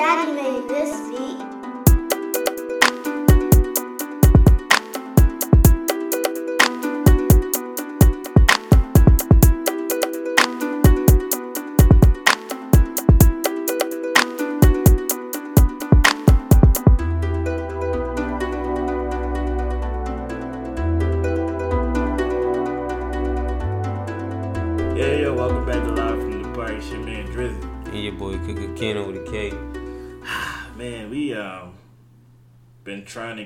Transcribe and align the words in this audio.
daddy 0.00 0.32
made 0.32 0.66
this 0.66 1.10
beat. 1.10 1.29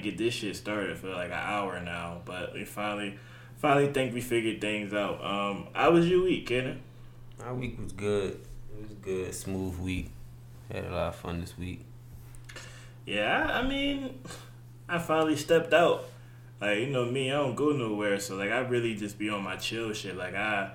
Get 0.05 0.19
this 0.19 0.35
shit 0.35 0.57
started 0.57 0.97
for 0.99 1.09
like 1.09 1.31
an 1.31 1.33
hour 1.33 1.81
now, 1.81 2.21
but 2.25 2.55
we 2.55 2.65
finally 2.65 3.19
finally 3.57 3.93
think 3.93 4.15
we 4.15 4.21
figured 4.21 4.61
things 4.61 4.93
out. 4.93 5.25
Um, 5.25 5.69
how 5.73 5.91
was 5.93 6.09
your 6.09 6.23
week, 6.23 6.47
Kenny? 6.47 6.79
My 7.39 7.53
week 7.53 7.81
was 7.81 7.93
good. 7.93 8.41
It 8.73 8.83
was 8.83 8.93
good, 9.03 9.35
smooth 9.35 9.79
week. 9.79 10.11
Had 10.71 10.85
a 10.85 10.91
lot 10.91 11.09
of 11.09 11.17
fun 11.17 11.41
this 11.41 11.57
week. 11.59 11.85
Yeah, 13.07 13.45
I, 13.53 13.67
mean, 13.67 14.19
I 14.89 14.99
finally 14.99 15.37
stepped 15.37 15.73
out. 15.75 16.05
Like 16.61 16.79
you 16.79 16.87
know 16.87 17.05
me, 17.05 17.31
I 17.31 17.35
don't 17.35 17.55
go 17.55 17.71
nowhere, 17.73 18.19
so 18.21 18.37
like 18.37 18.51
I 18.51 18.61
really 18.61 18.95
just 18.95 19.19
be 19.19 19.29
on 19.29 19.43
my 19.43 19.57
chill 19.57 19.93
shit. 19.93 20.17
Like 20.17 20.35
I 20.35 20.71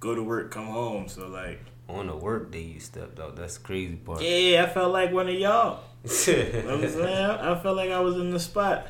go 0.00 0.14
to 0.14 0.22
work, 0.22 0.50
come 0.50 0.66
home, 0.66 1.06
so 1.08 1.28
like 1.28 1.60
On 1.88 2.08
a 2.08 2.16
work 2.16 2.50
day, 2.50 2.62
you 2.62 2.80
stepped 2.80 3.20
out. 3.20 3.36
That's 3.36 3.58
the 3.58 3.64
crazy 3.64 3.96
part. 3.96 4.22
yeah, 4.22 4.64
I 4.64 4.68
felt 4.68 4.92
like 4.92 5.12
one 5.12 5.28
of 5.28 5.34
y'all. 5.34 5.80
You 6.04 6.62
know 6.64 6.74
I'm 6.74 6.88
saying? 6.88 7.30
I 7.30 7.58
felt 7.60 7.76
like 7.76 7.90
I 7.90 8.00
was 8.00 8.16
in 8.16 8.30
the 8.30 8.40
spot. 8.40 8.86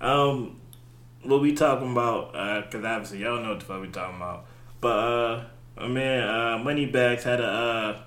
Um, 0.00 0.60
what 1.22 1.40
we 1.40 1.52
talking 1.54 1.92
about? 1.92 2.34
Uh, 2.34 2.62
cause 2.70 2.84
obviously 2.84 3.18
y'all 3.18 3.40
know 3.42 3.50
what 3.50 3.60
the 3.60 3.66
fuck 3.66 3.80
we 3.80 3.88
talking 3.88 4.16
about. 4.16 4.46
But 4.80 5.48
uh, 5.78 5.88
man, 5.88 6.28
uh, 6.28 6.58
Moneybags 6.62 7.24
had 7.24 7.40
a 7.40 7.44
uh, 7.46 8.02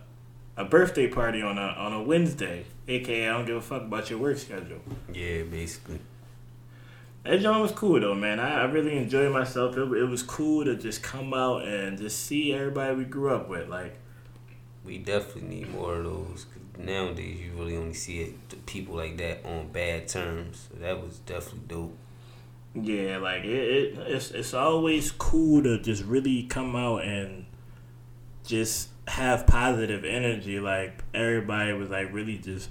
a 0.57 0.65
birthday 0.65 1.07
party 1.07 1.41
on 1.41 1.57
a 1.57 1.61
on 1.61 1.93
a 1.93 2.01
Wednesday. 2.03 2.65
AKA, 2.87 3.29
I 3.29 3.33
don't 3.33 3.45
give 3.45 3.55
a 3.55 3.61
fuck 3.61 3.83
about 3.83 4.09
your 4.09 4.19
work 4.19 4.37
schedule. 4.37 4.79
yeah, 5.13 5.43
basically. 5.43 5.99
That 7.23 7.39
joint 7.39 7.61
was 7.61 7.71
cool 7.71 7.99
though, 8.01 8.13
man. 8.15 8.39
I, 8.39 8.61
I 8.61 8.63
really 8.65 8.97
enjoyed 8.97 9.31
myself. 9.31 9.77
It, 9.77 9.81
it 9.93 10.05
was 10.09 10.21
cool 10.23 10.65
to 10.65 10.75
just 10.75 11.01
come 11.01 11.33
out 11.33 11.65
and 11.65 11.97
just 11.97 12.25
see 12.25 12.53
everybody 12.53 12.95
we 12.95 13.05
grew 13.05 13.33
up 13.33 13.47
with. 13.47 13.69
Like, 13.69 13.95
We 14.83 14.97
definitely 14.97 15.43
need 15.43 15.71
more 15.73 15.95
of 15.95 16.03
those. 16.03 16.45
'cause 16.45 16.62
nowadays, 16.77 17.39
you 17.39 17.51
really 17.57 17.77
only 17.77 17.93
see 17.93 18.21
it, 18.21 18.49
the 18.49 18.55
people 18.57 18.95
like 18.95 19.17
that 19.17 19.45
on 19.45 19.69
bad 19.69 20.07
terms. 20.07 20.69
So 20.69 20.79
that 20.79 21.01
was 21.01 21.19
definitely 21.19 21.61
dope. 21.67 21.97
Yeah, 22.75 23.17
like 23.17 23.43
it, 23.43 23.47
it 23.47 23.97
it's 24.07 24.31
it's 24.31 24.53
always 24.53 25.11
cool 25.11 25.61
to 25.63 25.79
just 25.79 26.03
really 26.03 26.43
come 26.43 26.75
out 26.75 27.03
and 27.03 27.45
just 28.45 28.89
have 29.07 29.45
positive 29.45 30.03
energy. 30.03 30.59
Like 30.59 31.03
everybody 31.13 31.73
was 31.73 31.89
like 31.89 32.11
really 32.11 32.39
just 32.39 32.69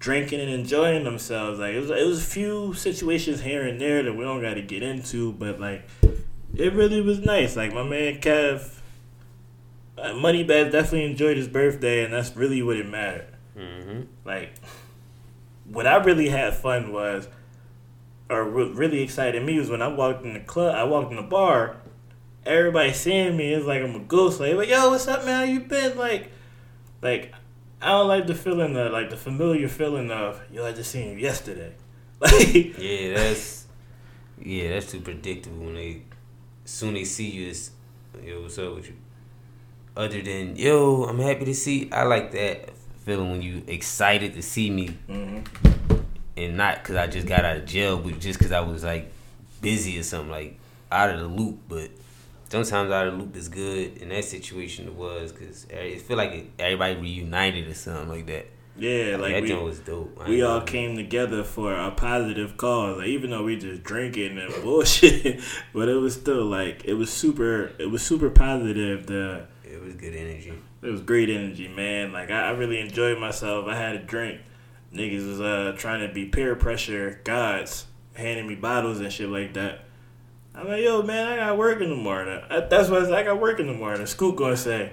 drinking 0.00 0.40
and 0.40 0.50
enjoying 0.50 1.04
themselves. 1.04 1.60
Like 1.60 1.74
it 1.74 1.80
was 1.80 1.90
it 1.90 2.06
was 2.06 2.20
a 2.20 2.26
few 2.26 2.74
situations 2.74 3.42
here 3.42 3.62
and 3.62 3.80
there 3.80 4.02
that 4.02 4.12
we 4.12 4.24
don't 4.24 4.42
got 4.42 4.54
to 4.54 4.62
get 4.62 4.82
into, 4.82 5.32
but 5.34 5.60
like 5.60 5.88
it 6.56 6.72
really 6.72 7.00
was 7.00 7.20
nice. 7.20 7.54
Like 7.54 7.72
my 7.72 7.84
man 7.84 8.20
Kev, 8.20 8.79
uh, 10.00 10.12
Moneybag 10.14 10.72
definitely 10.72 11.04
enjoyed 11.04 11.36
his 11.36 11.48
birthday, 11.48 12.04
and 12.04 12.12
that's 12.12 12.36
really 12.36 12.62
what 12.62 12.76
it 12.76 12.88
mattered. 12.88 13.28
Mm-hmm. 13.56 14.02
Like, 14.24 14.54
what 15.64 15.86
I 15.86 15.96
really 15.96 16.28
had 16.28 16.54
fun 16.54 16.92
was, 16.92 17.28
or 18.28 18.48
what 18.50 18.74
really 18.74 19.02
excited 19.02 19.44
me 19.44 19.58
was 19.58 19.70
when 19.70 19.82
I 19.82 19.88
walked 19.88 20.24
in 20.24 20.34
the 20.34 20.40
club, 20.40 20.74
I 20.74 20.84
walked 20.84 21.10
in 21.10 21.16
the 21.16 21.22
bar, 21.22 21.76
everybody 22.44 22.92
seeing 22.92 23.36
me 23.36 23.52
is 23.52 23.64
like 23.64 23.82
I'm 23.82 23.94
a 23.94 24.00
ghost. 24.00 24.40
Like, 24.40 24.54
like, 24.54 24.68
yo, 24.68 24.90
what's 24.90 25.06
up, 25.08 25.24
man? 25.24 25.46
How 25.46 25.52
you 25.52 25.60
been? 25.60 25.96
Like, 25.96 26.30
like, 27.02 27.34
I 27.82 27.88
don't 27.88 28.08
like 28.08 28.26
the 28.26 28.34
feeling 28.34 28.76
of 28.76 28.92
like 28.92 29.10
the 29.10 29.16
familiar 29.16 29.68
feeling 29.68 30.10
of 30.10 30.40
yo, 30.52 30.66
I 30.66 30.72
just 30.72 30.90
seen 30.90 31.10
you 31.10 31.16
yesterday. 31.16 31.74
Like, 32.20 32.78
Yeah, 32.78 33.14
that's 33.14 33.66
yeah, 34.38 34.68
that's 34.68 34.92
too 34.92 35.00
predictable 35.00 35.64
when 35.64 35.74
they 35.74 36.02
soon 36.66 36.92
they 36.92 37.04
see 37.04 37.30
you 37.30 37.48
it's 37.48 37.70
yo, 38.22 38.42
what's 38.42 38.58
up 38.58 38.74
with 38.74 38.88
you? 38.88 38.96
Other 39.96 40.22
than 40.22 40.56
yo, 40.56 41.04
I'm 41.04 41.18
happy 41.18 41.44
to 41.46 41.54
see 41.54 41.90
I 41.92 42.04
like 42.04 42.32
that 42.32 42.70
feeling 43.04 43.30
when 43.30 43.42
you 43.42 43.62
excited 43.66 44.34
to 44.34 44.42
see 44.42 44.70
me 44.70 44.96
mhm. 45.08 45.44
and 46.36 46.56
not 46.56 46.76
because 46.82 46.96
I 46.96 47.06
just 47.06 47.26
got 47.26 47.44
out 47.44 47.56
of 47.56 47.66
jail, 47.66 47.98
but 47.98 48.18
just 48.20 48.38
because 48.38 48.52
I 48.52 48.60
was 48.60 48.84
like 48.84 49.10
busy 49.60 49.98
or 49.98 50.02
something, 50.02 50.30
like 50.30 50.58
out 50.92 51.10
of 51.10 51.20
the 51.20 51.26
loop. 51.26 51.58
But 51.68 51.90
sometimes 52.48 52.90
out 52.90 53.06
of 53.08 53.14
the 53.14 53.18
loop 53.18 53.36
is 53.36 53.48
good. 53.48 53.96
In 53.98 54.10
that 54.10 54.24
situation, 54.24 54.86
it 54.86 54.94
was 54.94 55.32
because 55.32 55.66
it 55.70 56.02
feel 56.02 56.16
like 56.16 56.50
everybody 56.58 56.96
reunited 56.96 57.68
or 57.68 57.74
something 57.74 58.08
like 58.08 58.26
that. 58.26 58.46
yeah, 58.78 59.16
like 59.16 59.32
that 59.34 59.42
we, 59.42 59.54
was 59.54 59.80
dope. 59.80 60.28
We 60.28 60.42
all 60.42 60.60
gonna- 60.60 60.70
came 60.70 60.96
together 60.96 61.42
for 61.42 61.74
a 61.74 61.90
positive 61.90 62.56
cause. 62.56 62.98
Like 62.98 63.08
even 63.08 63.30
though 63.30 63.42
we 63.44 63.56
just 63.56 63.82
drinking 63.82 64.38
and 64.38 64.52
bullshit, 64.62 65.40
but 65.74 65.88
it 65.88 65.96
was 65.96 66.14
still 66.14 66.44
like 66.44 66.84
it 66.84 66.94
was 66.94 67.10
super. 67.10 67.72
It 67.78 67.90
was 67.90 68.02
super 68.02 68.30
positive. 68.30 69.06
The 69.06 69.46
It 69.80 69.84
was 69.84 69.94
good 69.94 70.14
energy. 70.14 70.52
it 70.82 70.90
was 70.90 71.00
great 71.00 71.30
energy, 71.30 71.68
man. 71.68 72.12
Like 72.12 72.30
I, 72.30 72.48
I 72.48 72.50
really 72.50 72.80
enjoyed 72.80 73.18
myself. 73.18 73.66
I 73.66 73.76
had 73.76 73.96
a 73.96 73.98
drink. 73.98 74.40
Niggas 74.94 75.26
was 75.26 75.40
uh 75.40 75.74
trying 75.78 76.06
to 76.06 76.12
be 76.12 76.26
peer 76.26 76.54
pressure 76.54 77.20
gods, 77.24 77.86
handing 78.14 78.46
me 78.46 78.56
bottles 78.56 79.00
and 79.00 79.12
shit 79.12 79.28
like 79.28 79.54
that. 79.54 79.84
I'm 80.54 80.68
like, 80.68 80.82
yo, 80.82 81.02
man, 81.02 81.28
I 81.28 81.36
got 81.36 81.56
work 81.56 81.80
in 81.80 81.88
the 81.88 81.96
morning. 81.96 82.42
I, 82.50 82.60
that's 82.60 82.90
what 82.90 83.02
I, 83.02 83.04
said, 83.04 83.14
I 83.14 83.22
got 83.22 83.40
work 83.40 83.60
in 83.60 83.68
the 83.68 83.72
morning. 83.72 84.04
Scoop 84.06 84.36
gonna 84.36 84.56
say, 84.56 84.92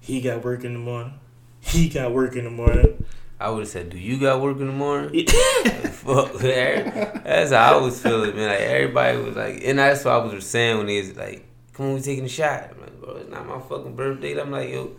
he 0.00 0.20
got 0.20 0.44
work 0.44 0.64
in 0.64 0.72
the 0.72 0.78
morning. 0.78 1.14
He 1.60 1.88
got 1.88 2.12
work 2.12 2.34
in 2.34 2.44
the 2.44 2.50
morning. 2.50 3.04
I 3.38 3.50
would 3.50 3.60
have 3.60 3.68
said, 3.68 3.90
"Do 3.90 3.98
you 3.98 4.18
got 4.18 4.40
work 4.40 4.58
in 4.58 4.66
the 4.66 4.72
morning?" 4.72 5.26
Fuck, 5.26 6.32
that. 6.38 7.24
that's 7.24 7.50
how 7.50 7.78
I 7.78 7.82
was 7.82 8.00
feeling, 8.00 8.36
man. 8.36 8.48
Like 8.48 8.60
everybody 8.60 9.18
was 9.18 9.36
like, 9.36 9.62
and 9.64 9.78
that's 9.78 10.04
what 10.04 10.14
I 10.14 10.18
was 10.18 10.46
saying 10.46 10.78
when 10.78 10.86
they 10.86 11.00
was 11.00 11.16
like, 11.16 11.44
"Come 11.72 11.86
on, 11.86 11.94
we 11.94 12.00
taking 12.00 12.24
a 12.24 12.28
shot." 12.28 12.70
Like, 12.80 12.91
bro, 13.12 13.20
it's 13.20 13.30
not 13.30 13.46
my 13.46 13.60
fucking 13.60 13.96
birthday. 13.96 14.40
I'm 14.40 14.50
like, 14.50 14.70
yo, 14.70 14.96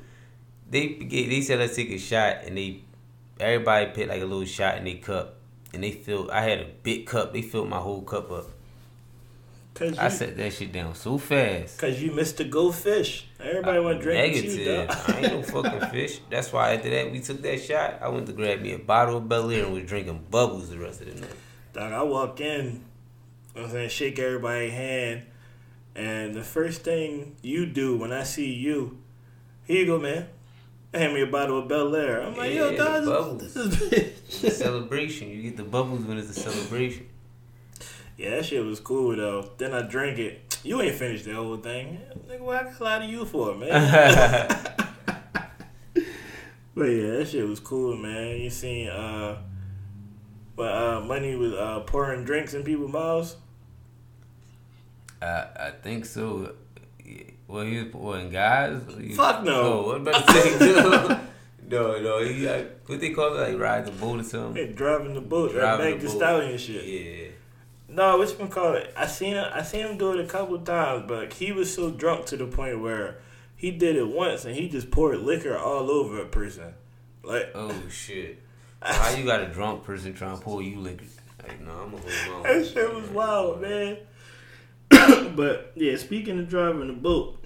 they 0.69 0.87
they 0.93 1.41
said 1.41 1.59
let's 1.59 1.75
take 1.75 1.89
a 1.91 1.97
shot, 1.99 2.43
and 2.45 2.57
they 2.57 2.81
everybody 3.39 3.87
picked 3.87 4.09
like 4.09 4.21
a 4.21 4.25
little 4.25 4.45
shot 4.45 4.77
in 4.77 4.85
their 4.85 4.97
cup, 4.97 5.35
and 5.73 5.83
they 5.83 5.91
filled. 5.91 6.29
I 6.31 6.41
had 6.41 6.59
a 6.59 6.67
big 6.83 7.05
cup. 7.05 7.33
They 7.33 7.41
filled 7.41 7.69
my 7.69 7.77
whole 7.77 8.01
cup 8.01 8.31
up. 8.31 8.45
Cause 9.73 9.97
I 9.97 10.05
you, 10.05 10.09
set 10.11 10.37
that 10.37 10.53
shit 10.53 10.71
down 10.71 10.93
so 10.93 11.17
fast. 11.17 11.79
cause 11.79 11.99
you 11.99 12.11
missed 12.11 12.37
the 12.37 12.43
go 12.43 12.71
fish. 12.71 13.25
Everybody 13.39 13.79
want 13.79 13.97
to 13.97 14.03
drink 14.03 14.35
with 14.35 14.43
you, 14.43 14.65
Negative. 14.65 15.05
I 15.07 15.19
ain't 15.19 15.33
no 15.33 15.41
fucking 15.63 15.89
fish. 15.89 16.19
That's 16.29 16.53
why 16.53 16.75
after 16.75 16.91
that 16.91 17.11
we 17.11 17.19
took 17.19 17.41
that 17.41 17.59
shot. 17.59 17.97
I 17.99 18.07
went 18.09 18.27
to 18.27 18.33
grab 18.33 18.61
me 18.61 18.73
a 18.73 18.77
bottle 18.77 19.17
of 19.17 19.23
Belaire 19.23 19.63
and 19.63 19.73
was 19.73 19.85
drinking 19.85 20.25
bubbles 20.29 20.69
the 20.69 20.77
rest 20.77 21.01
of 21.01 21.07
the 21.07 21.19
night. 21.19 21.35
Dog, 21.73 21.91
I 21.91 22.03
walked 22.03 22.39
in, 22.39 22.83
what 23.53 23.65
I'm 23.65 23.71
saying, 23.71 23.89
shake 23.89 24.19
everybody's 24.19 24.73
hand, 24.73 25.25
and 25.95 26.33
the 26.33 26.43
first 26.43 26.81
thing 26.83 27.35
you 27.41 27.65
do 27.65 27.97
when 27.97 28.11
I 28.11 28.23
see 28.23 28.51
you, 28.53 28.97
here 29.65 29.79
you 29.81 29.85
go, 29.85 29.99
man. 29.99 30.27
Hand 30.93 31.13
me 31.15 31.21
a 31.21 31.25
bottle 31.27 31.57
of 31.59 31.67
Belaire. 31.67 32.23
I'm 32.25 32.37
like, 32.37 32.53
yo, 32.53 32.69
Yeah, 32.69 32.77
dog, 32.77 33.01
this, 33.01 33.09
bubbles. 33.09 33.53
this 33.53 33.55
is 33.55 33.81
It's 34.27 34.43
a 34.43 34.51
celebration. 34.51 35.29
You 35.29 35.41
get 35.41 35.57
the 35.57 35.63
bubbles 35.63 36.03
when 36.05 36.17
it's 36.19 36.29
a 36.29 36.33
celebration. 36.39 37.07
yeah, 38.17 38.31
that 38.31 38.45
shit 38.45 38.63
was 38.63 38.79
cool 38.79 39.15
though. 39.15 39.49
Then 39.57 39.73
I 39.73 39.81
drank 39.81 40.19
it. 40.19 40.59
You 40.63 40.81
ain't 40.81 40.95
finished 40.95 41.25
the 41.25 41.33
whole 41.33 41.57
thing, 41.57 41.99
nigga. 42.29 42.39
What 42.41 42.67
I 42.67 42.83
lot 42.83 43.01
of 43.01 43.09
you 43.09 43.25
for, 43.25 43.55
man? 43.55 43.69
but 46.75 46.85
yeah, 46.85 47.11
that 47.17 47.27
shit 47.29 47.47
was 47.47 47.59
cool, 47.59 47.97
man. 47.97 48.37
You 48.39 48.49
seen, 48.49 48.87
uh, 48.89 49.37
but 50.55 50.71
uh, 50.75 51.01
money 51.01 51.35
was 51.35 51.53
uh 51.53 51.81
pouring 51.81 52.23
drinks 52.23 52.53
in 52.53 52.63
people's 52.63 52.91
mouths. 52.91 53.35
I 55.23 55.67
I 55.67 55.71
think 55.71 56.05
so. 56.05 56.53
Well, 57.47 57.63
he 57.65 57.77
was 57.77 57.87
pouring 57.91 58.29
guys. 58.29 58.81
He- 58.99 59.13
Fuck 59.13 59.43
no. 59.43 59.61
Oh, 59.61 59.87
what 59.87 59.97
about 59.97 60.25
to 60.27 60.33
say? 60.33 60.57
no, 60.59 61.19
no, 61.69 62.01
no. 62.01 62.23
He 62.25 62.47
like, 62.47 62.87
what 62.87 62.99
they 62.99 63.11
call 63.11 63.35
it? 63.37 63.51
Like 63.51 63.59
ride 63.59 63.85
the 63.85 63.91
boat 63.91 64.19
or 64.21 64.23
something. 64.23 64.55
Hey, 64.67 64.73
driving 64.73 65.13
the 65.13 65.21
boat, 65.21 65.51
right 65.53 65.59
Driving 65.61 65.91
back 65.93 66.01
the 66.01 66.07
to 66.07 66.13
boat. 66.13 66.17
stallion 66.17 66.57
shit. 66.57 66.85
Yeah. 66.85 67.27
No, 67.89 68.17
what's 68.17 68.31
been 68.31 68.47
called 68.47 68.77
it? 68.77 68.93
I 68.97 69.05
seen 69.05 69.33
him. 69.33 69.45
I 69.53 69.61
seen 69.61 69.85
him 69.85 69.97
do 69.97 70.13
it 70.13 70.19
a 70.19 70.25
couple 70.27 70.57
times, 70.59 71.03
but 71.07 71.33
he 71.33 71.51
was 71.51 71.71
so 71.73 71.91
drunk 71.91 72.25
to 72.27 72.37
the 72.37 72.47
point 72.47 72.79
where 72.81 73.19
he 73.55 73.69
did 73.71 73.95
it 73.97 74.07
once 74.07 74.45
and 74.45 74.55
he 74.55 74.67
just 74.67 74.89
poured 74.89 75.19
liquor 75.19 75.55
all 75.57 75.91
over 75.91 76.21
a 76.21 76.25
person. 76.25 76.73
Like 77.23 77.51
Oh 77.53 77.73
shit. 77.89 78.39
How 78.81 79.15
you 79.15 79.25
got 79.25 79.41
a 79.41 79.47
drunk 79.47 79.83
person 79.83 80.13
trying 80.13 80.37
to 80.37 80.43
pour 80.43 80.61
you 80.63 80.79
liquor? 80.79 81.05
Like, 81.41 81.61
no, 81.61 81.71
I'm 81.71 81.91
gonna 81.91 82.03
hold 82.31 82.45
that 82.45 82.65
shit 82.65 82.93
was 82.93 83.09
wild, 83.09 83.61
man. 83.61 83.97
but 85.35 85.71
yeah, 85.75 85.95
speaking 85.97 86.39
of 86.39 86.49
driving 86.49 86.87
the 86.87 86.93
boat, 86.93 87.43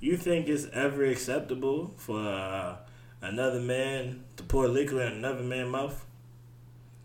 you 0.00 0.16
think 0.16 0.48
it's 0.48 0.66
ever 0.72 1.04
acceptable 1.04 1.94
for 1.96 2.20
uh, 2.20 2.76
another 3.22 3.60
man 3.60 4.24
to 4.36 4.42
pour 4.44 4.68
liquor 4.68 5.00
in 5.02 5.14
another 5.14 5.42
man's 5.42 5.70
mouth? 5.70 6.04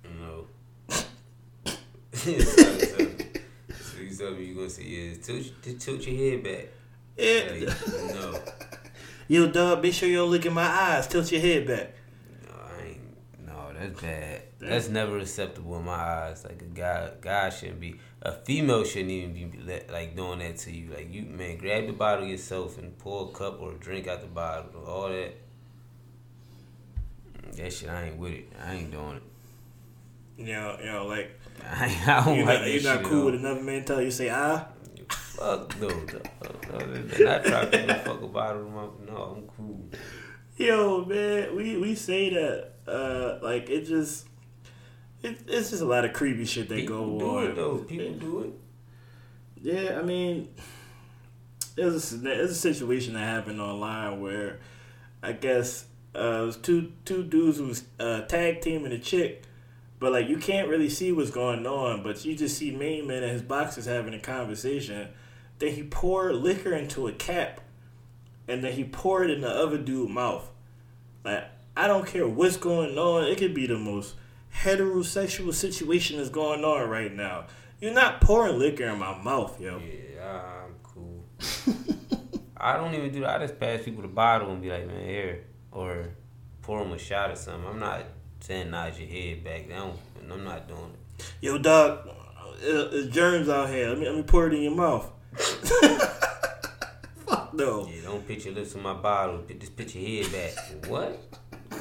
No. 0.04 0.48
so 0.90 2.34
you 4.00 4.16
tell 4.16 4.32
me 4.32 4.46
you 4.46 4.56
gonna 4.56 4.70
say 4.70 4.84
yeah, 4.84 5.14
tilt, 5.22 5.52
tilt 5.80 6.08
your 6.08 6.16
head 6.16 6.44
back. 6.44 6.68
Yeah. 7.18 7.50
Like, 7.52 8.16
no. 8.16 8.40
Yo, 9.28 9.48
dog, 9.50 9.82
be 9.82 9.92
sure 9.92 10.10
you 10.10 10.18
don't 10.18 10.30
look 10.30 10.46
in 10.46 10.54
my 10.54 10.68
eyes. 10.68 11.08
Tilt 11.08 11.32
your 11.32 11.42
head 11.42 11.68
back. 11.68 11.94
No, 12.46 12.56
I 12.56 12.88
ain't. 12.88 13.48
No, 13.48 13.72
that's 13.74 14.02
bad. 14.02 14.42
That's 14.60 14.90
never 14.90 15.18
acceptable 15.18 15.78
in 15.78 15.86
my 15.86 15.94
eyes. 15.94 16.44
Like 16.44 16.62
a 16.62 16.66
guy, 16.66 17.10
guy 17.22 17.50
shouldn't 17.50 17.80
be. 17.80 17.96
A 18.26 18.32
female 18.32 18.86
shouldn't 18.86 19.12
even 19.12 19.34
be 19.34 19.60
let, 19.66 19.92
like 19.92 20.16
doing 20.16 20.40
that 20.40 20.58
to 20.60 20.72
you. 20.72 20.90
Like 20.94 21.14
you, 21.14 21.24
man, 21.24 21.58
grab 21.58 21.88
the 21.88 21.92
bottle 21.94 22.26
yourself 22.26 22.78
and 22.78 22.98
pour 22.98 23.30
a 23.30 23.32
cup 23.34 23.60
or 23.60 23.74
a 23.74 23.76
drink 23.76 24.08
out 24.08 24.22
the 24.22 24.28
bottle. 24.28 24.86
All 24.88 25.10
that. 25.10 25.34
That 27.58 27.74
shit, 27.74 27.90
I 27.90 28.06
ain't 28.06 28.18
with 28.18 28.32
it. 28.34 28.54
I 28.66 28.76
ain't 28.76 28.92
doing 28.92 29.18
it. 29.18 29.24
You 30.38 30.54
know, 30.54 30.78
you 30.80 30.86
know, 30.86 31.06
like 31.08 31.38
I, 31.64 31.86
I 32.08 32.24
don't 32.26 32.38
you're 32.38 32.46
like 32.46 32.62
not, 32.62 32.72
you're 32.72 32.84
not 32.84 33.04
cool 33.04 33.26
with 33.26 33.36
another 33.36 33.62
man 33.62 33.84
tell 33.84 34.02
you 34.02 34.10
say 34.12 34.30
ah. 34.30 34.68
Fuck 35.10 35.80
no, 35.82 35.90
no, 35.90 35.96
no, 36.06 36.80
no, 36.80 36.86
no, 36.86 37.26
not 37.26 37.44
trying 37.44 37.72
to 37.72 38.02
fuck 38.06 38.22
a 38.22 38.28
bottle. 38.28 38.62
of 38.62 38.72
my- 38.72 39.06
No, 39.14 39.18
I'm 39.36 39.48
cool. 39.58 39.90
Yo, 40.58 41.04
man, 41.06 41.56
we 41.56 41.78
we 41.78 41.94
say 41.94 42.30
that 42.30 42.72
uh 42.88 43.40
like 43.44 43.70
it 43.70 43.86
just 43.86 44.28
it, 45.24 45.40
it's 45.48 45.70
just 45.72 45.82
a 45.82 45.86
lot 45.86 46.06
of 46.06 46.14
creepy 46.14 46.46
shit 46.46 46.70
that 46.70 46.76
People 46.76 47.18
go 47.18 47.20
do 47.20 47.38
on. 47.38 47.44
it 47.46 47.56
though. 47.56 47.78
People 47.78 48.14
do 48.14 48.40
it. 48.42 48.54
Yeah, 49.62 49.98
I 49.98 50.04
mean, 50.04 50.50
there's 51.76 52.14
a, 52.14 52.30
a 52.44 52.48
situation 52.50 53.14
that 53.14 53.22
happened 53.26 53.62
online 53.62 54.22
where 54.22 54.60
I 55.22 55.32
guess 55.32 55.86
uh, 56.16 56.42
it 56.42 56.46
was 56.46 56.58
two 56.58 56.92
two 57.06 57.24
dudes 57.24 57.58
who 57.58 57.68
was 57.68 57.84
uh, 58.00 58.22
tag 58.22 58.62
teaming 58.62 58.92
a 58.92 59.00
chick, 59.00 59.44
but 60.00 60.12
like 60.12 60.28
you 60.28 60.38
can't 60.38 60.68
really 60.68 60.90
see 60.90 61.12
what's 61.12 61.32
going 61.32 61.66
on, 61.66 62.04
but 62.04 62.24
you 62.26 62.36
just 62.36 62.58
see 62.58 62.72
Main 62.72 63.08
Man 63.08 63.24
and 63.24 63.32
his 63.32 63.42
boxers 63.42 63.86
having 63.86 64.14
a 64.14 64.20
conversation. 64.20 65.08
Then 65.60 65.74
he 65.74 65.84
poured 65.84 66.36
liquor 66.36 66.74
into 66.74 67.08
a 67.08 67.14
cap, 67.14 67.62
and 68.48 68.64
then 68.64 68.74
he 68.74 68.84
poured 68.84 69.30
it 69.30 69.36
in 69.36 69.42
the 69.42 69.50
other 69.50 69.78
dude's 69.78 70.12
mouth. 70.12 70.50
Like 71.24 71.46
I 71.78 71.88
don't 71.88 72.06
care 72.06 72.28
what's 72.28 72.58
going 72.58 72.98
on, 72.98 73.24
it 73.24 73.38
could 73.38 73.54
be 73.54 73.66
the 73.66 73.78
most 73.78 74.16
heterosexual 74.56 75.54
situation 75.54 76.18
that's 76.18 76.30
going 76.30 76.64
on 76.64 76.90
right 76.90 77.14
now. 77.14 77.46
You're 77.80 77.94
not 77.94 78.22
pouring 78.22 78.60
liquor 78.60 78.86
in 78.86 79.00
my 79.00 79.22
mouth, 79.22 79.60
yo. 79.60 79.80
Yeah, 79.80 80.42
I'm 80.66 80.76
cool. 80.84 81.26
I 82.58 82.78
don't 82.78 82.94
even 82.94 83.12
do 83.12 83.22
that. 83.22 83.42
I 83.42 83.46
just 83.46 83.60
pass 83.60 83.84
people 83.84 84.04
the 84.04 84.08
bottle 84.08 84.52
and 84.52 84.62
be 84.62 84.70
like, 84.70 84.88
man, 84.88 85.06
here. 85.06 85.44
Or 85.72 86.08
pour 86.62 86.82
them 86.84 86.94
a 86.94 86.98
shot 86.98 87.32
or 87.32 87.36
something. 87.36 87.68
I'm 87.70 87.80
not 87.80 88.06
saying 88.40 88.72
nod 88.72 88.98
your 88.98 89.08
head 89.08 89.44
back 89.44 89.68
down. 89.68 89.98
I'm 90.32 90.44
not 90.44 90.68
doing 90.68 90.94
it. 90.94 91.34
Yo, 91.42 91.58
dog, 91.58 92.08
uh, 92.08 92.54
there's 92.62 93.10
germs 93.10 93.50
out 93.50 93.70
here. 93.70 93.90
Let 93.90 94.00
me 94.00 94.06
let 94.06 94.16
me 94.16 94.24
pour 94.24 94.48
it 94.48 94.54
in 94.54 94.64
your 94.64 94.76
mouth. 94.76 95.12
Fuck 97.26 97.54
no. 97.54 97.88
Yeah, 97.88 98.04
don't 98.04 98.26
put 98.26 98.46
your 98.46 98.54
lips 98.54 98.76
in 98.76 98.82
my 98.82 98.94
bottle. 98.94 99.44
Just 99.60 99.76
put 99.76 99.94
your 99.94 100.24
head 100.24 100.32
back. 100.32 100.90
what? 100.90 101.20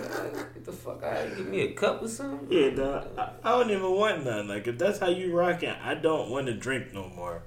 Get 0.02 0.64
the 0.64 0.72
fuck 0.72 1.02
out. 1.02 1.36
Give 1.36 1.46
me 1.46 1.60
a 1.62 1.72
cup 1.72 2.02
or 2.02 2.08
something? 2.08 2.48
Yeah, 2.50 2.70
dog. 2.70 3.08
I, 3.16 3.30
I 3.42 3.50
don't 3.50 3.70
even 3.70 3.90
want 3.90 4.24
none. 4.24 4.48
Like 4.48 4.66
if 4.66 4.78
that's 4.78 4.98
how 4.98 5.08
you 5.08 5.34
rocking, 5.34 5.70
I 5.70 5.94
don't 5.94 6.30
want 6.30 6.46
to 6.46 6.54
drink 6.54 6.92
no 6.92 7.08
more. 7.08 7.42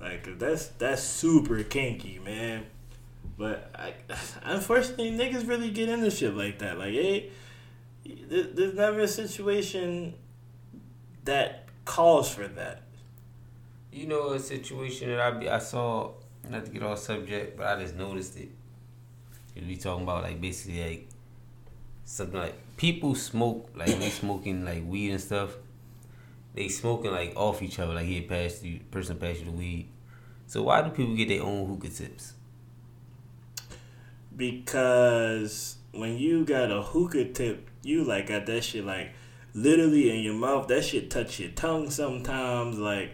Like 0.00 0.38
that's 0.38 0.66
that's 0.68 1.02
super 1.02 1.62
kinky, 1.62 2.18
man. 2.18 2.66
But 3.36 3.70
I, 3.74 3.94
unfortunately, 4.42 5.12
niggas 5.12 5.48
really 5.48 5.70
get 5.70 5.88
into 5.88 6.10
shit 6.10 6.34
like 6.34 6.58
that. 6.60 6.78
Like, 6.78 6.92
hey, 6.92 7.30
there's 8.04 8.74
never 8.74 9.00
a 9.00 9.08
situation 9.08 10.14
that 11.24 11.68
calls 11.84 12.32
for 12.32 12.46
that. 12.46 12.82
You 13.92 14.06
know 14.06 14.30
a 14.30 14.40
situation 14.40 15.08
that 15.08 15.20
I 15.20 15.30
be 15.30 15.48
I 15.48 15.58
saw 15.58 16.10
not 16.48 16.64
to 16.64 16.70
get 16.70 16.82
off 16.82 16.98
subject, 16.98 17.56
but 17.56 17.66
I 17.66 17.80
just 17.80 17.94
noticed 17.94 18.36
it. 18.36 18.48
We 19.56 19.76
talking 19.76 20.02
about 20.02 20.24
like 20.24 20.40
basically 20.40 20.82
like 20.82 21.08
something 22.04 22.38
like 22.38 22.54
people 22.76 23.14
smoke 23.14 23.70
like 23.74 23.98
they 23.98 24.10
smoking 24.10 24.64
like 24.64 24.84
weed 24.86 25.10
and 25.10 25.20
stuff. 25.20 25.56
They 26.54 26.68
smoking 26.68 27.10
like 27.10 27.34
off 27.36 27.62
each 27.62 27.78
other, 27.78 27.94
like 27.94 28.06
he 28.06 28.20
passed 28.20 28.64
you 28.64 28.80
person 28.90 29.16
passed 29.16 29.40
you 29.40 29.46
the 29.46 29.52
weed. 29.52 29.88
So 30.46 30.62
why 30.62 30.82
do 30.82 30.90
people 30.90 31.16
get 31.16 31.28
their 31.28 31.42
own 31.42 31.66
hookah 31.66 31.88
tips? 31.88 32.34
because 34.36 35.76
when 35.92 36.18
you 36.18 36.44
got 36.44 36.70
a 36.70 36.82
hookah 36.82 37.32
tip, 37.32 37.68
you 37.82 38.04
like 38.04 38.28
got 38.28 38.46
that 38.46 38.64
shit 38.64 38.84
like 38.84 39.12
literally 39.54 40.10
in 40.10 40.22
your 40.22 40.34
mouth. 40.34 40.68
That 40.68 40.84
shit 40.84 41.10
touch 41.10 41.40
your 41.40 41.50
tongue 41.50 41.90
sometimes. 41.90 42.78
Like 42.78 43.12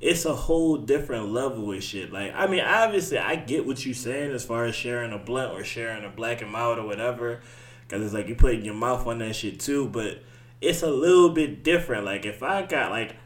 it's 0.00 0.24
a 0.24 0.34
whole 0.34 0.76
different 0.76 1.30
level 1.30 1.72
of 1.72 1.82
shit. 1.82 2.12
Like 2.12 2.32
I 2.34 2.46
mean, 2.46 2.60
obviously 2.60 3.18
I 3.18 3.36
get 3.36 3.66
what 3.66 3.84
you 3.84 3.94
saying 3.94 4.32
as 4.32 4.44
far 4.44 4.64
as 4.64 4.74
sharing 4.74 5.12
a 5.12 5.18
blunt 5.18 5.52
or 5.52 5.64
sharing 5.64 6.04
a 6.04 6.10
black 6.10 6.42
and 6.42 6.50
mild 6.50 6.78
or 6.78 6.86
whatever, 6.86 7.40
because 7.88 8.04
it's 8.04 8.14
like 8.14 8.28
you 8.28 8.34
putting 8.34 8.64
your 8.64 8.74
mouth 8.74 9.06
on 9.06 9.18
that 9.18 9.34
shit 9.34 9.58
too. 9.58 9.88
But 9.88 10.22
it's 10.60 10.82
a 10.82 10.90
little 10.90 11.30
bit 11.30 11.64
different. 11.64 12.04
Like 12.04 12.26
if 12.26 12.42
I 12.42 12.62
got 12.66 12.90
like. 12.90 13.16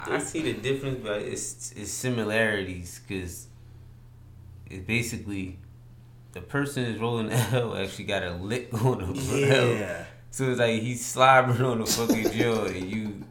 I 0.00 0.18
see 0.18 0.42
the 0.42 0.54
difference, 0.54 1.00
but 1.02 1.22
it's 1.22 1.72
it's 1.72 1.90
similarities 1.90 3.00
because 3.06 3.46
it's 4.66 4.86
basically 4.86 5.58
the 6.32 6.40
person 6.40 6.84
is 6.84 7.00
rolling 7.00 7.28
the 7.28 7.34
L 7.52 7.76
actually 7.76 8.04
got 8.04 8.22
a 8.22 8.32
lick 8.32 8.72
on 8.84 9.12
the 9.14 9.56
L. 9.56 9.68
Yeah. 9.68 10.04
So 10.30 10.50
it's 10.50 10.60
like 10.60 10.80
he's 10.80 11.04
slobbering 11.04 11.62
on 11.62 11.80
the 11.80 11.86
fucking 11.86 12.30
jaw 12.32 12.64
and 12.64 12.90
you 12.90 13.24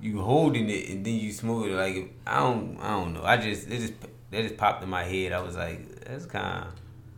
you 0.00 0.20
holding 0.20 0.68
it 0.70 0.88
and 0.90 1.04
then 1.04 1.14
you 1.14 1.32
smoke 1.32 1.66
it 1.66 1.74
like 1.74 2.14
I 2.26 2.40
don't 2.40 2.78
I 2.80 2.90
don't 2.90 3.14
know. 3.14 3.22
I 3.22 3.36
just 3.36 3.68
it 3.68 3.80
just 3.80 3.94
that 4.30 4.42
just 4.42 4.56
popped 4.56 4.82
in 4.82 4.88
my 4.88 5.04
head. 5.04 5.32
I 5.32 5.40
was 5.40 5.56
like, 5.56 6.04
that's 6.04 6.26
kind 6.26 6.66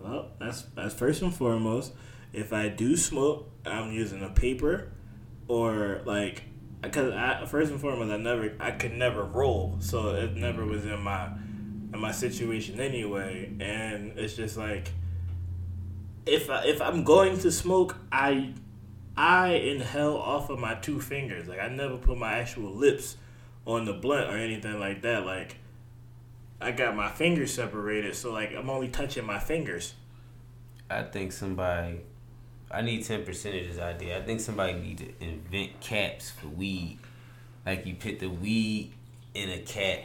Well, 0.00 0.30
that's 0.38 0.62
that's 0.74 0.94
first 0.94 1.22
and 1.22 1.34
foremost. 1.34 1.92
If 2.32 2.52
I 2.52 2.68
do 2.68 2.96
smoke, 2.96 3.50
I'm 3.64 3.92
using 3.92 4.22
a 4.22 4.28
paper 4.28 4.92
or 5.48 6.02
like 6.04 6.42
because 6.82 7.12
I 7.12 7.44
first 7.46 7.70
and 7.70 7.80
foremost 7.80 8.10
I 8.10 8.16
never 8.16 8.52
I 8.60 8.72
could 8.72 8.92
never 8.92 9.24
roll, 9.24 9.76
so 9.80 10.10
it 10.14 10.36
never 10.36 10.64
was 10.64 10.84
in 10.84 11.00
my 11.00 11.30
in 11.92 12.00
my 12.00 12.12
situation 12.12 12.80
anyway. 12.80 13.52
And 13.60 14.18
it's 14.18 14.34
just 14.34 14.56
like 14.56 14.92
if 16.26 16.50
I, 16.50 16.64
if 16.64 16.80
I'm 16.80 17.04
going 17.04 17.38
to 17.40 17.50
smoke, 17.50 17.96
I 18.12 18.52
I 19.16 19.48
inhale 19.54 20.16
off 20.16 20.50
of 20.50 20.58
my 20.58 20.74
two 20.74 21.00
fingers. 21.00 21.48
Like 21.48 21.60
I 21.60 21.68
never 21.68 21.96
put 21.96 22.18
my 22.18 22.34
actual 22.34 22.70
lips 22.70 23.16
on 23.66 23.84
the 23.84 23.92
blunt 23.92 24.30
or 24.30 24.36
anything 24.36 24.78
like 24.78 25.02
that. 25.02 25.24
Like 25.24 25.56
I 26.60 26.72
got 26.72 26.94
my 26.94 27.10
fingers 27.10 27.52
separated, 27.52 28.14
so 28.14 28.32
like 28.32 28.52
I'm 28.54 28.70
only 28.70 28.88
touching 28.88 29.24
my 29.24 29.38
fingers. 29.38 29.94
I 30.90 31.02
think 31.02 31.32
somebody 31.32 32.00
I 32.70 32.82
need 32.82 33.04
ten 33.04 33.24
percent 33.24 33.56
of 33.56 33.66
this 33.66 33.78
idea. 33.78 34.18
I 34.18 34.22
think 34.22 34.40
somebody 34.40 34.74
need 34.74 34.98
to 34.98 35.24
invent 35.24 35.80
caps 35.80 36.30
for 36.30 36.48
weed. 36.48 36.98
Like 37.64 37.86
you 37.86 37.94
put 37.94 38.18
the 38.18 38.28
weed 38.28 38.92
in 39.34 39.50
a 39.50 39.58
cap 39.58 40.00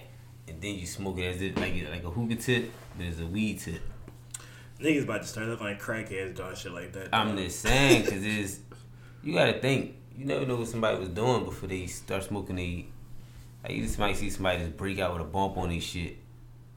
and 0.47 0.61
then 0.61 0.75
you 0.75 0.85
smoke 0.85 1.17
it 1.19 1.35
as 1.35 1.41
if 1.41 1.57
like 1.57 1.73
like 1.89 2.03
a 2.03 2.09
hookah 2.09 2.35
tip, 2.35 2.71
but 2.97 3.05
it's 3.05 3.19
a 3.19 3.25
weed 3.25 3.59
tip. 3.59 3.81
Niggas 4.79 5.03
about 5.03 5.21
to 5.21 5.27
start 5.27 5.47
looking 5.47 5.67
like 5.67 5.81
crackheads 5.81 6.35
doing 6.35 6.55
shit 6.55 6.73
like 6.73 6.91
that. 6.93 7.09
I'm 7.13 7.37
just 7.37 7.59
saying 7.61 8.03
because 8.03 8.23
it's 8.25 8.59
you 9.23 9.33
gotta 9.33 9.59
think. 9.59 9.95
You 10.15 10.25
never 10.25 10.45
know 10.45 10.57
what 10.57 10.67
somebody 10.67 10.99
was 10.99 11.09
doing 11.09 11.43
before 11.43 11.67
they 11.67 11.87
start 11.87 12.23
smoking. 12.23 12.55
They 12.57 12.85
like 13.63 13.73
you 13.73 13.83
just 13.83 13.97
might 13.97 14.15
see 14.15 14.29
somebody 14.29 14.59
just 14.59 14.77
break 14.77 14.99
out 14.99 15.13
with 15.13 15.21
a 15.21 15.25
bump 15.25 15.57
on 15.57 15.69
their 15.69 15.81
shit. 15.81 16.17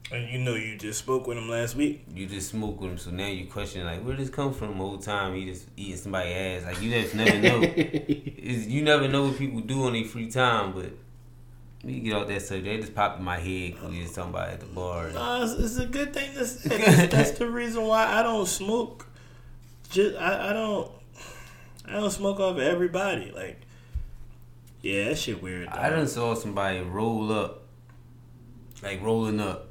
And 0.09 0.29
you 0.29 0.39
know 0.39 0.55
you 0.55 0.77
just 0.77 0.99
spoke 0.99 1.27
with 1.27 1.37
him 1.37 1.49
last 1.49 1.75
week. 1.75 2.05
You 2.13 2.27
just 2.27 2.49
smoke 2.49 2.79
with 2.79 2.91
him, 2.91 2.97
so 2.97 3.11
now 3.11 3.27
you 3.27 3.45
question 3.45 3.85
like, 3.85 4.01
where 4.03 4.15
did 4.15 4.25
this 4.25 4.33
come 4.33 4.53
from? 4.53 4.69
The 4.69 4.75
whole 4.75 4.97
time 4.97 5.35
he 5.35 5.45
just 5.45 5.67
eating 5.75 5.97
somebody's 5.97 6.63
ass. 6.63 6.65
Like 6.65 6.81
you 6.81 6.91
just 6.91 7.13
never 7.13 7.37
know. 7.39 7.61
It's, 8.47 8.65
you 8.65 8.81
never 8.81 9.09
know 9.09 9.25
what 9.25 9.37
people 9.37 9.59
do 9.59 9.83
on 9.83 9.93
their 9.93 10.05
free 10.05 10.29
time, 10.29 10.73
but. 10.73 10.91
We 11.83 11.99
get 11.99 12.13
off 12.13 12.27
that 12.27 12.41
subject. 12.41 12.65
They 12.65 12.77
just 12.79 12.95
popped 12.95 13.19
in 13.19 13.23
my 13.23 13.37
head 13.37 13.75
because 13.75 13.91
we 13.91 14.01
was 14.01 14.11
talking 14.11 14.31
about 14.31 14.49
at 14.49 14.59
the 14.59 14.65
bar. 14.65 15.11
Nah, 15.11 15.43
it's, 15.43 15.53
it's 15.53 15.77
a 15.77 15.85
good 15.85 16.11
thing 16.11 16.33
to 16.33 16.45
say. 16.45 16.69
That's, 16.77 17.13
that's 17.13 17.31
the 17.31 17.47
reason 17.47 17.83
why 17.83 18.05
I 18.05 18.23
don't 18.23 18.47
smoke. 18.47 19.07
Just 19.91 20.17
I, 20.17 20.49
I 20.49 20.53
don't 20.53 20.91
I 21.85 21.93
don't 21.93 22.11
smoke 22.11 22.39
off 22.39 22.57
everybody. 22.57 23.31
Like 23.31 23.61
yeah, 24.81 25.09
that 25.09 25.17
shit 25.17 25.41
weird. 25.41 25.67
I 25.69 25.89
dog. 25.89 25.97
done 25.97 26.07
saw 26.07 26.33
somebody 26.33 26.81
roll 26.81 27.31
up, 27.31 27.63
like 28.83 29.01
rolling 29.01 29.39
up. 29.39 29.66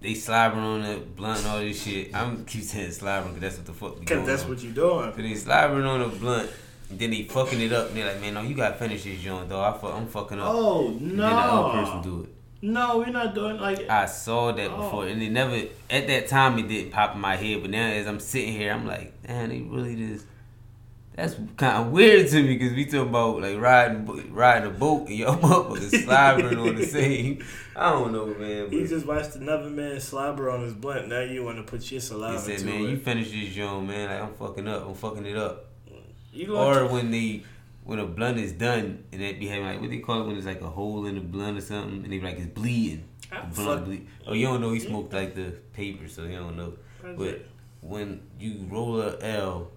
They 0.00 0.14
slobbering 0.14 0.64
on 0.64 0.82
the 0.82 0.96
blunt 0.98 1.40
and 1.40 1.48
all 1.48 1.58
this 1.58 1.82
shit. 1.82 2.14
I'm 2.14 2.44
keep 2.44 2.62
saying 2.62 2.92
slobbering 2.92 3.34
because 3.34 3.56
that's 3.56 3.56
what 3.58 3.66
the 3.66 3.72
fuck 3.72 4.06
Cause 4.06 4.26
that's 4.26 4.44
on. 4.44 4.48
what 4.50 4.62
you 4.62 4.70
doing. 4.70 5.12
So 5.14 5.22
they 5.22 5.34
slobbering 5.34 5.84
on 5.86 6.00
the 6.00 6.16
blunt, 6.16 6.50
and 6.90 6.98
then 6.98 7.10
they 7.10 7.24
fucking 7.24 7.60
it 7.60 7.72
up. 7.72 7.88
And 7.88 7.96
they're 7.96 8.06
like, 8.12 8.20
man, 8.20 8.34
no, 8.34 8.42
you 8.42 8.54
gotta 8.54 8.76
finish 8.76 9.02
this 9.04 9.20
joint, 9.20 9.48
though. 9.48 9.60
I 9.60 9.72
fuck, 9.76 9.94
I'm 9.94 10.06
fucking 10.06 10.38
up. 10.38 10.46
Oh 10.48 10.88
And 10.88 11.10
then 11.10 11.16
the 11.16 11.26
other 11.26 11.72
person 11.84 12.02
do 12.02 12.22
it. 12.22 12.34
No, 12.60 12.98
we're 12.98 13.06
not 13.06 13.34
doing 13.34 13.58
like. 13.58 13.88
I 13.88 14.06
saw 14.06 14.52
that 14.52 14.70
Oh. 14.70 14.76
before, 14.82 15.06
and 15.06 15.20
it 15.22 15.30
never 15.30 15.56
at 15.90 16.06
that 16.06 16.28
time 16.28 16.58
it 16.58 16.68
didn't 16.68 16.92
pop 16.92 17.14
in 17.16 17.20
my 17.20 17.34
head. 17.36 17.60
But 17.62 17.70
now 17.70 17.86
as 17.86 18.06
I'm 18.06 18.20
sitting 18.20 18.52
here, 18.52 18.72
I'm 18.72 18.86
like, 18.86 19.12
man, 19.28 19.48
they 19.48 19.60
really 19.60 19.96
just. 19.96 20.26
That's 21.18 21.34
kind 21.56 21.84
of 21.84 21.90
weird 21.90 22.28
to 22.28 22.42
me 22.44 22.56
because 22.56 22.74
we 22.74 22.84
talking 22.84 23.08
about 23.08 23.42
like 23.42 23.58
riding 23.58 24.32
riding 24.32 24.70
a 24.70 24.72
boat 24.72 25.08
and 25.08 25.16
your 25.16 25.30
motherfucker 25.36 26.04
slobbering 26.04 26.58
on 26.58 26.76
the 26.76 26.86
same. 26.86 27.44
I 27.74 27.90
don't 27.90 28.12
know, 28.12 28.26
man. 28.26 28.70
He 28.70 28.86
just 28.86 29.04
watched 29.04 29.34
another 29.34 29.68
man 29.68 29.98
slobber 30.00 30.48
on 30.48 30.62
his 30.62 30.74
blunt. 30.74 31.08
Now 31.08 31.22
you 31.22 31.42
want 31.42 31.56
to 31.56 31.64
put 31.64 31.90
your 31.90 32.00
he 32.00 32.06
saliva 32.06 32.38
said, 32.38 32.60
to 32.60 32.66
man, 32.66 32.84
it. 32.84 32.90
you 32.90 32.98
finish 32.98 33.32
this 33.32 33.52
joint, 33.52 33.88
man. 33.88 34.08
Like 34.08 34.22
I'm 34.22 34.34
fucking 34.34 34.68
up. 34.68 34.86
I'm 34.86 34.94
fucking 34.94 35.26
it 35.26 35.36
up. 35.36 35.64
You 36.32 36.56
Or 36.56 36.86
when 36.86 37.10
they 37.10 37.42
when 37.82 37.98
a 37.98 38.06
blunt 38.06 38.38
is 38.38 38.52
done 38.52 39.02
and 39.10 39.20
they 39.20 39.32
be 39.32 39.48
having 39.48 39.64
like 39.64 39.80
what 39.80 39.90
they 39.90 39.98
call 39.98 40.22
it 40.22 40.26
when 40.28 40.36
it's 40.36 40.46
like 40.46 40.60
a 40.60 40.70
hole 40.70 41.04
in 41.06 41.16
the 41.16 41.20
blunt 41.20 41.58
or 41.58 41.62
something 41.62 42.04
and 42.04 42.12
they 42.12 42.18
be 42.18 42.24
like 42.24 42.38
it's 42.38 42.46
bleeding. 42.46 43.02
Ah, 43.32 43.44
blunt 43.52 43.86
bleed. 43.86 44.06
Oh, 44.24 44.34
you 44.34 44.46
don't 44.46 44.60
know 44.60 44.70
he 44.70 44.78
smoked 44.78 45.12
like 45.12 45.34
the 45.34 45.50
paper, 45.72 46.06
so 46.06 46.22
you 46.22 46.36
don't 46.36 46.56
know. 46.56 46.74
But 47.02 47.44
when 47.80 48.20
you 48.38 48.68
roll 48.70 49.00
a 49.00 49.18
L 49.20 49.72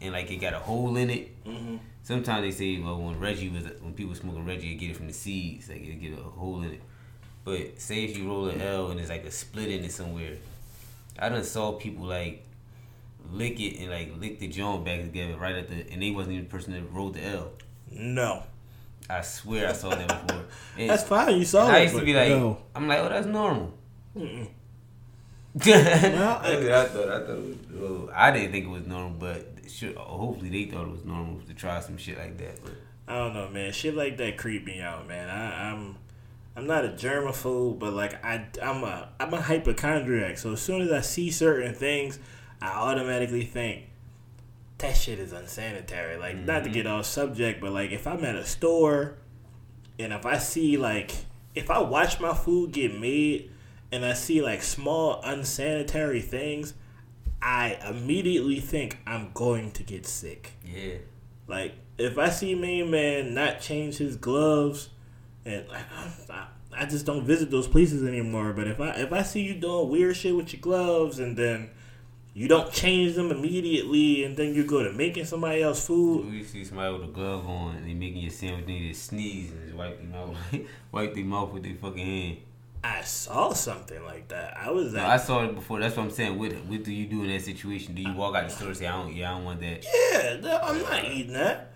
and 0.00 0.12
like 0.12 0.30
it 0.30 0.36
got 0.36 0.54
a 0.54 0.58
hole 0.58 0.96
in 0.96 1.10
it, 1.10 1.44
Mhm. 1.44 1.78
sometimes 2.02 2.42
they 2.42 2.50
say 2.50 2.80
well 2.82 2.98
when 3.00 3.18
Reggie 3.18 3.48
was 3.48 3.64
when 3.80 3.92
people 3.94 4.14
smoking 4.14 4.44
Reggie, 4.46 4.68
you 4.68 4.76
get 4.78 4.90
it 4.90 4.96
from 4.96 5.06
the 5.06 5.12
seeds, 5.12 5.68
like 5.68 5.82
it 5.82 6.00
get 6.00 6.12
a 6.18 6.22
hole 6.22 6.62
in 6.62 6.72
it. 6.72 6.82
But 7.44 7.80
say 7.80 8.04
if 8.04 8.16
you 8.18 8.28
roll 8.28 8.48
an 8.48 8.60
L 8.60 8.90
and 8.90 9.00
it's 9.00 9.08
like 9.10 9.24
a 9.24 9.30
split 9.30 9.68
in 9.70 9.84
it 9.84 9.92
somewhere, 9.92 10.36
I 11.18 11.28
done 11.28 11.42
saw 11.44 11.72
people 11.72 12.04
like 12.06 12.44
lick 13.32 13.60
it 13.60 13.78
and 13.80 13.90
like 13.90 14.12
lick 14.20 14.38
the 14.38 14.48
joint 14.48 14.84
back 14.84 15.00
together 15.02 15.36
right 15.36 15.54
at 15.56 15.68
the 15.68 15.90
and 15.92 16.02
they 16.02 16.10
wasn't 16.10 16.34
even 16.34 16.44
the 16.46 16.50
person 16.50 16.72
that 16.72 16.82
rolled 16.92 17.14
the 17.14 17.24
L. 17.24 17.50
No, 17.92 18.42
I 19.08 19.22
swear 19.22 19.68
I 19.68 19.72
saw 19.72 19.90
that 19.90 20.08
before. 20.26 20.44
And 20.78 20.90
that's 20.90 21.02
fine. 21.02 21.36
You 21.38 21.44
saw 21.44 21.68
it. 21.68 21.72
I 21.74 21.82
used 21.82 21.96
to 21.96 22.04
be 22.04 22.14
like, 22.14 22.28
no. 22.28 22.58
I'm 22.74 22.86
like, 22.88 22.98
oh, 23.00 23.08
that's 23.08 23.26
normal. 23.26 23.74
Mm-mm. 24.16 24.48
That's 25.54 26.04
I- 26.04 26.10
what 26.10 26.72
I 26.72 26.86
thought. 26.86 27.08
I 27.08 27.18
thought 27.26 27.30
it 27.30 27.44
was. 27.44 27.56
Well, 27.72 28.10
I 28.14 28.30
didn't 28.30 28.52
think 28.52 28.66
it 28.66 28.70
was 28.70 28.86
normal, 28.86 29.10
but 29.18 29.46
sure, 29.72 29.94
hopefully 29.94 30.50
they 30.50 30.70
thought 30.70 30.86
it 30.86 30.90
was 30.90 31.04
normal 31.04 31.40
to 31.40 31.54
try 31.54 31.80
some 31.80 31.96
shit 31.96 32.18
like 32.18 32.36
that. 32.38 32.62
But 32.62 32.74
I 33.08 33.16
don't 33.18 33.34
know, 33.34 33.48
man. 33.48 33.72
Shit 33.72 33.94
like 33.94 34.16
that 34.18 34.36
creep 34.36 34.64
me 34.64 34.80
out, 34.80 35.08
man. 35.08 35.28
I, 35.28 35.70
I'm 35.70 35.96
I'm 36.56 36.66
not 36.66 36.84
a 36.84 36.88
germaphobe, 36.88 37.78
but 37.78 37.92
like 37.92 38.24
I 38.24 38.46
I'm 38.62 38.84
a 38.84 39.08
I'm 39.18 39.32
a 39.34 39.40
hypochondriac. 39.40 40.38
So 40.38 40.52
as 40.52 40.60
soon 40.60 40.82
as 40.82 40.92
I 40.92 41.00
see 41.00 41.30
certain 41.30 41.74
things, 41.74 42.18
I 42.60 42.68
automatically 42.68 43.44
think 43.44 43.86
that 44.78 44.96
shit 44.96 45.18
is 45.18 45.32
unsanitary. 45.32 46.16
Like 46.18 46.36
not 46.36 46.58
to 46.58 46.64
mm-hmm. 46.64 46.72
get 46.72 46.86
off 46.86 47.06
subject, 47.06 47.60
but 47.60 47.72
like 47.72 47.92
if 47.92 48.06
I'm 48.06 48.24
at 48.24 48.36
a 48.36 48.44
store 48.44 49.16
and 49.98 50.12
if 50.12 50.26
I 50.26 50.38
see 50.38 50.76
like 50.76 51.12
if 51.54 51.70
I 51.70 51.80
watch 51.80 52.20
my 52.20 52.34
food 52.34 52.72
get 52.72 52.98
made 52.98 53.50
and 53.92 54.04
I 54.04 54.14
see 54.14 54.42
like 54.42 54.62
small 54.62 55.20
unsanitary 55.22 56.20
things, 56.20 56.74
I 57.42 57.78
immediately 57.88 58.60
think 58.60 58.98
I'm 59.06 59.30
going 59.32 59.70
to 59.72 59.82
get 59.82 60.06
sick. 60.06 60.52
yeah, 60.64 60.94
Like 61.46 61.74
if 61.98 62.18
I 62.18 62.28
see 62.30 62.54
Main 62.54 62.90
Man 62.90 63.34
not 63.34 63.60
change 63.60 63.96
his 63.98 64.16
gloves, 64.16 64.90
and 65.44 65.66
like, 65.68 65.84
I, 66.30 66.46
I 66.76 66.86
just 66.86 67.06
don't 67.06 67.24
visit 67.24 67.50
those 67.50 67.66
places 67.66 68.06
anymore. 68.06 68.52
But 68.52 68.68
if 68.68 68.80
I 68.80 68.90
if 68.90 69.12
I 69.12 69.22
see 69.22 69.40
you 69.42 69.54
doing 69.54 69.88
weird 69.88 70.16
shit 70.16 70.36
with 70.36 70.52
your 70.52 70.60
gloves, 70.60 71.18
and 71.18 71.36
then 71.36 71.70
you 72.32 72.46
don't 72.46 72.72
change 72.72 73.14
them 73.16 73.30
immediately, 73.30 74.24
and 74.24 74.36
then 74.36 74.54
you 74.54 74.64
go 74.64 74.82
to 74.82 74.92
making 74.92 75.24
somebody 75.24 75.62
else 75.62 75.84
food, 75.86 76.30
we 76.30 76.44
see 76.44 76.64
somebody 76.64 76.92
with 76.92 77.08
a 77.08 77.12
glove 77.12 77.46
on 77.46 77.76
and 77.76 77.86
they 77.86 77.94
making 77.94 78.22
your 78.22 78.30
sandwich, 78.30 78.66
and 78.66 78.68
they 78.68 78.88
to 78.88 78.94
sneeze 78.94 79.50
and 79.50 79.62
just 79.64 79.74
wipe 79.74 79.98
their 79.98 80.06
mouth, 80.06 80.36
wipe 80.92 81.14
their 81.14 81.24
mouth 81.24 81.52
with 81.52 81.64
their 81.64 81.74
fucking 81.74 82.06
hand. 82.06 82.38
I 82.82 83.02
saw 83.02 83.52
something 83.52 84.02
like 84.04 84.28
that. 84.28 84.56
I 84.56 84.70
was 84.70 84.94
No, 84.94 85.04
I 85.04 85.18
saw 85.18 85.44
it 85.44 85.54
before. 85.54 85.80
That's 85.80 85.96
what 85.96 86.04
I'm 86.04 86.10
saying. 86.10 86.38
What 86.38 86.52
what 86.64 86.82
do 86.82 86.92
you 86.92 87.06
do 87.06 87.22
in 87.24 87.28
that 87.30 87.42
situation? 87.42 87.94
Do 87.94 88.02
you 88.02 88.12
walk 88.14 88.34
out 88.34 88.48
the 88.48 88.54
store 88.54 88.68
and 88.68 88.76
say, 88.76 88.86
I 88.86 89.02
don't, 89.02 89.14
yeah, 89.14 89.30
I 89.30 89.34
don't 89.34 89.44
want 89.44 89.60
that? 89.60 89.84
yeah, 90.12 90.58
I'm 90.62 90.82
not 90.82 91.04
eating 91.04 91.34
that. 91.34 91.72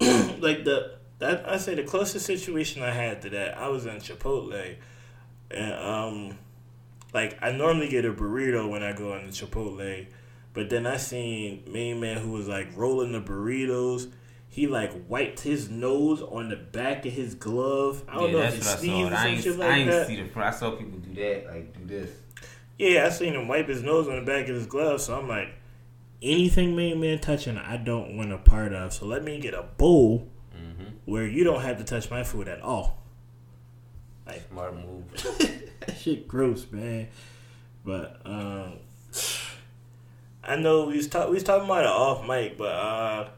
like 0.40 0.64
the 0.64 0.96
that 1.18 1.48
I 1.48 1.56
say 1.56 1.74
the 1.74 1.84
closest 1.84 2.26
situation 2.26 2.82
I 2.82 2.90
had 2.90 3.22
to 3.22 3.30
that, 3.30 3.56
I 3.56 3.68
was 3.68 3.86
in 3.86 3.96
Chipotle, 3.96 4.76
and 5.50 5.72
um, 5.74 6.38
like 7.14 7.38
I 7.40 7.52
normally 7.52 7.88
get 7.88 8.04
a 8.04 8.12
burrito 8.12 8.68
when 8.68 8.82
I 8.82 8.92
go 8.92 9.14
into 9.14 9.46
Chipotle, 9.46 10.06
but 10.52 10.68
then 10.68 10.86
I 10.86 10.98
seen 10.98 11.62
main 11.66 12.00
man 12.00 12.18
who 12.18 12.32
was 12.32 12.48
like 12.48 12.68
rolling 12.76 13.12
the 13.12 13.20
burritos. 13.20 14.10
He 14.54 14.68
like 14.68 14.92
wiped 15.08 15.40
his 15.40 15.68
nose 15.68 16.22
on 16.22 16.48
the 16.48 16.54
back 16.54 17.04
of 17.04 17.12
his 17.12 17.34
glove. 17.34 18.04
I 18.06 18.14
don't 18.14 18.26
yeah, 18.30 18.32
know 18.36 18.42
if 18.42 18.52
what 18.52 18.62
he 18.62 18.70
I 18.70 18.76
sneezed 18.76 19.12
or 19.12 19.14
I 19.14 19.16
some 19.16 19.26
ain't, 19.26 19.42
shit 19.42 19.60
I 19.60 19.78
ain't 19.78 19.90
that. 19.90 20.06
see 20.06 20.22
the 20.22 20.28
front. 20.28 20.54
I 20.54 20.56
saw 20.56 20.70
people 20.70 20.98
do 21.00 21.12
that, 21.14 21.46
like 21.52 21.76
do 21.76 21.84
this. 21.86 22.10
Yeah, 22.78 23.06
I 23.06 23.08
seen 23.08 23.34
him 23.34 23.48
wipe 23.48 23.66
his 23.66 23.82
nose 23.82 24.06
on 24.06 24.14
the 24.14 24.22
back 24.22 24.48
of 24.48 24.54
his 24.54 24.66
glove, 24.66 25.00
so 25.00 25.18
I'm 25.18 25.26
like, 25.26 25.48
anything 26.22 26.76
main 26.76 27.00
man 27.00 27.18
touching, 27.18 27.58
I 27.58 27.78
don't 27.78 28.16
want 28.16 28.32
a 28.32 28.38
part 28.38 28.72
of. 28.72 28.92
So 28.92 29.06
let 29.06 29.24
me 29.24 29.40
get 29.40 29.54
a 29.54 29.64
bowl 29.64 30.28
Mm-hmm. 30.56 30.84
where 31.04 31.26
you 31.26 31.42
don't 31.42 31.62
have 31.62 31.78
to 31.78 31.84
touch 31.84 32.08
my 32.08 32.22
food 32.22 32.46
at 32.46 32.62
all. 32.62 33.02
Like, 34.24 34.46
Smart 34.48 34.76
move. 34.76 35.10
that 35.80 35.96
shit 35.98 36.28
gross, 36.28 36.64
man. 36.70 37.08
But 37.84 38.20
um, 38.24 38.74
I 40.44 40.54
know 40.54 40.86
we 40.86 40.96
was 40.96 41.08
talk 41.08 41.26
we 41.28 41.34
was 41.34 41.42
talking 41.42 41.64
about 41.64 41.82
it 41.82 41.88
off 41.88 42.24
mic, 42.26 42.56
but 42.56 42.72
uh, 42.72 43.28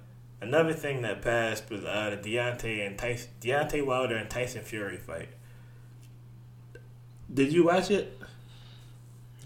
another 0.40 0.72
thing 0.72 1.02
that 1.02 1.22
passed 1.22 1.70
was 1.70 1.84
uh, 1.84 2.10
the 2.10 2.16
Deontay 2.16 2.86
and 2.86 2.98
Tyson, 2.98 3.30
Deontay 3.40 3.84
Wilder 3.84 4.16
and 4.16 4.28
Tyson 4.28 4.62
Fury 4.62 4.96
fight. 4.96 5.28
Did 7.32 7.52
you 7.52 7.64
watch 7.64 7.90
it? 7.90 8.18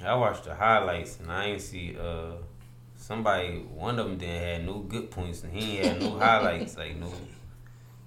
I 0.04 0.14
watched 0.14 0.44
the 0.44 0.54
highlights 0.54 1.18
and 1.18 1.30
I 1.30 1.46
ain't 1.46 1.60
see 1.60 1.96
uh 1.98 2.32
somebody 2.96 3.58
one 3.74 3.98
of 3.98 4.06
them 4.06 4.18
didn't 4.18 4.42
have 4.42 4.62
no 4.62 4.78
good 4.80 5.10
points 5.10 5.42
and 5.42 5.52
he 5.52 5.76
had 5.76 6.00
no 6.00 6.10
highlights 6.18 6.76
like 6.76 6.96
no. 6.96 7.12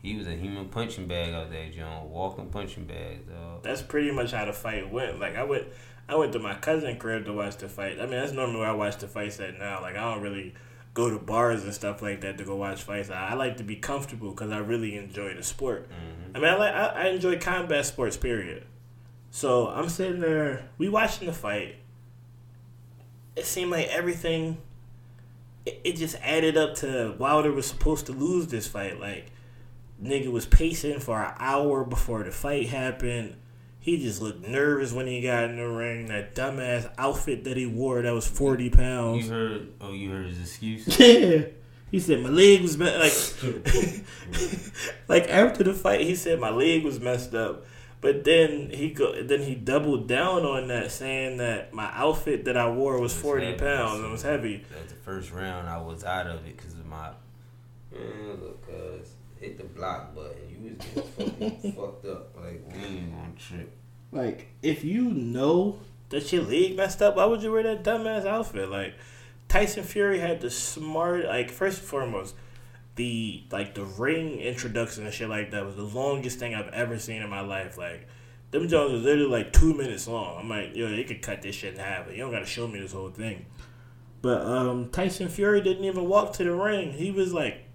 He 0.01 0.17
was 0.17 0.27
a 0.27 0.35
human 0.35 0.67
punching 0.67 1.07
bag 1.07 1.33
out 1.33 1.49
there, 1.49 1.69
John. 1.69 2.11
Walking 2.11 2.49
punching 2.49 2.85
bag, 2.85 3.25
dog. 3.25 3.63
That's 3.63 3.81
pretty 3.81 4.11
much 4.11 4.31
how 4.31 4.43
the 4.43 4.51
fight 4.51 4.91
went. 4.91 5.17
Like 5.17 5.37
I 5.37 5.43
went, 5.43 5.67
I 6.09 6.15
went 6.15 6.33
to 6.33 6.39
my 6.39 6.55
cousin 6.55 6.97
crib 6.97 7.23
to 7.25 7.33
watch 7.33 7.55
the 7.55 7.69
fight. 7.69 7.99
I 7.99 8.01
mean, 8.01 8.11
that's 8.11 8.33
normally 8.33 8.59
where 8.59 8.69
I 8.69 8.73
watch 8.73 8.97
the 8.97 9.07
fights 9.07 9.39
at 9.39 9.57
now. 9.57 9.81
Like 9.81 9.95
I 9.95 10.01
don't 10.13 10.21
really 10.21 10.53
go 10.93 11.09
to 11.09 11.17
bars 11.17 11.63
and 11.63 11.73
stuff 11.73 12.01
like 12.01 12.21
that 12.21 12.37
to 12.37 12.43
go 12.43 12.55
watch 12.55 12.83
fights. 12.83 13.09
I, 13.09 13.29
I 13.29 13.33
like 13.33 13.57
to 13.57 13.63
be 13.63 13.75
comfortable 13.75 14.31
because 14.31 14.51
I 14.51 14.59
really 14.59 14.95
enjoy 14.95 15.33
the 15.33 15.43
sport. 15.43 15.89
Mm-hmm. 15.89 16.37
I 16.37 16.39
mean, 16.39 16.49
I 16.49 16.55
like 16.55 16.73
I, 16.73 16.85
I 16.85 17.07
enjoy 17.07 17.39
combat 17.39 17.85
sports. 17.85 18.17
Period. 18.17 18.65
So 19.31 19.67
I'm 19.67 19.89
sitting 19.89 20.19
there, 20.19 20.69
we 20.77 20.89
watching 20.89 21.25
the 21.27 21.33
fight. 21.33 21.77
It 23.35 23.45
seemed 23.45 23.71
like 23.71 23.87
everything. 23.87 24.57
It, 25.65 25.81
it 25.83 25.95
just 25.95 26.15
added 26.21 26.55
up 26.55 26.75
to 26.75 27.15
Wilder 27.17 27.51
was 27.51 27.65
supposed 27.65 28.05
to 28.05 28.11
lose 28.11 28.47
this 28.47 28.67
fight. 28.67 28.99
Like, 28.99 29.31
nigga 30.01 30.31
was 30.31 30.45
pacing 30.45 30.99
for 30.99 31.23
an 31.23 31.33
hour 31.39 31.83
before 31.83 32.21
the 32.23 32.31
fight 32.31 32.67
happened. 32.67 33.35
He 33.83 34.01
just 34.01 34.21
looked 34.21 34.47
nervous 34.47 34.93
when 34.93 35.07
he 35.07 35.21
got 35.21 35.43
in 35.43 35.57
the 35.57 35.67
ring. 35.67 36.07
That 36.07 36.33
dumbass 36.33 36.89
outfit 36.97 37.43
that 37.43 37.57
he 37.57 37.65
wore 37.65 38.01
that 38.01 38.13
was 38.13 38.25
forty 38.25 38.69
pounds. 38.69 39.25
You 39.27 39.31
heard? 39.31 39.67
Oh, 39.81 39.91
you 39.91 40.09
heard 40.09 40.25
his 40.27 40.39
excuse? 40.39 40.87
Yeah. 40.99 41.41
He 41.91 41.99
said 41.99 42.21
my 42.23 42.29
leg 42.29 42.61
was 42.63 42.75
me- 42.77 42.85
like 42.97 43.13
like 45.07 45.29
after 45.29 45.63
the 45.63 45.73
fight 45.73 46.01
he 46.01 46.15
said 46.15 46.39
my 46.39 46.49
leg 46.49 46.83
was 46.83 46.99
messed 46.99 47.35
up. 47.35 47.65
But 48.01 48.23
then 48.23 48.69
he 48.71 48.89
go 48.89 49.21
then 49.21 49.41
he 49.43 49.55
doubled 49.55 50.07
down 50.07 50.43
on 50.43 50.67
that 50.69 50.91
saying 50.91 51.37
that 51.37 51.73
my 51.73 51.89
outfit 51.93 52.45
that 52.45 52.57
I 52.57 52.69
wore 52.69 52.99
was 52.99 53.13
was 53.13 53.21
forty 53.21 53.45
heavy. 53.45 53.59
pounds 53.59 53.99
and 53.99 54.11
was 54.11 54.23
heavy. 54.23 54.65
At 54.79 54.89
the 54.89 54.95
first 54.95 55.31
round, 55.31 55.69
I 55.69 55.79
was 55.81 56.03
out 56.03 56.27
of 56.27 56.45
it 56.47 56.57
because 56.57 56.73
of 56.73 56.85
my. 56.85 57.11
Man, 57.91 58.39
look, 58.41 58.65
cuz 58.65 59.12
hit 59.43 59.57
the 59.57 59.63
block 59.65 60.15
button. 60.15 60.37
You 60.49 60.69
was 60.69 60.87
getting 60.87 61.09
fucking 61.59 61.73
fucked 61.73 62.05
up. 62.05 62.35
Like 62.35 62.63
we 62.71 62.83
ain't 62.83 63.11
gonna 63.11 63.33
trip. 63.37 63.75
Like 64.11 64.47
if 64.61 64.83
you 64.83 65.03
know 65.03 65.79
that 66.09 66.31
your 66.31 66.43
league 66.43 66.77
messed 66.77 67.01
up, 67.01 67.15
why 67.15 67.25
would 67.25 67.43
you 67.43 67.51
wear 67.51 67.63
that 67.63 67.83
dumbass 67.83 68.25
outfit? 68.25 68.69
Like 68.69 68.95
Tyson 69.47 69.83
Fury 69.83 70.19
had 70.19 70.41
the 70.41 70.49
smart 70.49 71.25
like 71.25 71.51
first 71.51 71.79
and 71.79 71.87
foremost, 71.87 72.35
the 72.95 73.43
like 73.51 73.75
the 73.75 73.83
ring 73.83 74.39
introduction 74.39 75.05
and 75.05 75.13
shit 75.13 75.29
like 75.29 75.51
that 75.51 75.65
was 75.65 75.75
the 75.75 75.83
longest 75.83 76.39
thing 76.39 76.55
I've 76.55 76.69
ever 76.69 76.97
seen 76.97 77.21
in 77.21 77.29
my 77.29 77.41
life. 77.41 77.77
Like 77.77 78.07
them 78.51 78.67
Jones 78.67 78.93
was 78.93 79.01
literally 79.01 79.29
like 79.29 79.51
two 79.51 79.73
minutes 79.73 80.07
long. 80.07 80.39
I'm 80.39 80.49
like, 80.49 80.75
yo, 80.75 80.87
you 80.87 81.03
could 81.03 81.21
cut 81.21 81.41
this 81.41 81.55
shit 81.55 81.73
in 81.73 81.79
half. 81.79 82.09
You 82.09 82.17
don't 82.17 82.31
gotta 82.31 82.45
show 82.45 82.67
me 82.67 82.79
this 82.79 82.93
whole 82.93 83.09
thing. 83.09 83.45
But 84.21 84.45
um 84.45 84.89
Tyson 84.89 85.27
Fury 85.27 85.59
didn't 85.59 85.83
even 85.83 86.07
walk 86.07 86.33
to 86.33 86.43
the 86.43 86.53
ring. 86.53 86.93
He 86.93 87.11
was 87.11 87.33
like 87.33 87.65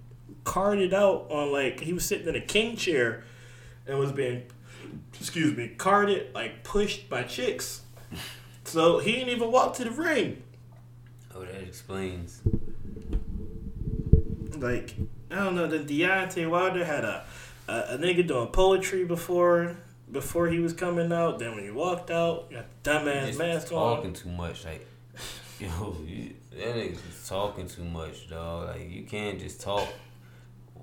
carted 0.48 0.94
out 0.94 1.26
on 1.28 1.52
like 1.52 1.78
he 1.80 1.92
was 1.92 2.06
sitting 2.06 2.26
in 2.26 2.34
a 2.34 2.40
king 2.40 2.74
chair 2.74 3.22
and 3.86 3.98
was 3.98 4.12
being 4.12 4.44
excuse 5.12 5.54
me, 5.54 5.68
carted 5.68 6.34
like 6.34 6.64
pushed 6.64 7.10
by 7.10 7.22
chicks. 7.22 7.82
So 8.64 8.98
he 8.98 9.12
didn't 9.12 9.28
even 9.28 9.52
walk 9.52 9.74
to 9.74 9.84
the 9.84 9.90
ring. 9.90 10.42
Oh, 11.34 11.42
that 11.42 11.62
explains. 11.62 12.40
Like 14.56 14.94
I 15.30 15.34
don't 15.36 15.54
know. 15.54 15.66
The 15.66 15.80
Deontay 15.80 16.48
Wilder 16.48 16.82
had 16.82 17.04
a, 17.04 17.26
a 17.68 17.72
a 17.72 17.98
nigga 17.98 18.26
doing 18.26 18.48
poetry 18.48 19.04
before 19.04 19.76
before 20.10 20.48
he 20.48 20.60
was 20.60 20.72
coming 20.72 21.12
out. 21.12 21.38
Then 21.38 21.56
when 21.56 21.64
he 21.64 21.70
walked 21.70 22.10
out, 22.10 22.50
got 22.50 22.64
the 22.82 22.90
dumbass 22.90 23.36
mask 23.36 23.68
talking 23.68 23.78
on. 23.78 23.96
Talking 23.96 24.12
too 24.14 24.30
much. 24.30 24.64
Like, 24.64 24.86
yo, 25.60 25.94
you, 26.06 26.32
that 26.52 26.74
nigga's 26.74 27.28
talking 27.28 27.68
too 27.68 27.84
much, 27.84 28.30
dog. 28.30 28.68
Like, 28.68 28.90
you 28.90 29.02
can't 29.02 29.38
just 29.38 29.60
talk. 29.60 29.86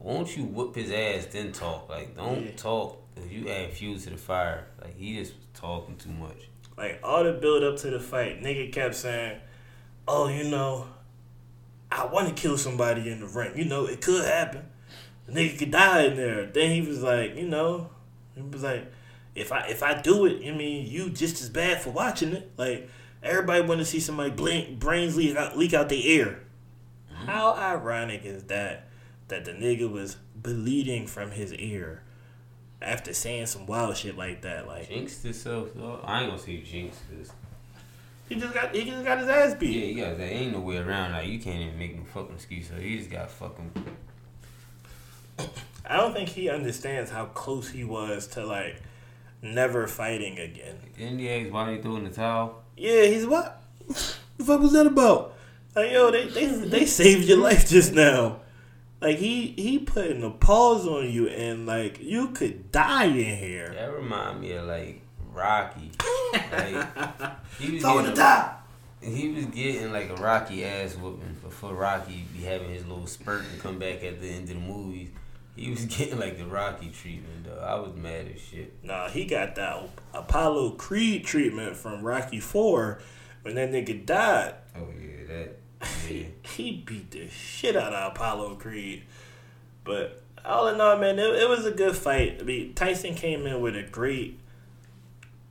Won't 0.06 0.38
you 0.38 0.44
whoop 0.44 0.76
his 0.76 0.92
ass 0.92 1.26
then 1.32 1.52
talk? 1.52 1.90
Like, 1.90 2.16
don't 2.16 2.46
Yeah. 2.46 2.52
talk 2.56 3.02
if 3.16 3.32
you 3.32 3.50
add 3.50 3.72
fuel 3.74 3.98
to 3.98 4.10
the 4.12 4.18
fire. 4.18 4.68
Like, 4.80 4.96
he 4.96 5.16
just 5.18 5.34
was 5.34 5.46
talking 5.56 5.96
too 5.98 6.12
much. 6.12 6.38
Like 6.78 7.00
all 7.04 7.24
the 7.24 7.32
build 7.34 7.64
up 7.64 7.78
to 7.78 7.90
the 7.90 8.00
fight, 8.00 8.44
nigga 8.44 8.72
kept 8.72 8.94
saying, 8.94 9.40
"Oh, 10.08 10.28
you 10.28 10.44
know, 10.44 10.86
I 11.92 12.06
want 12.06 12.28
to 12.28 12.34
kill 12.40 12.56
somebody 12.58 13.10
in 13.10 13.22
the 13.22 13.26
ring. 13.26 13.58
You 13.58 13.66
know, 13.66 13.86
it 13.88 14.02
could 14.02 14.26
happen. 14.26 14.70
The 15.26 15.32
nigga 15.32 15.58
could 15.58 15.72
die 15.72 16.04
in 16.04 16.18
there." 16.18 16.46
Then 16.46 16.70
he 16.72 16.82
was 16.88 17.02
like, 17.02 17.36
you 17.36 17.48
know, 17.48 17.90
he 18.36 18.42
was 18.42 18.62
like, 18.62 18.92
"If 19.34 19.52
I 19.52 19.62
if 19.70 19.82
I 19.82 20.00
do 20.02 20.26
it, 20.26 20.46
I 20.48 20.52
mean, 20.52 20.86
you 20.86 21.10
just 21.10 21.42
as 21.42 21.50
bad 21.50 21.82
for 21.82 21.90
watching 21.90 22.34
it. 22.34 22.52
Like 22.58 22.90
everybody 23.24 23.62
want 23.62 23.80
to 23.80 23.86
see 23.86 24.00
somebody 24.02 24.30
blink, 24.32 24.78
brains 24.78 25.16
leak 25.18 25.36
out 25.36 25.58
leak 25.58 25.74
out 25.74 25.90
the 25.90 26.20
air. 26.20 26.42
Mm-hmm. 27.12 27.26
How 27.26 27.54
ironic 27.54 28.24
is 28.26 28.44
that? 28.44 28.90
That 29.28 29.46
the 29.46 29.52
nigga 29.52 29.90
was 29.90 30.18
bleeding 30.36 31.08
from 31.08 31.32
his 31.32 31.54
ear." 31.54 32.02
After 32.82 33.14
saying 33.14 33.48
some 33.48 33.66
wild 33.66 33.98
shit 33.98 34.18
like 34.18 34.42
that, 34.42 34.68
like 34.68 34.90
Jinxed 34.90 35.24
himself, 35.24 35.74
dog. 35.76 36.02
I 36.04 36.22
ain't 36.22 36.30
gonna 36.30 36.42
say 36.42 36.62
jinx, 36.62 36.98
he 38.28 38.36
just 38.36 38.54
got 38.54 38.74
he 38.74 38.86
just 38.86 39.06
got 39.06 39.20
his 39.20 39.28
ass 39.28 39.54
beat. 39.54 39.76
yeah, 39.76 39.86
you 39.86 40.04
got 40.04 40.18
that. 40.18 40.32
Ain't 40.32 40.54
no 40.54 40.60
way 40.60 40.78
around. 40.78 41.12
Like, 41.12 41.28
you 41.28 41.40
can't 41.40 41.62
even 41.62 41.78
make 41.78 41.96
no 41.96 42.04
fucking 42.06 42.36
excuse. 42.36 42.70
So 42.70 42.76
he 42.76 42.98
just 42.98 43.12
got 43.12 43.30
fucking. 43.30 43.72
I 45.88 45.98
don't 45.98 46.14
think 46.14 46.30
he 46.30 46.50
understands 46.50 47.12
how 47.12 47.26
close 47.26 47.70
he 47.70 47.84
was 47.84 48.28
to 48.30 48.46
like 48.46 48.82
never 49.44 49.86
fighting 49.86 50.40
again. 50.40 50.78
He 50.98 51.30
ask 51.30 51.54
why 51.54 51.72
they 51.72 51.82
threw 51.82 51.98
in 51.98 52.06
the 52.06 52.10
towel? 52.10 52.64
Yeah, 52.76 53.06
he's 53.06 53.28
what? 53.28 53.62
the 53.88 54.44
fuck 54.44 54.60
was 54.60 54.74
that 54.74 54.88
about? 54.88 55.36
Like 55.76 55.92
yo, 55.92 56.10
they 56.10 56.28
they 56.28 56.48
they 56.48 56.86
saved 56.88 57.26
your 57.26 57.38
life 57.38 57.70
just 57.70 57.94
now. 57.94 58.40
Like 59.06 59.20
he 59.20 59.54
he 59.56 59.78
putting 59.78 60.24
a 60.24 60.32
pause 60.32 60.88
on 60.88 61.08
you 61.12 61.28
and 61.28 61.68
like 61.68 62.02
you 62.02 62.30
could 62.30 62.72
die 62.72 63.06
in 63.06 63.38
here. 63.38 63.72
That 63.72 63.94
remind 63.94 64.42
me 64.42 64.54
of 64.54 64.66
like 64.66 65.02
Rocky. 65.32 65.92
Like 66.52 66.88
he 67.60 67.74
was 67.74 67.84
the 67.84 67.94
getting, 67.94 68.14
die. 68.16 68.56
he 69.02 69.30
was 69.30 69.46
getting 69.46 69.94
like 69.94 70.10
a 70.10 70.16
Rocky 70.16 70.66
ass 70.66 70.96
whooping 70.96 71.38
before 71.44 71.76
Rocky 71.76 72.26
be 72.34 72.44
having 72.44 72.72
his 72.72 72.86
little 72.88 73.06
spurt 73.06 73.44
and 73.52 73.62
come 73.62 73.78
back 73.78 74.04
at 74.04 74.20
the 74.20 74.28
end 74.28 74.50
of 74.50 74.56
the 74.56 74.56
movies. 74.56 75.10
He 75.56 75.70
was 75.70 75.86
getting 75.98 76.20
like 76.20 76.40
the 76.40 76.48
Rocky 76.48 76.90
treatment 76.90 77.46
though. 77.46 77.60
I 77.60 77.76
was 77.76 77.96
mad 77.96 78.28
as 78.34 78.42
shit. 78.42 78.74
Nah, 78.84 79.08
he 79.10 79.26
got 79.26 79.54
that 79.56 79.88
Apollo 80.16 80.72
Creed 80.72 81.26
treatment 81.26 81.78
from 81.78 82.02
Rocky 82.04 82.40
Four 82.40 83.02
when 83.44 83.54
that 83.54 83.70
nigga 83.70 84.04
died. 84.04 84.56
Oh 84.76 84.88
yeah, 85.00 85.28
that 85.28 85.60
he 86.08 86.84
beat 86.86 87.12
the 87.12 87.28
shit 87.30 87.76
out 87.76 87.94
of 87.94 88.12
Apollo 88.12 88.56
Creed. 88.56 89.04
But 89.84 90.24
all 90.44 90.68
in 90.68 90.82
all, 90.82 90.98
man, 90.98 91.20
it, 91.20 91.30
it 91.36 91.50
was 91.50 91.66
a 91.66 91.72
good 91.72 91.96
fight. 91.96 92.38
I 92.40 92.44
mean, 92.44 92.74
Tyson 92.74 93.16
came 93.16 93.46
in 93.46 93.62
with 93.62 93.76
a 93.76 93.84
great. 93.84 94.40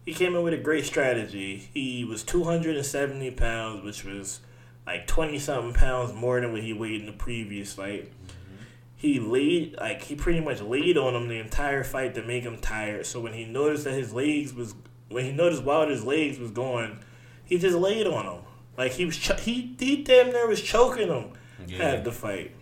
He 0.05 0.13
came 0.13 0.35
in 0.37 0.43
with 0.43 0.55
a 0.55 0.59
great 0.59 0.85
strategy. 0.85 1.69
He 1.73 2.05
was 2.05 2.23
two 2.23 2.45
hundred 2.45 2.77
and 2.77 2.85
seventy 2.85 3.31
pounds, 3.31 3.83
which 3.85 4.05
was 4.05 4.41
like 4.87 5.07
twenty 5.07 5.39
something 5.39 5.73
pounds 5.73 6.13
more 6.13 6.41
than 6.41 6.53
what 6.53 6.63
he 6.63 6.73
weighed 6.73 7.01
in 7.01 7.07
the 7.07 7.13
previous 7.13 7.73
fight. 7.73 8.11
Mm-hmm. 8.11 8.65
He 8.97 9.19
laid 9.19 9.77
like 9.81 10.03
he 10.03 10.15
pretty 10.15 10.41
much 10.41 10.61
laid 10.61 10.99
on 10.99 11.15
him 11.15 11.29
the 11.29 11.39
entire 11.39 11.85
fight 11.85 12.15
to 12.15 12.23
make 12.23 12.43
him 12.43 12.59
tired. 12.59 13.07
So 13.07 13.21
when 13.21 13.33
he 13.33 13.45
noticed 13.45 13.85
that 13.85 13.95
his 13.95 14.13
legs 14.13 14.53
was 14.53 14.75
when 15.09 15.25
he 15.25 15.33
noticed 15.33 15.63
Wilder's 15.63 16.05
legs 16.05 16.39
was 16.39 16.51
going, 16.51 16.99
he 17.45 17.59
just 17.59 17.77
laid 17.77 18.07
on 18.07 18.27
him. 18.27 18.43
Like 18.77 18.93
he 18.93 19.05
was 19.05 19.17
cho- 19.17 19.37
he 19.37 19.75
he 19.79 20.03
damn 20.03 20.29
near 20.33 20.47
was 20.49 20.61
choking 20.61 21.09
him 21.09 21.33
Yeah. 21.67 21.97
half 21.97 22.05
the 22.05 22.13
fight. 22.13 22.53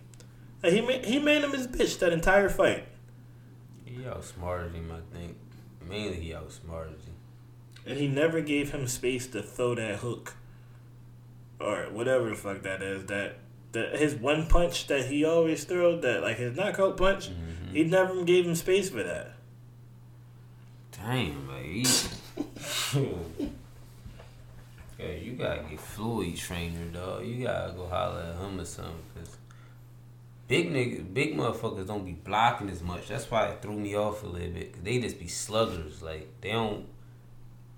Like 0.61 0.73
he 0.73 0.81
made 0.81 1.05
he 1.05 1.19
made 1.19 1.43
him 1.43 1.51
his 1.51 1.67
bitch 1.67 1.99
that 1.99 2.13
entire 2.13 2.49
fight. 2.49 2.85
He 3.85 4.05
outsmarted 4.07 4.73
him, 4.73 4.91
I 4.91 5.15
think. 5.15 5.37
Mainly 5.87 6.19
he 6.19 6.33
outsmarted 6.33 6.93
him. 6.93 7.13
And 7.85 7.97
he 7.99 8.07
never 8.07 8.41
gave 8.41 8.71
him 8.71 8.87
space 8.87 9.27
to 9.27 9.41
throw 9.43 9.75
that 9.75 9.97
hook. 9.99 10.35
Or 11.59 11.83
whatever 11.91 12.29
the 12.29 12.35
fuck 12.35 12.61
that 12.63 12.81
is. 12.81 13.05
That 13.07 13.35
that 13.73 13.97
his 13.99 14.15
one 14.15 14.47
punch 14.47 14.87
that 14.87 15.05
he 15.05 15.25
always 15.25 15.63
throw, 15.63 15.99
that 16.01 16.21
like 16.21 16.37
his 16.37 16.55
knockout 16.55 16.95
punch, 16.97 17.29
Mm-hmm. 17.29 17.73
he 17.75 17.83
never 17.83 18.23
gave 18.23 18.45
him 18.45 18.55
space 18.55 18.89
for 18.89 19.01
that. 19.03 19.33
Damn, 20.91 21.47
like 21.47 21.63
he. 21.65 21.85
yeah, 25.03 25.15
you 25.15 25.33
gotta 25.33 25.63
get 25.63 25.79
Floyd 25.79 26.35
trainer, 26.35 26.85
dog. 26.85 27.25
You 27.25 27.45
gotta 27.45 27.73
go 27.73 27.87
holler 27.87 28.21
at 28.21 28.41
him 28.41 28.59
or 28.59 28.65
something, 28.65 28.93
cause 29.15 29.37
big 30.47 30.71
niggas, 30.71 31.13
big 31.13 31.35
motherfuckers 31.35 31.87
don't 31.87 32.05
be 32.05 32.13
blocking 32.13 32.69
as 32.69 32.81
much. 32.81 33.07
That's 33.07 33.29
why 33.29 33.47
it 33.47 33.61
threw 33.61 33.77
me 33.77 33.95
off 33.95 34.23
a 34.23 34.27
little 34.27 34.51
bit. 34.51 34.73
Cause 34.73 34.83
they 34.83 34.99
just 34.99 35.19
be 35.19 35.27
sluggers. 35.27 36.01
Like 36.01 36.29
they 36.41 36.51
don't. 36.51 36.85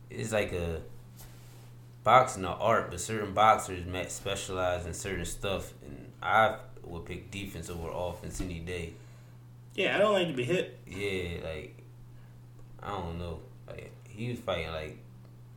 It's 0.09 0.31
like 0.31 0.53
a 0.53 0.81
boxing 2.03 2.45
or 2.45 2.55
art, 2.59 2.91
but 2.91 2.99
certain 2.99 3.33
boxers 3.33 3.85
might 3.85 4.11
specialize 4.11 4.85
in 4.85 4.93
certain 4.93 5.25
stuff, 5.25 5.73
and 5.83 6.11
I 6.21 6.57
would 6.83 7.05
pick 7.05 7.31
defense 7.31 7.69
over 7.69 7.89
offense 7.91 8.39
any 8.41 8.59
day. 8.59 8.93
Yeah, 9.73 9.95
I 9.95 9.99
don't 9.99 10.13
like 10.13 10.27
to 10.27 10.33
be 10.33 10.43
hit. 10.43 10.79
Yeah, 10.87 11.43
like 11.43 11.75
I 12.81 12.89
don't 12.89 13.17
know. 13.17 13.39
Like 13.67 13.91
he 14.07 14.29
was 14.29 14.39
fighting 14.39 14.71
like 14.71 14.97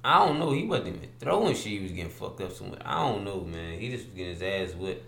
I 0.05 0.25
don't 0.25 0.39
know. 0.39 0.53
He 0.53 0.65
wasn't 0.65 0.97
even 0.97 1.09
throwing 1.19 1.55
shit. 1.55 1.67
He 1.67 1.81
was 1.81 1.93
getting 1.93 2.11
fucked 2.11 2.41
up 2.41 2.53
so 2.53 2.65
much. 2.65 2.81
I 2.85 3.03
don't 3.03 3.25
know, 3.25 3.41
man. 3.41 3.79
He 3.79 3.91
just 3.91 4.07
was 4.07 4.15
getting 4.15 4.35
his 4.35 4.43
ass 4.43 4.77
whipped. 4.77 5.05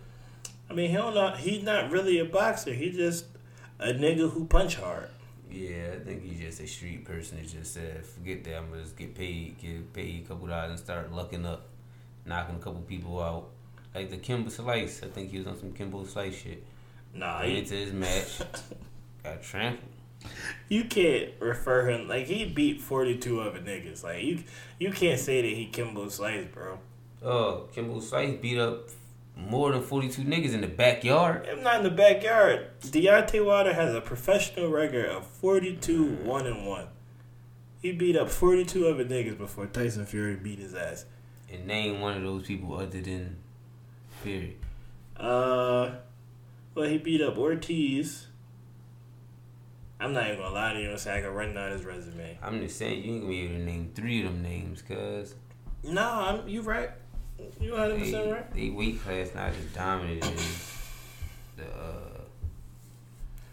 I 0.68 0.74
mean, 0.74 0.90
he 0.90 0.96
don't 0.96 1.14
not 1.14 1.38
he's 1.38 1.62
not 1.62 1.90
really 1.90 2.18
a 2.18 2.24
boxer. 2.24 2.72
He 2.72 2.90
just 2.90 3.26
a 3.78 3.88
nigga 3.88 4.30
who 4.30 4.44
punch 4.44 4.76
hard. 4.76 5.08
Yeah, 5.50 5.94
I 5.94 6.04
think 6.04 6.22
he's 6.22 6.40
just 6.40 6.60
a 6.60 6.66
street 6.66 7.04
person 7.04 7.38
that 7.38 7.48
just 7.48 7.74
said, 7.74 8.04
"Forget 8.04 8.44
that. 8.44 8.56
I'm 8.58 8.70
gonna 8.70 8.82
just 8.82 8.96
get 8.96 9.14
paid, 9.14 9.58
get 9.58 9.92
paid 9.92 10.24
a 10.24 10.28
couple 10.28 10.46
dollars, 10.46 10.70
and 10.70 10.78
start 10.78 11.12
lucking 11.12 11.44
up, 11.44 11.66
knocking 12.24 12.56
a 12.56 12.58
couple 12.58 12.80
people 12.82 13.20
out." 13.20 13.48
Like 13.94 14.10
the 14.10 14.18
Kimbo 14.18 14.50
Slice. 14.50 15.02
I 15.02 15.08
think 15.08 15.30
he 15.30 15.38
was 15.38 15.48
on 15.48 15.58
some 15.58 15.72
Kimbo 15.72 16.04
Slice 16.04 16.40
shit. 16.40 16.64
Nah, 17.12 17.40
Went 17.40 17.50
he, 17.50 17.58
into 17.58 17.74
his 17.74 17.92
match, 17.92 18.40
got 19.24 19.42
trampled. 19.42 19.90
You 20.68 20.84
can't 20.84 21.30
refer 21.40 21.88
him 21.88 22.08
like 22.08 22.26
he 22.26 22.44
beat 22.44 22.80
forty 22.80 23.16
two 23.16 23.40
other 23.40 23.58
niggas. 23.58 24.02
Like 24.04 24.22
you, 24.22 24.44
you 24.78 24.92
can't 24.92 25.20
say 25.20 25.42
that 25.42 25.56
he 25.56 25.66
Kimbo 25.66 26.08
Slice, 26.08 26.46
bro. 26.52 26.78
Oh, 27.22 27.68
Kimbo 27.72 28.00
Slice 28.00 28.38
beat 28.40 28.58
up 28.58 28.88
more 29.36 29.72
than 29.72 29.82
42 29.82 30.22
niggas 30.22 30.52
in 30.52 30.60
the 30.60 30.66
backyard. 30.66 31.48
I'm 31.50 31.62
not 31.62 31.78
in 31.78 31.82
the 31.82 31.90
backyard. 31.90 32.68
Deontay 32.82 33.44
Wilder 33.44 33.72
has 33.72 33.94
a 33.94 34.00
professional 34.00 34.68
record 34.68 35.06
of 35.06 35.26
42 35.26 36.04
1 36.04 36.46
and 36.46 36.66
1. 36.66 36.86
He 37.80 37.92
beat 37.92 38.16
up 38.16 38.28
42 38.28 38.88
other 38.88 39.04
niggas 39.04 39.38
before 39.38 39.66
Tyson 39.66 40.04
Fury 40.04 40.36
beat 40.36 40.58
his 40.58 40.74
ass. 40.74 41.06
And 41.50 41.66
name 41.66 42.00
one 42.00 42.16
of 42.16 42.22
those 42.22 42.46
people 42.46 42.76
other 42.76 43.00
than 43.00 43.36
Fury. 44.22 44.58
Uh, 45.16 45.92
well, 46.74 46.88
he 46.88 46.98
beat 46.98 47.22
up 47.22 47.38
Ortiz. 47.38 48.26
I'm 50.00 50.12
not 50.14 50.26
even 50.28 50.38
gonna 50.38 50.54
lie 50.54 50.72
to 50.72 50.80
you 50.80 50.90
and 50.90 50.98
say 50.98 51.18
I 51.18 51.20
can 51.20 51.30
run 51.34 51.54
down 51.54 51.72
his 51.72 51.84
resume. 51.84 52.38
I'm 52.42 52.60
just 52.60 52.78
saying, 52.78 53.02
you 53.04 53.12
ain't 53.12 53.20
gonna 53.22 53.32
be 53.32 53.40
able 53.42 53.54
to 53.56 53.60
name 53.64 53.90
three 53.94 54.20
of 54.24 54.32
them 54.32 54.42
names, 54.42 54.82
cuz 54.82 55.34
Nah, 55.84 56.28
I'm, 56.40 56.48
you 56.48 56.62
right. 56.62 56.90
You 57.60 57.72
100% 57.72 58.32
right. 58.32 58.54
they 58.54 58.70
weight 58.70 59.02
class 59.02 59.30
not 59.34 59.52
just 59.54 59.74
dominated 59.74 60.38
the 61.56 61.64
uh, 61.64 62.20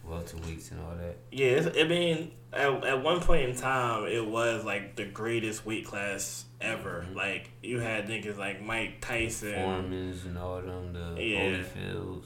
welterweights 0.09 0.71
and 0.71 0.81
all 0.81 0.95
that. 0.97 1.17
Yeah, 1.31 1.47
it's, 1.47 1.77
I 1.77 1.83
mean, 1.83 2.31
at, 2.53 2.83
at 2.85 3.03
one 3.03 3.19
point 3.21 3.49
in 3.49 3.55
time, 3.55 4.05
it 4.07 4.25
was 4.25 4.63
like 4.65 4.95
the 4.95 5.05
greatest 5.05 5.65
weight 5.65 5.85
class 5.85 6.45
ever. 6.61 7.05
Mhm. 7.09 7.15
Like, 7.15 7.49
you 7.63 7.79
had 7.79 8.07
niggas 8.07 8.37
like 8.37 8.61
Mike 8.61 8.99
Tyson. 9.01 9.53
Foremans 9.53 10.25
and 10.25 10.37
all 10.37 10.57
of 10.57 10.65
them, 10.65 10.93
the 10.93 11.21
Yeah. 11.23 11.39
Holyfields, 11.41 12.25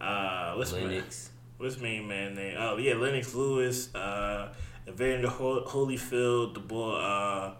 Uh, 0.00 0.54
what's 0.56 0.72
Lennox. 0.72 1.30
What's 1.58 1.78
main 1.78 2.06
man 2.08 2.34
name? 2.34 2.56
Oh 2.58 2.76
yeah, 2.78 2.94
Lennox 2.94 3.34
Lewis, 3.34 3.94
uh, 3.94 4.52
Evander 4.88 5.28
Ho- 5.28 5.64
Holyfield, 5.66 6.54
the 6.54 6.60
boy. 6.60 6.92
Uh, 6.94 7.54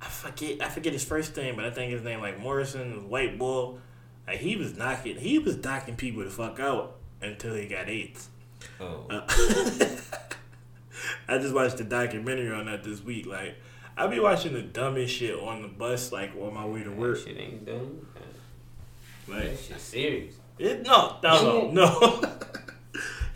I 0.00 0.08
forget, 0.08 0.60
I 0.62 0.68
forget 0.68 0.92
his 0.92 1.04
first 1.04 1.36
name, 1.36 1.56
but 1.56 1.64
I 1.64 1.70
think 1.70 1.92
his 1.92 2.02
name 2.02 2.20
like 2.20 2.38
Morrison, 2.38 3.08
White 3.08 3.38
Bull. 3.38 3.80
Like 4.26 4.38
he 4.38 4.56
was 4.56 4.76
knocking, 4.76 5.16
he 5.16 5.38
was 5.38 5.56
knocking 5.62 5.96
people 5.96 6.22
the 6.24 6.30
fuck 6.30 6.58
out 6.60 6.96
until 7.22 7.54
he 7.54 7.66
got 7.66 7.88
AIDS. 7.88 8.28
Oh, 8.80 9.06
Uh, 9.08 9.20
I 11.28 11.38
just 11.38 11.54
watched 11.54 11.78
the 11.78 11.84
documentary 11.84 12.52
on 12.52 12.66
that 12.66 12.82
this 12.84 13.02
week. 13.02 13.26
Like, 13.26 13.56
I 13.96 14.06
be 14.06 14.18
watching 14.20 14.52
the 14.54 14.62
dumbest 14.62 15.14
shit 15.14 15.38
on 15.38 15.62
the 15.62 15.68
bus, 15.68 16.12
like 16.12 16.32
on 16.40 16.54
my 16.54 16.64
way 16.66 16.82
to 16.82 16.90
that 16.90 16.98
work. 16.98 17.18
shit 17.18 17.36
ain't 17.38 17.64
done. 17.66 18.06
Like, 19.28 19.44
That 19.44 19.58
shit 19.58 19.80
serious. 19.80 20.34
It, 20.58 20.82
no, 20.86 21.16
no, 21.22 21.70
no, 21.70 21.70
no. 21.70 22.22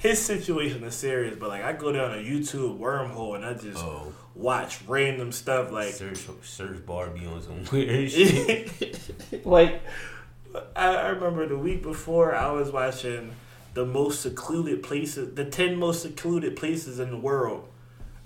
his 0.00 0.18
situation 0.18 0.82
is 0.82 0.94
serious, 0.94 1.36
but 1.38 1.50
like 1.50 1.62
I 1.62 1.74
go 1.74 1.92
down 1.92 2.12
a 2.12 2.22
YouTube 2.22 2.78
wormhole 2.78 3.36
and 3.36 3.44
I 3.44 3.52
just 3.52 3.84
oh. 3.84 4.14
watch 4.34 4.80
random 4.88 5.30
stuff 5.30 5.70
like 5.70 5.92
search 5.92 6.26
search 6.42 6.84
Barbie 6.86 7.26
on 7.26 7.42
some 7.42 7.64
weird 7.70 8.10
shit. 8.10 9.44
like 9.44 9.82
I, 10.74 10.86
I 10.96 11.08
remember 11.08 11.46
the 11.46 11.58
week 11.58 11.82
before 11.82 12.34
I 12.34 12.50
was 12.50 12.70
watching 12.70 13.34
the 13.74 13.84
most 13.84 14.22
secluded 14.22 14.82
places, 14.82 15.34
the 15.34 15.44
ten 15.44 15.76
most 15.76 16.00
secluded 16.00 16.56
places 16.56 16.98
in 16.98 17.10
the 17.10 17.18
world, 17.18 17.68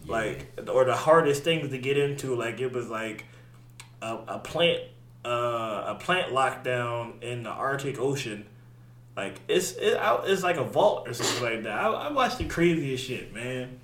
yeah. 0.05 0.13
like 0.13 0.61
or 0.73 0.85
the 0.85 0.95
hardest 0.95 1.43
things 1.43 1.71
to 1.71 1.79
get 1.79 1.99
into. 1.99 2.37
Like 2.37 2.61
it 2.61 2.73
was 2.73 2.89
like 2.89 3.25
a, 4.01 4.17
a 4.29 4.39
plant 4.39 4.81
uh, 5.25 5.87
a 5.89 5.97
plant 5.99 6.33
lockdown 6.33 7.21
in 7.21 7.43
the 7.43 7.51
Arctic 7.51 7.99
Ocean 7.99 8.47
like 9.17 9.41
it's 9.49 9.73
it, 9.73 9.99
it's 10.25 10.43
like 10.43 10.57
a 10.57 10.65
vault 10.65 11.09
or 11.09 11.15
something 11.15 11.43
like 11.43 11.63
that. 11.65 11.79
I, 11.79 11.89
I 11.89 12.13
watched 12.13 12.39
the 12.39 12.45
craziest 12.45 13.05
shit, 13.05 13.33
man. 13.33 13.79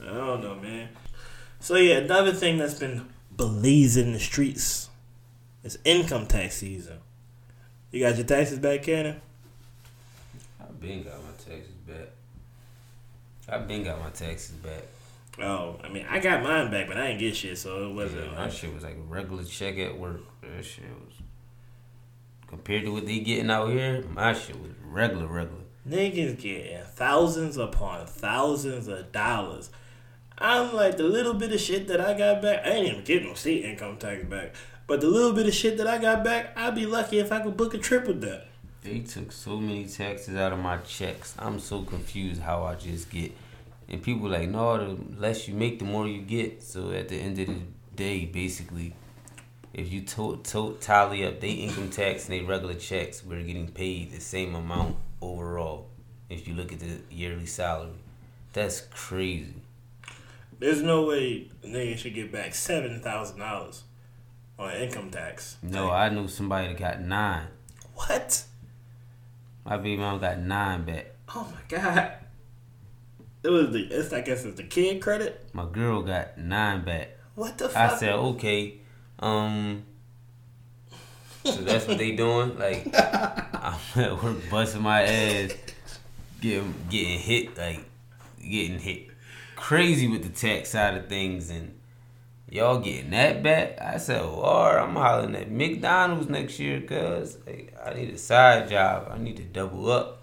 I 0.00 0.06
don't 0.06 0.42
know, 0.42 0.54
man. 0.56 0.88
So 1.60 1.76
yeah, 1.76 1.96
another 1.96 2.32
thing 2.32 2.58
that's 2.58 2.74
been 2.74 3.08
blazing 3.30 4.12
the 4.12 4.20
streets 4.20 4.90
is 5.62 5.78
income 5.84 6.26
tax 6.26 6.56
season. 6.56 6.98
You 7.90 8.00
got 8.00 8.16
your 8.16 8.26
taxes 8.26 8.58
back, 8.58 8.82
Cannon? 8.82 9.20
I've 10.60 10.80
been 10.80 11.04
got 11.04 11.14
my 11.22 11.30
taxes 11.38 11.74
back. 11.86 12.08
I've 13.48 13.66
been 13.66 13.84
got 13.84 14.00
my 14.00 14.10
taxes 14.10 14.56
back. 14.56 14.82
Oh, 15.40 15.80
I 15.82 15.88
mean, 15.88 16.06
I 16.08 16.20
got 16.20 16.42
mine 16.42 16.70
back, 16.70 16.86
but 16.86 16.96
I 16.96 17.08
didn't 17.08 17.20
get 17.20 17.36
shit, 17.36 17.58
so 17.58 17.88
it 17.88 17.94
wasn't. 17.94 18.26
Yeah, 18.26 18.38
my 18.38 18.48
shit 18.48 18.72
was 18.72 18.84
like 18.84 18.96
a 18.96 19.00
regular 19.08 19.44
check 19.44 19.78
at 19.78 19.98
work. 19.98 20.20
That 20.42 20.64
shit 20.64 20.84
was 20.84 21.13
compared 22.46 22.84
to 22.84 22.92
what 22.92 23.06
they 23.06 23.18
getting 23.20 23.50
out 23.50 23.70
here, 23.70 24.04
my 24.12 24.32
shit 24.32 24.60
was 24.60 24.70
regular, 24.86 25.26
regular. 25.26 25.62
Niggas 25.88 26.40
getting 26.40 26.82
thousands 26.94 27.56
upon 27.56 28.06
thousands 28.06 28.88
of 28.88 29.12
dollars. 29.12 29.70
I'm 30.38 30.74
like 30.74 30.96
the 30.96 31.04
little 31.04 31.34
bit 31.34 31.52
of 31.52 31.60
shit 31.60 31.88
that 31.88 32.00
I 32.00 32.16
got 32.16 32.42
back. 32.42 32.66
I 32.66 32.70
ain't 32.70 32.88
even 32.88 33.04
getting 33.04 33.28
no 33.28 33.34
state 33.34 33.64
income 33.64 33.98
tax 33.98 34.24
back, 34.24 34.54
but 34.86 35.00
the 35.00 35.08
little 35.08 35.32
bit 35.32 35.46
of 35.46 35.54
shit 35.54 35.76
that 35.78 35.86
I 35.86 35.98
got 35.98 36.24
back, 36.24 36.56
I'd 36.56 36.74
be 36.74 36.86
lucky 36.86 37.18
if 37.18 37.30
I 37.30 37.40
could 37.40 37.56
book 37.56 37.74
a 37.74 37.78
trip 37.78 38.06
with 38.06 38.20
that. 38.22 38.48
They 38.82 39.00
took 39.00 39.32
so 39.32 39.58
many 39.58 39.86
taxes 39.86 40.36
out 40.36 40.52
of 40.52 40.58
my 40.58 40.78
checks. 40.78 41.34
I'm 41.38 41.58
so 41.58 41.82
confused 41.82 42.42
how 42.42 42.64
I 42.64 42.74
just 42.74 43.10
get. 43.10 43.32
And 43.88 44.02
people 44.02 44.28
like, 44.28 44.48
no, 44.48 44.76
the 44.76 44.98
less 45.18 45.46
you 45.48 45.54
make, 45.54 45.78
the 45.78 45.84
more 45.84 46.06
you 46.06 46.20
get. 46.20 46.62
So 46.62 46.90
at 46.92 47.08
the 47.08 47.16
end 47.16 47.38
of 47.38 47.46
the 47.46 47.60
day, 47.94 48.24
basically, 48.24 48.94
if 49.74 49.92
you 49.92 50.02
to, 50.02 50.40
to, 50.44 50.76
tally 50.80 51.26
up 51.26 51.40
their 51.40 51.50
income 51.50 51.90
tax 51.90 52.28
and 52.28 52.38
their 52.38 52.46
regular 52.46 52.74
checks, 52.74 53.24
we're 53.24 53.42
getting 53.42 53.68
paid 53.68 54.12
the 54.12 54.20
same 54.20 54.54
amount 54.54 54.96
overall. 55.20 55.88
If 56.30 56.46
you 56.46 56.54
look 56.54 56.72
at 56.72 56.78
the 56.78 57.00
yearly 57.10 57.46
salary, 57.46 57.90
that's 58.52 58.80
crazy. 58.80 59.54
There's 60.60 60.80
no 60.80 61.06
way 61.06 61.50
a 61.64 61.66
nigga 61.66 61.98
should 61.98 62.14
get 62.14 62.30
back 62.32 62.54
seven 62.54 63.00
thousand 63.00 63.40
dollars 63.40 63.82
on 64.58 64.72
income 64.72 65.10
tax. 65.10 65.56
No, 65.62 65.90
I 65.90 66.08
knew 66.08 66.28
somebody 66.28 66.68
that 66.68 66.78
got 66.78 67.00
nine. 67.00 67.48
What? 67.94 68.44
My 69.64 69.76
baby 69.76 69.96
mom 69.96 70.20
got 70.20 70.38
nine 70.38 70.84
back. 70.84 71.14
Oh 71.34 71.52
my 71.52 71.60
god. 71.68 72.12
It 73.42 73.48
was 73.48 73.72
the 73.72 73.80
it's 73.90 74.12
I 74.12 74.20
guess 74.20 74.44
it's 74.44 74.56
the 74.56 74.62
kid 74.62 75.02
credit. 75.02 75.48
My 75.52 75.66
girl 75.66 76.02
got 76.02 76.38
nine 76.38 76.84
back. 76.84 77.10
What 77.34 77.58
the 77.58 77.68
fuck? 77.68 77.92
I 77.92 77.96
said, 77.98 78.12
okay, 78.12 78.78
um, 79.18 79.84
so 81.44 81.56
that's 81.56 81.86
what 81.86 81.98
they 81.98 82.12
doing. 82.12 82.58
Like 82.58 82.86
I'm 82.94 83.78
at 83.96 84.22
work 84.22 84.38
busting 84.50 84.82
my 84.82 85.02
ass, 85.02 85.54
getting 86.40 86.74
getting 86.90 87.18
hit, 87.18 87.56
like 87.56 87.84
getting 88.40 88.78
hit 88.78 89.08
crazy 89.56 90.08
with 90.08 90.22
the 90.22 90.28
tech 90.28 90.66
side 90.66 90.96
of 90.96 91.08
things, 91.08 91.50
and 91.50 91.78
y'all 92.50 92.80
getting 92.80 93.10
that 93.10 93.42
back. 93.42 93.80
I 93.80 93.98
said, 93.98 94.22
"Or 94.22 94.78
I'm 94.78 94.94
hollering 94.94 95.34
at 95.36 95.50
McDonald's 95.50 96.28
next 96.28 96.58
year, 96.58 96.80
cause 96.82 97.38
like, 97.46 97.74
I 97.84 97.94
need 97.94 98.10
a 98.10 98.18
side 98.18 98.68
job. 98.68 99.08
I 99.10 99.18
need 99.18 99.36
to 99.36 99.44
double 99.44 99.90
up. 99.90 100.22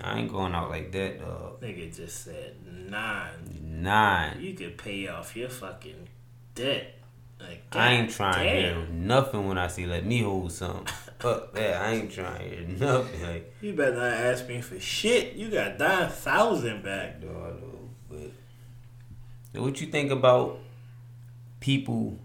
I 0.00 0.18
ain't 0.18 0.32
going 0.32 0.54
out 0.54 0.70
like 0.70 0.92
that, 0.92 1.20
dog." 1.20 1.60
Nigga 1.60 1.94
just 1.94 2.24
said 2.24 2.56
nine. 2.66 3.82
Nine. 3.82 4.40
You 4.40 4.54
could 4.54 4.78
pay 4.78 5.08
off 5.08 5.36
your 5.36 5.48
fucking 5.48 6.08
debt. 6.54 6.99
Like, 7.40 7.62
I 7.72 7.92
ain't 7.92 8.10
trying 8.10 8.34
to 8.34 8.54
hear 8.54 8.86
nothing 8.92 9.48
when 9.48 9.58
I 9.58 9.68
see 9.68 9.86
let 9.86 10.04
me 10.04 10.22
hold 10.22 10.52
something. 10.52 10.86
Fuck 11.20 11.52
that. 11.54 11.82
I 11.82 11.92
ain't 11.92 12.10
trying 12.10 12.38
to 12.38 12.56
hear 12.56 12.66
nothing. 12.66 13.22
Like 13.22 13.54
you 13.60 13.74
better 13.74 13.96
not 13.96 14.12
ask 14.12 14.48
me 14.48 14.60
for 14.60 14.78
shit. 14.80 15.34
You 15.34 15.50
got 15.50 15.78
nine 15.78 16.08
thousand 16.08 16.82
back. 16.82 17.22
No, 17.22 17.28
I 17.28 17.50
know. 17.60 18.30
But 19.52 19.62
what 19.62 19.80
you 19.80 19.86
think 19.88 20.10
about 20.10 20.58
people? 21.60 22.18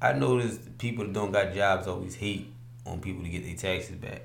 I 0.00 0.12
noticed 0.14 0.78
people 0.78 1.04
that 1.04 1.12
don't 1.12 1.32
got 1.32 1.54
jobs 1.54 1.86
always 1.86 2.14
hate 2.14 2.52
on 2.86 3.00
people 3.00 3.22
to 3.22 3.28
get 3.28 3.44
their 3.44 3.54
taxes 3.54 3.96
back. 3.96 4.22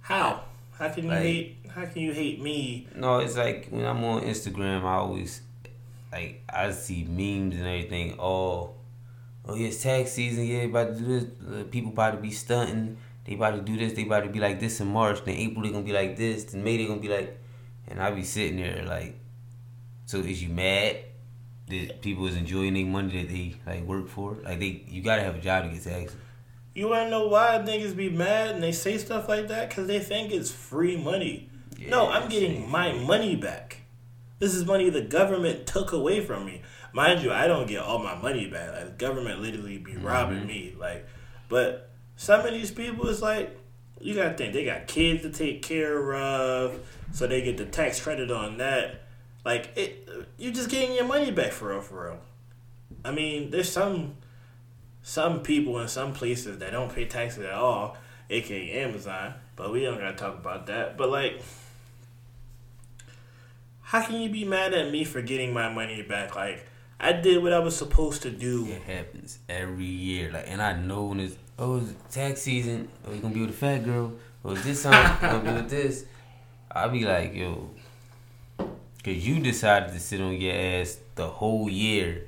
How? 0.00 0.44
How 0.72 0.88
can 0.88 1.04
you 1.04 1.10
like, 1.10 1.20
hate? 1.20 1.56
How 1.70 1.84
can 1.84 2.02
you 2.02 2.12
hate 2.12 2.40
me? 2.40 2.88
No, 2.94 3.18
it's 3.18 3.36
like 3.36 3.68
when 3.70 3.84
I'm 3.84 4.02
on 4.04 4.22
Instagram, 4.22 4.84
I 4.84 4.94
always 4.94 5.42
like 6.12 6.42
I 6.48 6.70
see 6.72 7.04
memes 7.04 7.56
and 7.56 7.66
everything. 7.66 8.16
Oh, 8.18 8.74
oh 9.46 9.54
yeah, 9.54 9.68
it's 9.68 9.82
tax 9.82 10.12
season. 10.12 10.46
Yeah, 10.46 10.62
about 10.62 10.94
to 10.94 10.94
do 10.94 11.20
this. 11.20 11.24
Uh, 11.46 11.64
people 11.70 11.92
about 11.92 12.12
to 12.12 12.18
be 12.18 12.30
stunting. 12.30 12.96
They 13.24 13.34
about 13.34 13.56
to 13.56 13.60
do 13.60 13.76
this. 13.76 13.92
They 13.92 14.04
about 14.04 14.24
to 14.24 14.30
be 14.30 14.40
like 14.40 14.58
this 14.58 14.80
in 14.80 14.88
March. 14.88 15.24
Then 15.24 15.34
April 15.36 15.62
they 15.62 15.70
gonna 15.70 15.84
be 15.84 15.92
like 15.92 16.16
this. 16.16 16.44
Then 16.44 16.64
May 16.64 16.78
they 16.78 16.86
gonna 16.86 17.00
be 17.00 17.08
like, 17.08 17.38
and 17.86 18.02
I 18.02 18.10
be 18.10 18.24
sitting 18.24 18.56
there 18.56 18.84
like, 18.86 19.18
so 20.06 20.18
is 20.18 20.42
you 20.42 20.48
mad 20.48 20.96
that 21.68 22.00
people 22.00 22.26
is 22.26 22.36
enjoying 22.36 22.74
their 22.74 22.86
money 22.86 23.22
that 23.22 23.28
they 23.28 23.56
like 23.66 23.84
work 23.84 24.08
for? 24.08 24.38
Like 24.42 24.60
they, 24.60 24.84
you 24.88 25.02
gotta 25.02 25.22
have 25.22 25.36
a 25.36 25.40
job 25.40 25.64
to 25.64 25.70
get 25.70 25.82
taxes. 25.82 26.16
You 26.74 26.88
wanna 26.88 27.10
know 27.10 27.28
why 27.28 27.58
niggas 27.58 27.94
be 27.94 28.08
mad 28.08 28.54
and 28.54 28.62
they 28.62 28.72
say 28.72 28.96
stuff 28.96 29.28
like 29.28 29.48
that? 29.48 29.70
Cause 29.70 29.86
they 29.86 29.98
think 29.98 30.32
it's 30.32 30.50
free 30.50 30.96
money. 30.96 31.50
Yeah, 31.76 31.90
no, 31.90 32.08
I'm 32.08 32.28
getting 32.28 32.70
my 32.70 32.92
money 32.92 33.36
back. 33.36 33.77
This 34.38 34.54
is 34.54 34.64
money 34.64 34.88
the 34.90 35.02
government 35.02 35.66
took 35.66 35.92
away 35.92 36.24
from 36.24 36.46
me. 36.46 36.62
Mind 36.92 37.22
you, 37.22 37.32
I 37.32 37.46
don't 37.46 37.66
get 37.66 37.82
all 37.82 37.98
my 37.98 38.14
money 38.14 38.48
back. 38.48 38.72
Like, 38.72 38.84
the 38.84 38.90
government 39.06 39.40
literally 39.40 39.78
be 39.78 39.92
mm-hmm. 39.92 40.06
robbing 40.06 40.46
me. 40.46 40.74
Like, 40.78 41.06
but 41.48 41.90
some 42.16 42.40
of 42.46 42.52
these 42.52 42.70
people 42.70 43.08
is 43.08 43.20
like, 43.20 43.58
you 44.00 44.14
gotta 44.14 44.36
think 44.36 44.52
they 44.52 44.64
got 44.64 44.86
kids 44.86 45.22
to 45.22 45.30
take 45.30 45.62
care 45.62 46.14
of, 46.14 46.80
so 47.12 47.26
they 47.26 47.42
get 47.42 47.56
the 47.56 47.66
tax 47.66 48.00
credit 48.00 48.30
on 48.30 48.58
that. 48.58 49.06
Like, 49.44 49.72
it, 49.76 50.08
you 50.36 50.52
just 50.52 50.70
getting 50.70 50.94
your 50.94 51.04
money 51.04 51.30
back 51.30 51.52
for 51.52 51.70
real, 51.70 51.80
for 51.80 52.04
real. 52.04 52.18
I 53.04 53.10
mean, 53.10 53.50
there's 53.50 53.70
some 53.70 54.16
some 55.02 55.40
people 55.42 55.80
in 55.80 55.88
some 55.88 56.12
places 56.12 56.58
that 56.58 56.72
don't 56.72 56.92
pay 56.92 57.06
taxes 57.06 57.44
at 57.44 57.54
all, 57.54 57.96
aka 58.30 58.72
Amazon. 58.82 59.34
But 59.56 59.72
we 59.72 59.82
don't 59.82 59.98
gotta 59.98 60.16
talk 60.16 60.34
about 60.34 60.66
that. 60.66 60.96
But 60.96 61.10
like 61.10 61.42
how 63.88 64.02
can 64.02 64.20
you 64.20 64.28
be 64.28 64.44
mad 64.44 64.74
at 64.74 64.90
me 64.90 65.02
for 65.02 65.22
getting 65.22 65.54
my 65.54 65.72
money 65.72 66.02
back? 66.02 66.36
Like 66.36 66.66
I 67.00 67.12
did 67.12 67.42
what 67.42 67.54
I 67.54 67.58
was 67.58 67.74
supposed 67.74 68.20
to 68.22 68.30
do. 68.30 68.66
It 68.66 68.82
happens 68.82 69.38
every 69.48 69.86
year. 69.86 70.30
Like 70.30 70.44
and 70.46 70.60
I 70.60 70.74
know 70.78 71.04
when 71.04 71.20
it's 71.20 71.36
oh 71.58 71.78
it's 71.78 71.94
tax 72.14 72.42
season, 72.42 72.90
oh 73.06 73.14
you 73.14 73.20
gonna 73.20 73.32
be 73.32 73.40
with 73.40 73.50
a 73.50 73.54
fat 73.54 73.86
girl, 73.86 74.12
oh, 74.44 74.50
or 74.50 74.56
is 74.56 74.64
this 74.64 74.82
time 74.82 75.18
gonna 75.22 75.42
be 75.42 75.52
with 75.62 75.70
this. 75.70 76.04
I'll 76.70 76.90
be 76.90 77.06
like, 77.06 77.34
yo, 77.34 77.70
cause 78.58 78.68
you 79.06 79.40
decided 79.40 79.94
to 79.94 80.00
sit 80.00 80.20
on 80.20 80.34
your 80.34 80.54
ass 80.54 80.98
the 81.14 81.26
whole 81.26 81.70
year. 81.70 82.24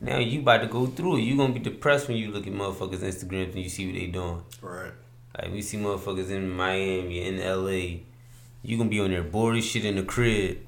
Now 0.00 0.18
you 0.18 0.40
about 0.40 0.62
to 0.62 0.66
go 0.66 0.86
through 0.86 1.18
it. 1.18 1.20
You 1.20 1.36
gonna 1.36 1.52
be 1.52 1.60
depressed 1.60 2.08
when 2.08 2.16
you 2.16 2.32
look 2.32 2.48
at 2.48 2.52
motherfuckers 2.52 2.98
Instagrams 2.98 3.52
and 3.52 3.62
you 3.62 3.68
see 3.68 3.86
what 3.86 3.94
they 3.94 4.06
doing. 4.08 4.42
Right. 4.60 4.92
Like 5.40 5.52
we 5.52 5.62
see 5.62 5.78
motherfuckers 5.78 6.30
in 6.30 6.50
Miami, 6.50 7.22
in 7.22 7.38
LA 7.38 8.00
you 8.64 8.78
gonna 8.78 8.88
be 8.88 9.00
on 9.00 9.10
there 9.10 9.22
bored 9.22 9.56
as 9.56 9.64
shit 9.64 9.84
in 9.84 9.96
the 9.96 10.02
crib, 10.02 10.58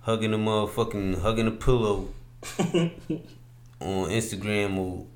hugging 0.00 0.34
a 0.34 0.38
motherfucking 0.38 1.20
hugging 1.20 1.46
a 1.46 1.52
pillow 1.52 2.08
on 2.58 4.10
Instagram 4.10 4.76
or 4.76 5.06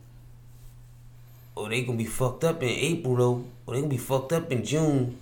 or 1.57 1.69
they 1.69 1.83
gonna 1.83 1.99
be 1.99 2.05
fucked 2.05 2.45
up 2.45 2.63
in 2.63 2.69
April 2.69 3.17
though, 3.17 3.45
or 3.67 3.75
they 3.75 3.81
gonna 3.81 3.91
be 3.91 3.99
fucked 3.99 4.33
up 4.33 4.53
in 4.53 4.65
June. 4.65 5.19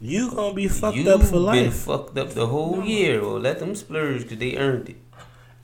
You 0.00 0.30
gonna 0.30 0.54
be 0.54 0.68
fucked 0.68 0.96
you 0.96 1.10
up 1.10 1.22
for 1.22 1.36
life. 1.36 1.62
been 1.62 1.72
fucked 1.72 2.16
up 2.16 2.30
the 2.30 2.46
whole 2.46 2.78
no. 2.78 2.84
year. 2.84 3.20
Or 3.20 3.38
let 3.38 3.58
them 3.58 3.74
splurge 3.74 4.22
because 4.22 4.38
they 4.38 4.56
earned 4.56 4.90
it. 4.90 4.96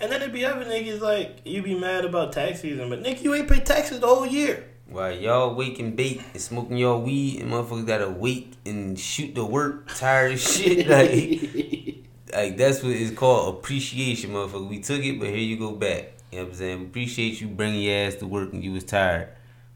And 0.01 0.13
then 0.13 0.23
it 0.23 0.33
be 0.33 0.45
other 0.45 0.65
niggas 0.65 1.01
like 1.01 1.41
you 1.45 1.63
be 1.63 1.75
mad 1.75 2.05
about 2.05 2.33
tax 2.33 2.61
season, 2.61 2.89
but 2.89 3.03
nigga, 3.03 3.23
you 3.23 3.35
ain't 3.35 3.49
pay 3.49 3.61
taxes 3.61 4.01
the 4.01 4.07
whole 4.07 4.27
year. 4.27 4.65
While 4.89 5.13
y'all 5.13 5.55
wake 5.55 5.79
and 5.79 5.95
bake 5.95 6.23
and 6.33 6.41
smoking 6.41 6.79
y'all 6.79 7.01
weed 7.01 7.41
and 7.41 7.53
motherfuckers 7.53 7.87
gotta 7.87 8.09
wait 8.09 8.55
and 8.65 8.99
shoot 8.99 9.35
the 9.35 9.45
work 9.45 9.89
tired 9.95 10.39
shit 10.39 10.89
like 10.89 12.05
like 12.33 12.57
that's 12.57 12.83
what 12.83 12.93
it's 12.93 13.15
called 13.15 13.57
appreciation 13.57 14.31
motherfucker. 14.31 14.69
We 14.69 14.81
took 14.81 15.03
it 15.03 15.19
but 15.19 15.29
here 15.29 15.37
you 15.37 15.59
go 15.59 15.73
back. 15.73 16.13
You 16.33 16.39
know 16.39 16.45
what 16.45 16.53
I'm 16.53 16.59
saying? 16.59 16.83
Appreciate 16.87 17.41
you 17.41 17.49
bringing 17.49 17.83
your 17.83 18.07
ass 18.07 18.17
to 18.17 18.27
work 18.27 18.53
and 18.53 18.65
you 18.65 18.73
was 18.73 18.85
tired. 18.85 19.29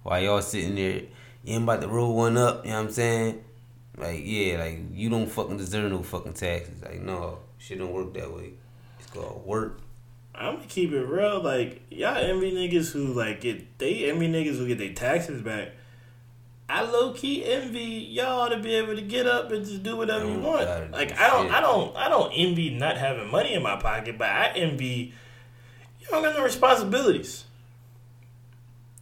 While 0.03 0.20
y'all 0.20 0.42
sitting 0.42 0.75
there, 0.75 1.03
you 1.44 1.55
ain't 1.55 1.64
about 1.64 1.83
to 1.83 1.88
roll 1.88 2.16
one 2.16 2.37
up, 2.37 2.64
you 2.64 2.70
know 2.70 2.79
what 2.79 2.87
I'm 2.87 2.90
saying? 2.92 3.44
like 3.96 4.22
yeah, 4.25 4.59
like 4.59 4.81
you 4.92 5.11
don't 5.11 5.29
fucking 5.29 5.57
deserve 5.57 5.90
no 5.90 6.03
fucking 6.03 6.33
taxes. 6.33 6.83
Like 6.83 7.01
no, 7.01 7.38
shit 7.59 7.79
don't 7.79 7.92
work 7.92 8.14
that 8.14 8.33
way. 8.33 8.53
It's 8.98 9.11
called 9.11 9.44
work. 9.46 9.81
I'm 10.35 10.57
gonna 10.57 10.66
keep 10.68 10.92
it 10.92 11.05
real. 11.05 11.42
Like 11.42 11.83
y'all 11.90 12.16
envy 12.16 12.53
niggas 12.53 12.92
who 12.92 13.07
like 13.12 13.40
get 13.40 13.79
they 13.79 14.11
envy 14.11 14.29
niggas 14.29 14.57
who 14.57 14.66
get 14.66 14.79
their 14.79 14.92
taxes 14.92 15.42
back. 15.42 15.73
I 16.68 16.83
low 16.83 17.12
key 17.12 17.45
envy 17.45 17.81
y'all 18.11 18.49
to 18.49 18.59
be 18.59 18.75
able 18.77 18.95
to 18.95 19.03
get 19.03 19.27
up 19.27 19.53
and 19.53 19.64
just 19.64 19.83
do 19.83 19.97
whatever 19.97 20.25
you 20.25 20.37
oh, 20.42 20.51
want. 20.51 20.64
gotta 20.64 20.88
Like 20.90 21.18
I 21.21 21.29
don't, 21.29 21.47
shit. 21.47 21.55
I 21.55 21.61
don't, 21.61 21.97
I 21.97 22.09
don't 22.09 22.33
envy 22.35 22.71
not 22.71 22.97
having 22.97 23.31
money 23.31 23.53
in 23.53 23.62
my 23.62 23.77
pocket, 23.77 24.16
but 24.16 24.31
I 24.31 24.53
envy 24.55 25.12
you 26.01 26.07
don't 26.11 26.23
got 26.23 26.35
no 26.37 26.42
responsibilities. 26.42 27.45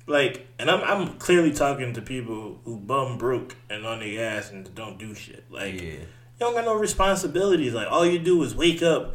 Like, 0.07 0.49
and 0.59 0.71
I'm, 0.71 0.83
I'm 0.83 1.19
clearly 1.19 1.53
talking 1.53 1.95
to 1.95 2.03
people 2.03 2.59
who 2.65 2.77
bum 2.77 3.17
broke 3.17 3.57
and 3.71 3.87
on 3.87 4.01
their 4.01 4.37
ass 4.37 4.51
and 4.51 4.75
don't 4.75 4.99
do 4.99 5.15
shit. 5.15 5.45
Like, 5.51 5.75
Yeah. 5.75 5.83
you 5.83 6.07
don't 6.41 6.55
got 6.55 6.65
no 6.65 6.75
responsibilities. 6.75 7.73
Like, 7.73 7.91
all 7.91 8.05
you 8.05 8.19
do 8.19 8.43
is 8.43 8.55
wake 8.55 8.83
up 8.83 9.15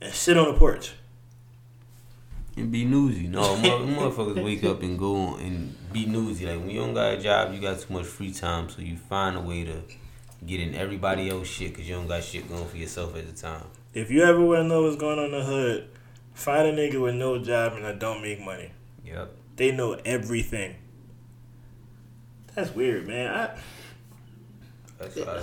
and 0.00 0.12
sit 0.12 0.36
on 0.36 0.52
the 0.52 0.58
porch. 0.58 0.94
And 2.56 2.70
be 2.70 2.84
newsy. 2.84 3.28
No, 3.28 3.42
motherfuckers 3.56 4.42
wake 4.42 4.64
up 4.64 4.82
and 4.82 4.98
go 4.98 5.36
and 5.36 5.74
be 5.92 6.06
newsy. 6.06 6.46
Like 6.46 6.58
when 6.58 6.70
you 6.70 6.80
don't 6.80 6.94
got 6.94 7.14
a 7.14 7.16
job, 7.18 7.54
you 7.54 7.60
got 7.60 7.80
too 7.80 7.92
much 7.94 8.06
free 8.06 8.32
time, 8.32 8.68
so 8.68 8.82
you 8.82 8.96
find 8.96 9.36
a 9.36 9.40
way 9.40 9.64
to 9.64 9.82
get 10.44 10.60
in 10.60 10.74
everybody 10.74 11.30
else 11.30 11.48
shit 11.48 11.70
because 11.70 11.88
you 11.88 11.94
don't 11.94 12.08
got 12.08 12.22
shit 12.22 12.48
going 12.48 12.66
for 12.66 12.76
yourself 12.76 13.16
at 13.16 13.26
the 13.26 13.40
time. 13.40 13.64
If 13.94 14.10
you 14.10 14.22
ever 14.22 14.40
want 14.40 14.60
to 14.60 14.64
know 14.64 14.82
what's 14.82 14.96
going 14.96 15.18
on 15.18 15.26
in 15.26 15.30
the 15.32 15.44
hood, 15.44 15.88
find 16.34 16.66
a 16.66 16.72
nigga 16.72 17.00
with 17.00 17.14
no 17.14 17.38
job 17.38 17.74
and 17.74 17.84
that 17.84 17.98
don't 17.98 18.22
make 18.22 18.40
money. 18.40 18.72
Yep. 19.04 19.34
They 19.56 19.72
know 19.72 19.98
everything. 20.04 20.76
That's 22.54 22.74
weird, 22.74 23.06
man. 23.06 23.34
I, 23.34 23.58
That's 24.98 25.16
why. 25.16 25.42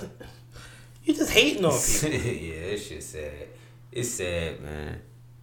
you 1.04 1.14
just 1.14 1.32
hating 1.32 1.64
on 1.64 1.72
people. 1.72 2.30
yeah, 2.30 2.70
that 2.70 2.80
shit 2.80 3.02
sad. 3.02 3.48
It's 3.92 4.10
sad, 4.10 4.60
man. 4.60 5.00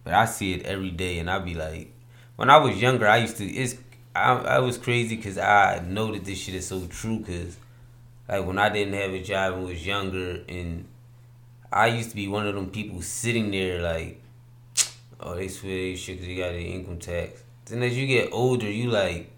But 0.08 0.14
I 0.14 0.24
see 0.24 0.54
it 0.54 0.64
every 0.64 0.90
day, 0.90 1.18
and 1.18 1.28
I 1.28 1.38
be 1.38 1.52
like, 1.52 1.92
when 2.36 2.48
I 2.48 2.56
was 2.56 2.80
younger, 2.80 3.06
I 3.06 3.18
used 3.18 3.36
to. 3.36 3.44
It's 3.44 3.76
I, 4.16 4.32
I 4.32 4.58
was 4.60 4.78
crazy 4.78 5.16
because 5.16 5.36
I 5.36 5.84
know 5.86 6.12
that 6.12 6.24
this 6.24 6.38
shit 6.38 6.54
is 6.54 6.66
so 6.66 6.86
true. 6.86 7.22
Cause 7.22 7.58
like 8.26 8.46
when 8.46 8.58
I 8.58 8.70
didn't 8.70 8.94
have 8.94 9.10
a 9.10 9.22
job 9.22 9.52
and 9.56 9.66
was 9.66 9.86
younger, 9.86 10.42
and 10.48 10.86
I 11.70 11.88
used 11.88 12.08
to 12.08 12.16
be 12.16 12.26
one 12.26 12.46
of 12.46 12.54
them 12.54 12.70
people 12.70 13.02
sitting 13.02 13.50
there 13.50 13.82
like, 13.82 14.22
oh, 15.20 15.34
they 15.34 15.46
swear 15.48 15.74
they 15.76 15.94
shit 15.94 16.16
because 16.16 16.26
they 16.26 16.36
got 16.36 16.52
the 16.52 16.62
income 16.62 16.98
tax. 16.98 17.42
Then 17.66 17.82
as 17.82 17.94
you 17.94 18.06
get 18.06 18.30
older, 18.32 18.70
you 18.70 18.88
like, 18.88 19.30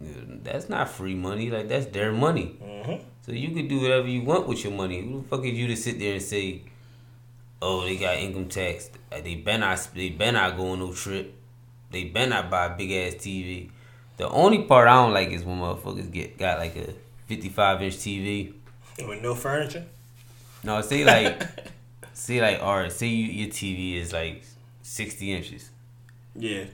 that's 0.00 0.68
not 0.68 0.90
free 0.90 1.16
money. 1.16 1.50
Like 1.50 1.66
that's 1.68 1.86
their 1.86 2.12
money. 2.12 2.54
hmm 2.62 3.02
So 3.26 3.32
you 3.32 3.50
could 3.50 3.66
do 3.66 3.80
whatever 3.80 4.06
you 4.06 4.22
want 4.22 4.46
with 4.46 4.62
your 4.62 4.74
money. 4.74 5.00
Who 5.00 5.22
the 5.22 5.28
fuck 5.28 5.44
is 5.44 5.54
you 5.54 5.66
to 5.66 5.76
sit 5.76 5.98
there 5.98 6.12
and 6.12 6.22
say, 6.22 6.62
"Oh, 7.60 7.82
they 7.82 7.96
got 7.96 8.18
income 8.18 8.46
tax. 8.46 8.88
Uh, 9.16 9.20
They 9.20 9.36
better 9.36 9.58
not. 9.58 9.88
They 9.94 10.10
better 10.10 10.32
not 10.32 10.56
go 10.56 10.70
on 10.72 10.78
no 10.80 10.92
trip. 10.92 11.34
They 11.90 12.04
better 12.04 12.30
not 12.30 12.50
buy 12.50 12.66
a 12.66 12.76
big 12.76 12.90
ass 12.92 13.14
TV." 13.20 13.70
The 14.16 14.28
only 14.28 14.62
part 14.64 14.88
I 14.88 15.02
don't 15.02 15.12
like 15.12 15.30
is 15.30 15.44
when 15.44 15.58
motherfuckers 15.58 16.10
get 16.12 16.38
got 16.38 16.58
like 16.58 16.76
a 16.76 16.94
fifty 17.26 17.48
five 17.48 17.82
inch 17.82 17.94
TV. 17.96 18.52
With 19.06 19.22
no 19.22 19.34
furniture. 19.34 19.84
No, 20.64 20.80
say 20.80 21.04
like, 21.04 21.42
say 22.12 22.40
like, 22.40 22.62
all 22.62 22.76
right, 22.76 22.92
say 22.92 23.06
you, 23.08 23.26
your 23.26 23.48
TV 23.48 23.96
is 23.96 24.12
like 24.12 24.44
sixty 24.82 25.32
inches. 25.32 25.70
Yeah. 26.36 26.64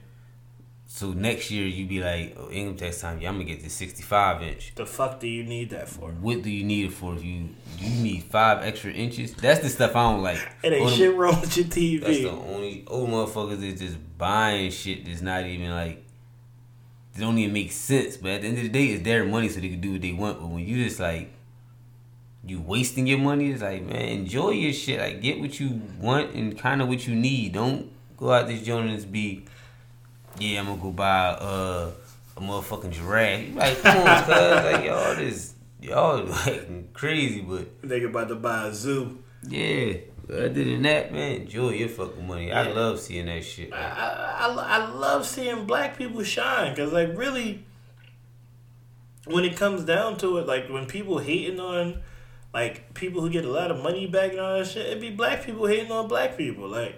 So 0.90 1.12
next 1.12 1.50
year 1.50 1.66
you 1.66 1.84
be 1.86 2.00
like, 2.00 2.34
oh, 2.40 2.50
income 2.50 2.76
tax 2.76 3.02
time. 3.02 3.20
Yeah, 3.20 3.28
I'm 3.28 3.34
gonna 3.34 3.44
get 3.44 3.62
this 3.62 3.74
sixty 3.74 4.02
five 4.02 4.42
inch. 4.42 4.72
The 4.74 4.86
fuck 4.86 5.20
do 5.20 5.28
you 5.28 5.44
need 5.44 5.68
that 5.70 5.86
for? 5.86 6.10
What 6.10 6.40
do 6.42 6.50
you 6.50 6.64
need 6.64 6.86
it 6.86 6.92
for? 6.94 7.14
If 7.14 7.22
you 7.22 7.50
you 7.78 8.02
need 8.02 8.24
five 8.24 8.64
extra 8.64 8.90
inches, 8.90 9.34
that's 9.34 9.60
the 9.60 9.68
stuff 9.68 9.94
I 9.94 10.10
don't 10.10 10.22
like. 10.22 10.38
It 10.62 10.72
ain't 10.72 10.86
oh, 10.86 10.88
them- 10.88 10.98
shit 10.98 11.14
wrong 11.14 11.40
with 11.42 11.56
your 11.58 11.66
TV. 11.66 12.00
That's 12.00 12.20
the 12.20 12.30
only 12.30 12.84
old 12.86 13.10
motherfuckers 13.10 13.62
is 13.62 13.78
just 13.80 13.96
buying 14.16 14.70
shit 14.70 15.04
that's 15.04 15.20
not 15.20 15.44
even 15.44 15.70
like 15.70 16.02
It 17.14 17.20
don't 17.20 17.36
even 17.36 17.52
make 17.52 17.70
sense. 17.70 18.16
But 18.16 18.30
at 18.30 18.40
the 18.42 18.48
end 18.48 18.56
of 18.56 18.62
the 18.64 18.70
day, 18.70 18.86
it's 18.86 19.04
their 19.04 19.26
money, 19.26 19.50
so 19.50 19.60
they 19.60 19.68
can 19.68 19.82
do 19.82 19.92
what 19.92 20.00
they 20.00 20.12
want. 20.12 20.40
But 20.40 20.48
when 20.48 20.66
you 20.66 20.82
just 20.84 21.00
like 21.00 21.30
you 22.46 22.62
wasting 22.62 23.06
your 23.06 23.18
money, 23.18 23.50
it's 23.50 23.60
like 23.60 23.82
man, 23.82 24.08
enjoy 24.08 24.50
your 24.52 24.72
shit. 24.72 24.98
Like 24.98 25.20
get 25.20 25.38
what 25.38 25.60
you 25.60 25.82
want 26.00 26.34
and 26.34 26.58
kind 26.58 26.80
of 26.80 26.88
what 26.88 27.06
you 27.06 27.14
need. 27.14 27.52
Don't 27.52 27.92
go 28.16 28.32
out 28.32 28.48
this 28.48 28.62
joint 28.62 28.88
and 28.88 28.96
just 28.96 29.12
be 29.12 29.44
yeah, 30.40 30.60
I'm 30.60 30.66
gonna 30.66 30.80
go 30.80 30.90
buy 30.90 31.28
uh, 31.30 31.90
a 32.36 32.40
motherfucking 32.40 32.92
giraffe. 32.92 33.48
You 33.48 33.54
like 33.54 33.80
come 33.82 34.06
on, 34.06 34.24
cuz 34.24 34.72
like 34.72 34.84
y'all 34.84 35.14
this 35.16 35.54
y'all 35.80 36.24
like 36.46 36.92
crazy, 36.92 37.40
but. 37.40 37.82
Nigga 37.82 38.06
about 38.06 38.28
to 38.28 38.36
buy 38.36 38.66
a 38.66 38.74
zoo. 38.74 39.18
Yeah. 39.48 39.94
Other 40.30 40.50
than 40.50 40.82
that, 40.82 41.10
man, 41.10 41.42
enjoy 41.42 41.70
your 41.70 41.88
fucking 41.88 42.26
money. 42.26 42.52
I 42.52 42.70
love 42.70 43.00
seeing 43.00 43.26
that 43.26 43.42
shit. 43.44 43.72
I, 43.72 43.78
I, 43.78 44.46
I, 44.46 44.78
I 44.78 44.90
love 44.90 45.26
seeing 45.26 45.64
black 45.64 45.96
people 45.96 46.22
shine 46.22 46.74
because, 46.74 46.92
like, 46.92 47.16
really, 47.16 47.64
when 49.24 49.44
it 49.44 49.56
comes 49.56 49.84
down 49.84 50.18
to 50.18 50.36
it, 50.36 50.46
like, 50.46 50.68
when 50.68 50.84
people 50.84 51.18
hating 51.18 51.58
on, 51.58 52.02
like, 52.52 52.92
people 52.92 53.22
who 53.22 53.30
get 53.30 53.46
a 53.46 53.50
lot 53.50 53.70
of 53.70 53.82
money 53.82 54.06
back 54.06 54.32
and 54.32 54.40
all 54.40 54.58
that 54.58 54.66
shit, 54.66 54.84
it 54.84 55.00
be 55.00 55.10
black 55.10 55.46
people 55.46 55.66
hating 55.66 55.90
on 55.90 56.08
black 56.08 56.36
people. 56.36 56.68
Like, 56.68 56.96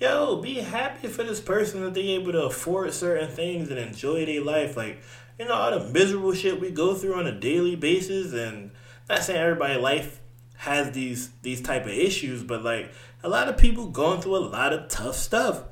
yo, 0.00 0.36
be 0.36 0.54
happy 0.54 1.08
for 1.08 1.22
this 1.22 1.40
person 1.40 1.82
that 1.82 1.94
they 1.94 2.08
able 2.08 2.32
to 2.32 2.44
afford 2.44 2.92
certain 2.92 3.28
things 3.28 3.70
and 3.70 3.78
enjoy 3.78 4.24
their 4.24 4.42
life. 4.42 4.76
Like, 4.76 5.00
you 5.38 5.44
know, 5.44 5.54
all 5.54 5.78
the 5.78 5.88
miserable 5.90 6.32
shit 6.32 6.60
we 6.60 6.70
go 6.70 6.94
through 6.94 7.14
on 7.14 7.26
a 7.26 7.38
daily 7.38 7.76
basis, 7.76 8.32
and 8.32 8.70
not 9.08 9.22
saying 9.22 9.40
everybody 9.40 9.78
life 9.78 10.20
has 10.56 10.92
these 10.92 11.30
these 11.42 11.60
type 11.60 11.84
of 11.84 11.92
issues, 11.92 12.42
but 12.42 12.64
like 12.64 12.92
a 13.22 13.28
lot 13.28 13.48
of 13.48 13.56
people 13.56 13.88
going 13.88 14.20
through 14.20 14.36
a 14.36 14.38
lot 14.38 14.72
of 14.72 14.88
tough 14.88 15.16
stuff. 15.16 15.64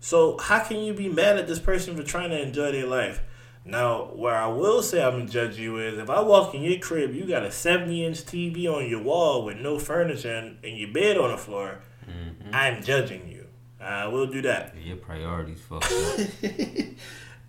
So 0.00 0.36
how 0.38 0.60
can 0.60 0.80
you 0.80 0.92
be 0.92 1.08
mad 1.08 1.38
at 1.38 1.48
this 1.48 1.58
person 1.58 1.96
for 1.96 2.02
trying 2.02 2.30
to 2.30 2.40
enjoy 2.40 2.72
their 2.72 2.86
life? 2.86 3.22
Now, 3.64 4.10
where 4.14 4.36
I 4.36 4.46
will 4.46 4.82
say 4.82 5.02
I'm 5.02 5.12
gonna 5.12 5.26
judge 5.26 5.58
you 5.58 5.78
is 5.78 5.98
if 5.98 6.08
I 6.08 6.20
walk 6.20 6.54
in 6.54 6.62
your 6.62 6.78
crib, 6.78 7.14
you 7.14 7.26
got 7.26 7.42
a 7.42 7.50
70 7.50 8.04
inch 8.04 8.18
TV 8.24 8.68
on 8.68 8.88
your 8.88 9.02
wall 9.02 9.44
with 9.44 9.56
no 9.56 9.78
furniture 9.78 10.32
and, 10.32 10.58
and 10.64 10.78
your 10.78 10.92
bed 10.92 11.18
on 11.18 11.32
the 11.32 11.36
floor, 11.36 11.80
mm-hmm. 12.08 12.50
I'm 12.52 12.84
judging 12.84 13.28
you. 13.28 13.45
I 13.80 14.06
will 14.06 14.26
do 14.26 14.42
that. 14.42 14.74
Your 14.82 14.96
priorities 14.96 15.60
fucked 15.60 15.92
up. 15.92 16.20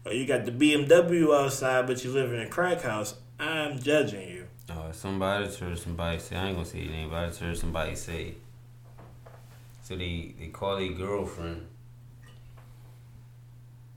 Or 0.07 0.13
you 0.13 0.25
got 0.25 0.45
the 0.45 0.51
BMW 0.53 1.37
outside, 1.37 1.85
but 1.85 2.01
you 2.01 2.11
live 2.11 2.31
in 2.31 2.39
a 2.39 2.47
crack 2.47 2.81
house, 2.81 3.15
I'm 3.37 3.77
judging 3.77 4.29
you. 4.29 4.47
uh, 4.69 4.93
somebody 4.93 5.53
heard 5.53 5.77
somebody 5.77 6.17
say, 6.19 6.37
I 6.37 6.47
ain't 6.47 6.55
gonna 6.55 6.65
say 6.65 6.79
your 6.79 6.91
name, 6.93 7.09
but 7.09 7.17
I 7.17 7.27
just 7.27 7.41
heard 7.41 7.57
somebody 7.57 7.93
say, 7.95 8.35
so 9.83 9.97
they, 9.97 10.33
they 10.39 10.47
call 10.47 10.77
their 10.77 10.93
girlfriend, 10.93 11.67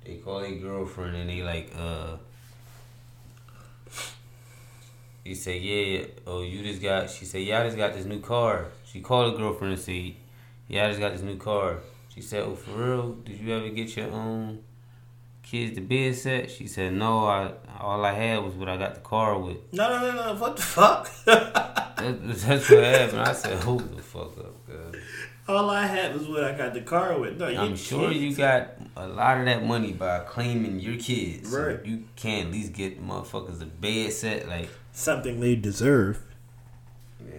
they 0.04 0.16
call 0.16 0.40
their 0.40 0.56
girlfriend 0.56 1.14
and 1.14 1.30
they 1.30 1.42
like, 1.42 1.70
uh, 1.78 2.16
he 5.22 5.36
say, 5.36 5.58
yeah, 5.58 6.06
oh, 6.26 6.42
you 6.42 6.60
just 6.64 6.82
got, 6.82 7.08
she 7.08 7.24
said, 7.24 7.42
yeah, 7.42 7.60
I 7.60 7.64
just 7.66 7.76
got 7.76 7.94
this 7.94 8.04
new 8.04 8.18
car. 8.20 8.66
She 8.84 9.00
called 9.00 9.32
her 9.32 9.38
girlfriend 9.38 9.74
and 9.74 9.82
said, 9.82 10.14
yeah, 10.66 10.86
I 10.86 10.88
just 10.88 10.98
got 10.98 11.12
this 11.12 11.22
new 11.22 11.36
car. 11.36 11.76
She 12.20 12.26
said, 12.26 12.42
oh, 12.42 12.54
for 12.54 12.72
real? 12.72 13.12
Did 13.24 13.40
you 13.40 13.54
ever 13.56 13.70
get 13.70 13.96
your 13.96 14.10
own 14.10 14.58
kids 15.42 15.74
the 15.74 15.80
bed 15.80 16.14
set? 16.14 16.50
She 16.50 16.66
said, 16.66 16.92
no, 16.92 17.24
I 17.24 17.52
all 17.80 18.04
I 18.04 18.12
had 18.12 18.44
was 18.44 18.52
what 18.52 18.68
I 18.68 18.76
got 18.76 18.94
the 18.94 19.00
car 19.00 19.38
with. 19.38 19.56
No, 19.72 19.88
no, 19.88 20.12
no, 20.12 20.34
no. 20.34 20.38
What 20.38 20.56
the 20.56 20.62
fuck? 20.62 21.10
That, 21.24 21.86
that's 21.96 22.68
what 22.70 22.84
happened. 22.84 23.22
I 23.22 23.32
said, 23.32 23.62
hold 23.62 23.96
the 23.96 24.02
fuck 24.02 24.36
up, 24.36 24.54
cuz. 24.66 25.00
All 25.48 25.70
I 25.70 25.86
had 25.86 26.12
was 26.12 26.28
what 26.28 26.44
I 26.44 26.52
got 26.54 26.74
the 26.74 26.82
car 26.82 27.18
with. 27.18 27.38
No, 27.38 27.46
I'm 27.46 27.74
sure 27.74 28.12
you 28.12 28.36
got 28.36 28.72
a 28.96 29.08
lot 29.08 29.38
of 29.38 29.46
that 29.46 29.64
money 29.64 29.92
by 29.92 30.18
claiming 30.20 30.78
your 30.78 30.98
kids. 30.98 31.50
So 31.50 31.58
Right. 31.68 31.86
you 31.86 32.04
can't 32.16 32.48
at 32.48 32.52
least 32.52 32.74
get 32.74 33.02
motherfuckers 33.02 33.62
a 33.62 33.66
bed 33.66 34.12
set. 34.12 34.46
Like, 34.46 34.68
something 34.92 35.40
they 35.40 35.56
deserve. 35.56 36.20
Yeah. 37.18 37.32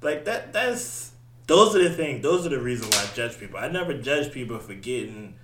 Like 0.00 0.24
that. 0.24 0.54
That's 0.54 1.09
those 1.50 1.74
are 1.74 1.82
the 1.82 1.90
things. 1.90 2.22
Those 2.22 2.46
are 2.46 2.50
the 2.50 2.60
reasons 2.60 2.94
why 2.94 3.02
I 3.02 3.12
judge 3.12 3.36
people. 3.36 3.58
I 3.58 3.66
never 3.66 3.92
judge 3.92 4.32
people 4.32 4.60
for 4.60 4.74
getting 4.74 5.34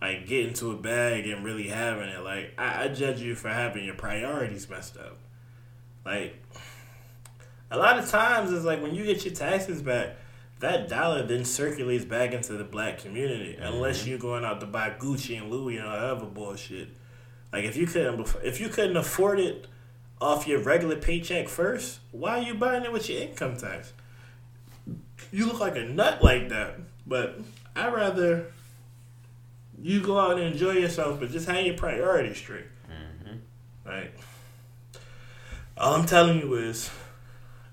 like 0.00 0.26
getting 0.26 0.52
to 0.54 0.72
a 0.72 0.76
bag 0.76 1.28
and 1.28 1.44
really 1.44 1.68
having 1.68 2.08
it. 2.08 2.24
Like 2.24 2.54
I, 2.58 2.84
I 2.84 2.88
judge 2.88 3.20
you 3.20 3.36
for 3.36 3.48
having 3.48 3.84
your 3.84 3.94
priorities 3.94 4.68
messed 4.68 4.96
up. 4.96 5.16
Like 6.04 6.42
a 7.70 7.78
lot 7.78 8.00
of 8.00 8.10
times 8.10 8.52
it's 8.52 8.64
like 8.64 8.82
when 8.82 8.96
you 8.96 9.04
get 9.04 9.24
your 9.24 9.32
taxes 9.32 9.80
back. 9.80 10.16
That 10.58 10.88
dollar 10.88 11.24
then 11.24 11.44
circulates 11.44 12.04
back 12.04 12.32
into 12.32 12.54
the 12.54 12.64
black 12.64 12.98
community, 12.98 13.52
mm-hmm. 13.52 13.62
unless 13.62 14.04
you're 14.04 14.18
going 14.18 14.44
out 14.44 14.58
to 14.58 14.66
buy 14.66 14.90
Gucci 14.90 15.40
and 15.40 15.52
Louis 15.52 15.76
and 15.76 15.86
all 15.86 15.94
that 15.94 16.02
other 16.02 16.26
bullshit. 16.26 16.88
Like 17.52 17.64
if 17.64 17.76
you 17.76 17.86
couldn't, 17.86 18.26
if 18.42 18.58
you 18.58 18.68
couldn't 18.68 18.96
afford 18.96 19.38
it 19.38 19.68
off 20.20 20.48
your 20.48 20.58
regular 20.58 20.96
paycheck 20.96 21.48
first, 21.48 22.00
why 22.10 22.38
are 22.38 22.42
you 22.42 22.54
buying 22.54 22.82
it 22.82 22.92
with 22.92 23.08
your 23.08 23.22
income 23.22 23.56
tax? 23.56 23.92
You 25.30 25.46
look 25.46 25.60
like 25.60 25.76
a 25.76 25.84
nut 25.84 26.22
like 26.22 26.48
that. 26.48 26.76
But 27.06 27.40
I'd 27.74 27.92
rather 27.92 28.52
you 29.80 30.00
go 30.00 30.18
out 30.18 30.32
and 30.32 30.52
enjoy 30.52 30.72
yourself, 30.72 31.20
but 31.20 31.30
just 31.30 31.48
have 31.48 31.64
your 31.64 31.76
priorities 31.76 32.36
straight. 32.36 32.66
Mm-hmm. 32.90 33.88
right? 33.88 34.12
all 35.78 35.94
I'm 35.94 36.06
telling 36.06 36.40
you 36.40 36.54
is, 36.54 36.90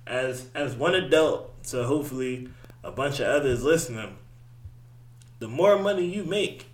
as 0.07 0.47
as 0.53 0.75
one 0.75 0.95
adult, 0.95 1.53
so 1.63 1.83
hopefully 1.83 2.49
a 2.83 2.91
bunch 2.91 3.19
of 3.19 3.27
others 3.27 3.63
listening. 3.63 4.17
The 5.39 5.47
more 5.47 5.77
money 5.79 6.05
you 6.05 6.23
make, 6.23 6.67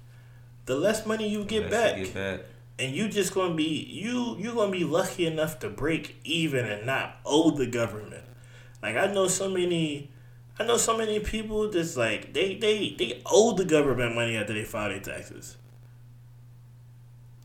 the 0.66 0.76
less 0.76 1.06
money 1.06 1.28
you 1.28 1.44
get, 1.46 1.72
back. 1.72 1.96
get 1.96 2.14
back. 2.14 2.40
And 2.78 2.96
you 2.96 3.08
just 3.08 3.34
gonna 3.34 3.54
be 3.54 3.64
you 3.90 4.36
you're 4.38 4.56
gonna 4.56 4.72
be 4.72 4.84
lucky 4.84 5.26
enough 5.26 5.60
to 5.60 5.70
break 5.70 6.18
even 6.24 6.66
and 6.66 6.86
not 6.86 7.18
owe 7.26 7.52
the 7.52 7.68
government. 7.68 8.24
Like 8.82 8.96
I 8.98 9.08
know 9.08 9.28
so 9.28 9.50
many 9.50 10.11
I 10.62 10.64
know 10.64 10.78
so 10.78 10.96
many 10.96 11.20
people 11.20 11.72
just 11.72 11.98
like 11.98 12.34
they 12.34 12.54
they 12.54 12.96
they 12.96 13.20
owe 13.26 13.54
the 13.54 13.66
government 13.66 14.14
money 14.14 14.38
after 14.38 14.54
they 14.54 14.64
file 14.64 14.90
their 14.90 15.00
taxes. 15.00 15.58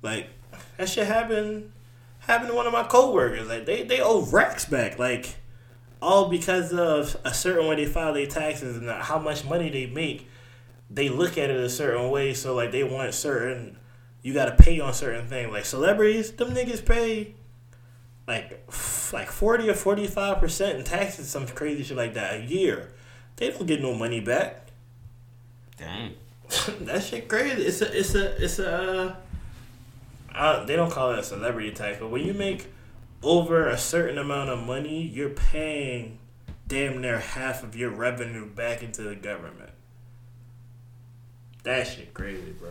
Like 0.02 0.28
that 0.76 0.86
shit 0.90 1.06
happened 1.06 1.72
happened 2.18 2.50
to 2.50 2.54
one 2.54 2.66
of 2.66 2.74
my 2.74 2.82
coworkers. 2.82 3.48
Like 3.48 3.64
they 3.64 3.84
they 3.84 4.02
owe 4.02 4.20
racks 4.20 4.66
back. 4.66 4.98
Like 4.98 5.34
all 6.02 6.28
because 6.28 6.74
of 6.74 7.16
a 7.24 7.32
certain 7.32 7.66
way 7.66 7.76
they 7.76 7.86
file 7.86 8.12
their 8.12 8.26
taxes 8.26 8.76
and 8.76 8.86
how 8.90 9.18
much 9.18 9.46
money 9.46 9.70
they 9.70 9.86
make. 9.86 10.28
They 10.90 11.08
look 11.08 11.38
at 11.38 11.48
it 11.48 11.56
a 11.56 11.70
certain 11.70 12.10
way, 12.10 12.34
so 12.34 12.54
like 12.54 12.70
they 12.70 12.84
want 12.84 13.14
certain. 13.14 13.78
You 14.20 14.34
gotta 14.34 14.56
pay 14.62 14.78
on 14.80 14.92
certain 14.92 15.26
things. 15.26 15.50
Like 15.50 15.64
celebrities, 15.64 16.32
them 16.32 16.50
niggas 16.50 16.84
pay 16.84 17.34
like 18.28 18.62
like 19.10 19.30
forty 19.30 19.70
or 19.70 19.74
forty 19.74 20.06
five 20.06 20.38
percent 20.38 20.78
in 20.78 20.84
taxes, 20.84 21.30
some 21.30 21.46
crazy 21.46 21.82
shit 21.82 21.96
like 21.96 22.12
that 22.12 22.34
a 22.34 22.42
year. 22.42 22.92
They 23.36 23.50
don't 23.50 23.66
get 23.66 23.82
no 23.82 23.94
money 23.94 24.20
back. 24.20 24.68
Dang. 25.76 26.14
that 26.80 27.02
shit 27.02 27.28
crazy. 27.28 27.62
It's 27.62 27.82
a 27.82 27.98
it's 27.98 28.14
a 28.14 28.44
it's 28.44 28.58
a. 28.58 29.16
Uh, 30.34 30.64
they 30.64 30.76
don't 30.76 30.90
call 30.90 31.12
it 31.12 31.18
a 31.18 31.22
celebrity 31.22 31.72
tax, 31.72 31.98
but 31.98 32.10
when 32.10 32.24
you 32.24 32.34
make 32.34 32.66
over 33.22 33.68
a 33.68 33.78
certain 33.78 34.18
amount 34.18 34.50
of 34.50 34.58
money, 34.58 35.02
you're 35.02 35.30
paying 35.30 36.18
damn 36.68 37.00
near 37.00 37.18
half 37.18 37.62
of 37.62 37.74
your 37.74 37.90
revenue 37.90 38.46
back 38.46 38.82
into 38.82 39.02
the 39.02 39.14
government. 39.14 39.70
That 41.62 41.86
shit 41.86 42.14
crazy, 42.14 42.52
bro. 42.52 42.70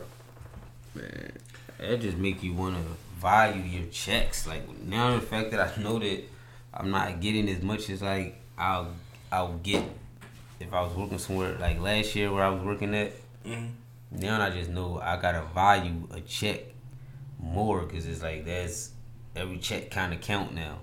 Man, 0.93 1.31
that 1.79 2.01
just 2.01 2.17
make 2.17 2.43
you 2.43 2.53
want 2.53 2.75
to 2.75 2.83
value 3.19 3.61
your 3.61 3.87
checks. 3.87 4.47
Like 4.47 4.63
now, 4.83 5.15
the 5.15 5.21
fact 5.21 5.51
that 5.51 5.59
I 5.59 5.81
know 5.81 5.99
that 5.99 6.23
I'm 6.73 6.91
not 6.91 7.19
getting 7.19 7.49
as 7.49 7.61
much 7.61 7.89
as 7.89 8.01
like 8.01 8.39
I'll 8.57 8.93
I'll 9.31 9.57
get 9.57 9.83
if 10.59 10.73
I 10.73 10.81
was 10.81 10.93
working 10.95 11.17
somewhere 11.17 11.57
like 11.59 11.79
last 11.79 12.15
year 12.15 12.31
where 12.31 12.43
I 12.43 12.49
was 12.49 12.63
working 12.63 12.95
at. 12.95 13.11
Mm-hmm. 13.45 13.67
Now 14.11 14.41
I 14.41 14.49
just 14.49 14.69
know 14.69 14.99
I 15.01 15.19
gotta 15.19 15.43
value 15.53 16.07
a 16.11 16.21
check 16.21 16.61
more 17.39 17.81
because 17.81 18.05
it's 18.07 18.21
like 18.21 18.45
that's 18.45 18.91
every 19.35 19.57
check 19.57 19.91
kind 19.91 20.13
of 20.13 20.21
count 20.21 20.53
now. 20.53 20.79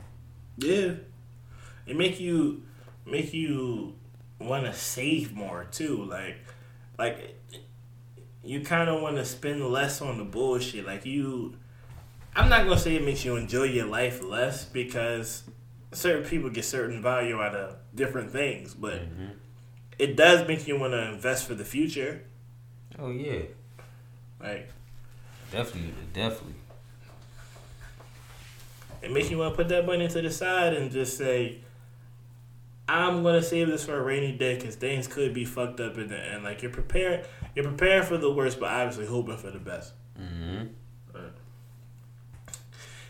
Yeah, 0.58 0.92
it 1.86 1.96
make 1.96 2.20
you 2.20 2.62
make 3.06 3.32
you 3.32 3.94
want 4.38 4.64
to 4.64 4.74
save 4.74 5.32
more 5.32 5.66
too. 5.70 6.04
Like, 6.04 6.36
like 6.98 7.36
you 8.44 8.60
kind 8.60 8.90
of 8.90 9.00
want 9.00 9.16
to 9.16 9.24
spend 9.24 9.64
less 9.66 10.00
on 10.02 10.18
the 10.18 10.24
bullshit. 10.24 10.86
Like 10.86 11.06
you, 11.06 11.54
I'm 12.36 12.48
not 12.48 12.64
gonna 12.64 12.78
say 12.78 12.96
it 12.96 13.04
makes 13.04 13.24
you 13.24 13.36
enjoy 13.36 13.64
your 13.64 13.86
life 13.86 14.22
less 14.22 14.64
because 14.64 15.44
certain 15.92 16.28
people 16.28 16.50
get 16.50 16.64
certain 16.64 17.00
value 17.02 17.40
out 17.40 17.54
of 17.54 17.76
different 17.94 18.30
things, 18.30 18.74
but 18.74 18.94
Mm-hmm. 18.94 19.32
It 20.02 20.16
does 20.16 20.46
make 20.48 20.66
you 20.66 20.78
want 20.78 20.92
to 20.92 21.08
invest 21.12 21.46
for 21.46 21.54
the 21.54 21.64
future. 21.64 22.22
Oh 22.98 23.10
yeah, 23.10 23.42
Like 24.40 24.68
definitely, 25.50 25.92
definitely. 26.12 26.54
it 29.02 29.10
makes 29.10 29.30
you 29.30 29.38
want 29.38 29.52
to 29.52 29.56
put 29.56 29.68
that 29.68 29.86
money 29.86 30.08
to 30.08 30.20
the 30.22 30.30
side 30.30 30.74
and 30.74 30.90
just 30.90 31.16
say, 31.16 31.58
I'm 32.88 33.22
gonna 33.22 33.42
save 33.42 33.68
this 33.68 33.84
for 33.86 33.96
a 33.98 34.02
rainy 34.02 34.32
day 34.32 34.56
because 34.56 34.74
things 34.76 35.06
could 35.06 35.32
be 35.32 35.44
fucked 35.44 35.80
up 35.80 35.96
in 35.98 36.08
the 36.08 36.18
end. 36.18 36.44
Like 36.44 36.62
you're 36.62 36.70
preparing, 36.70 37.24
you're 37.54 37.64
preparing 37.64 38.04
for 38.04 38.18
the 38.18 38.30
worst, 38.30 38.60
but 38.60 38.68
obviously 38.70 39.06
hoping 39.06 39.36
for 39.38 39.50
the 39.50 39.58
best. 39.58 39.92
Mm-hmm. 40.20 40.66
Right. 41.14 41.32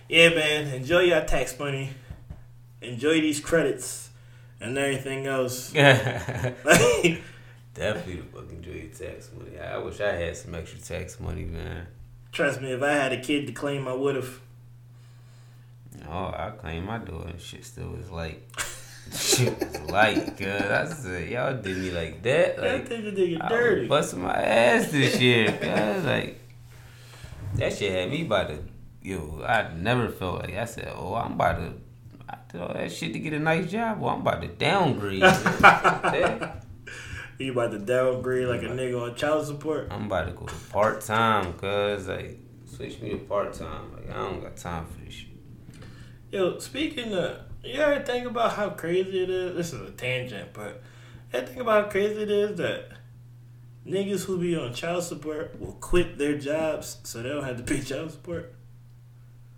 Yeah, 0.09 0.29
man. 0.31 0.75
Enjoy 0.75 1.01
your 1.01 1.23
tax 1.23 1.59
money. 1.59 1.91
Enjoy 2.81 3.21
these 3.21 3.41
credits 3.41 4.11
and 4.63 4.79
everything 4.79 5.27
else. 5.27 5.73
Definitely 5.75 7.23
the 8.17 8.23
fucking 8.35 8.65
enjoy 8.65 8.89
tax 8.89 9.31
money. 9.37 9.59
I 9.59 9.79
wish 9.79 10.01
I 10.01 10.13
had 10.13 10.37
some 10.37 10.55
extra 10.55 10.79
tax 10.79 11.19
money, 11.19 11.45
man. 11.45 11.87
trust 12.31 12.61
me, 12.61 12.73
if 12.73 12.83
I 12.83 12.93
had 12.93 13.13
a 13.13 13.21
kid 13.21 13.47
to 13.47 13.53
claim, 13.53 13.89
I 13.89 13.95
would 13.95 14.17
have. 14.17 14.41
Oh, 16.09 16.33
I 16.37 16.51
claim 16.59 16.85
my 16.87 16.99
door 16.99 17.27
and 17.29 17.41
shit 17.41 17.65
still 17.65 17.91
was 17.91 18.11
like 18.11 18.43
shit 19.15 19.59
was 19.59 19.81
light, 19.91 20.37
cuz 20.37 20.47
I 20.47 20.85
said, 20.87 21.29
y'all 21.31 21.55
did 21.61 21.77
me 21.79 21.91
like 21.91 22.23
that. 22.23 22.57
That 22.57 22.63
Like 22.63 22.89
nigga 22.89 23.41
I 23.41 23.45
was 23.45 23.51
dirty. 23.51 23.87
busting 23.89 24.23
my 24.23 24.35
ass 24.35 24.91
this 24.91 25.21
year, 25.21 25.47
cuz 25.53 26.05
like 26.05 26.39
that 27.57 27.73
shit 27.75 27.93
had 27.93 28.11
me 28.11 28.23
about 28.23 28.49
to 28.49 28.59
yo, 29.03 29.43
I 29.47 29.73
never 29.75 30.09
felt 30.09 30.41
like 30.43 30.55
I 30.57 30.65
said, 30.67 30.93
Oh, 30.95 31.15
I'm 31.15 31.33
about 31.33 31.59
to 31.59 31.67
I 31.67 31.73
did 32.53 32.61
all 32.61 32.75
that 32.75 32.93
shit 32.93 33.13
to 33.15 33.19
get 33.19 33.33
a 33.33 33.39
nice 33.39 33.71
job. 33.71 34.01
Well, 34.01 34.15
I'm 34.15 34.21
about 34.21 34.43
to 34.43 34.49
downgrade. 34.49 35.23
You 37.43 37.51
about 37.51 37.73
to 37.73 37.79
downgrade 37.79 38.47
like 38.47 38.63
a 38.63 38.67
nigga 38.67 39.03
on 39.03 39.17
child 39.17 39.47
support? 39.47 39.89
I'm 39.91 40.07
about 40.07 40.27
to 40.27 40.33
go 40.33 40.47
to 40.47 40.55
part 40.71 41.01
time, 41.01 41.55
cuz 41.55 42.07
like 42.07 42.39
switch 42.67 43.01
me 43.01 43.11
to 43.11 43.19
part 43.19 43.53
time. 43.55 43.93
Like 43.93 44.11
I 44.11 44.19
don't 44.19 44.41
got 44.41 44.57
time 44.57 44.87
for 44.87 45.05
this 45.05 45.13
shit. 45.15 45.31
Yo, 46.31 46.59
speaking 46.61 47.13
of, 47.15 47.39
you 47.65 47.81
ever 47.81 48.05
think 48.05 48.27
about 48.27 48.53
how 48.53 48.71
crazy 48.71 49.25
it 49.25 49.31
is? 49.31 49.57
This 49.57 49.73
is 49.73 49.89
a 49.89 49.93
tangent, 49.93 50.53
but 50.53 50.83
ever 51.33 51.47
think 51.47 51.61
about 51.61 51.85
how 51.85 51.91
crazy 51.91 52.23
it 52.23 52.31
is 52.31 52.57
that 52.59 52.91
niggas 53.85 54.25
who 54.25 54.39
be 54.39 54.55
on 54.55 54.73
child 54.73 55.03
support 55.03 55.59
will 55.59 55.73
quit 55.73 56.19
their 56.19 56.39
jobs 56.39 56.99
so 57.03 57.23
they 57.23 57.29
don't 57.29 57.45
have 57.45 57.57
to 57.57 57.65
pay 57.65 57.81
child 57.81 58.13
support? 58.13 58.55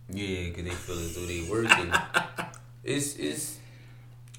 Yeah, 0.09 0.49
cause 0.51 0.65
they 0.65 0.71
feel 0.71 0.99
as 0.99 1.15
though 1.15 1.27
they 1.27 1.43
working. 1.51 1.93
it's 2.85 3.17
it's. 3.17 3.59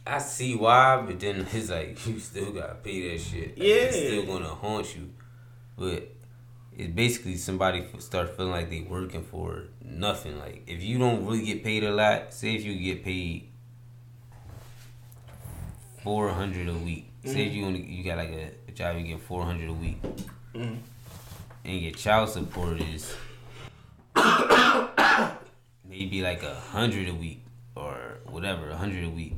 I 0.07 0.19
see 0.19 0.55
why, 0.55 1.01
but 1.05 1.19
then 1.19 1.47
it's 1.51 1.69
like 1.69 2.05
you 2.07 2.19
still 2.19 2.51
gotta 2.51 2.75
pay 2.75 3.09
that 3.09 3.19
shit. 3.21 3.57
Like, 3.57 3.67
It's 3.67 3.95
Yeah. 3.97 4.07
still 4.07 4.25
gonna 4.25 4.47
haunt 4.49 4.95
you, 4.95 5.09
but 5.77 6.09
it's 6.77 6.93
basically 6.93 7.37
somebody 7.37 7.79
f- 7.91 8.01
start 8.01 8.35
feeling 8.37 8.51
like 8.51 8.69
they 8.69 8.81
working 8.81 9.23
for 9.23 9.63
nothing. 9.83 10.37
Like 10.37 10.63
if 10.67 10.83
you 10.83 10.97
don't 10.99 11.25
really 11.25 11.43
get 11.45 11.63
paid 11.63 11.83
a 11.83 11.91
lot, 11.91 12.33
say 12.33 12.53
if 12.55 12.63
you 12.63 12.75
get 12.75 13.03
paid 13.03 13.47
four 16.03 16.29
hundred 16.29 16.69
a 16.69 16.73
week. 16.73 17.09
Say 17.23 17.47
if 17.47 17.53
you 17.53 17.65
only 17.65 17.81
you 17.81 18.03
got 18.03 18.17
like 18.17 18.29
a, 18.29 18.51
a 18.67 18.71
job 18.71 18.97
you 18.97 19.03
get 19.07 19.19
four 19.21 19.43
hundred 19.43 19.69
a 19.69 19.73
week, 19.73 19.99
Mhm. 20.53 20.77
and 21.65 21.81
your 21.81 21.91
child 21.93 22.29
support 22.29 22.79
is 22.79 23.15
maybe 25.89 26.21
like 26.21 26.43
a 26.43 26.53
hundred 26.71 27.09
a 27.09 27.13
week 27.15 27.41
or 27.75 28.14
whatever, 28.35 28.69
a 28.69 28.75
hundred 28.75 29.05
a 29.05 29.09
week. 29.09 29.33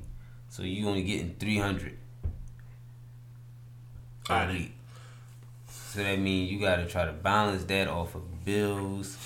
So 0.49 0.63
you 0.63 0.87
only 0.87 1.03
getting 1.03 1.35
three 1.39 1.57
hundred 1.59 1.97
a 4.29 4.47
week. 4.51 4.73
So 5.69 6.03
that 6.03 6.19
means 6.19 6.51
you 6.51 6.59
gotta 6.59 6.85
try 6.85 7.05
to 7.05 7.13
balance 7.13 7.63
that 7.65 7.87
off 7.87 8.15
of 8.15 8.43
bills 8.43 9.17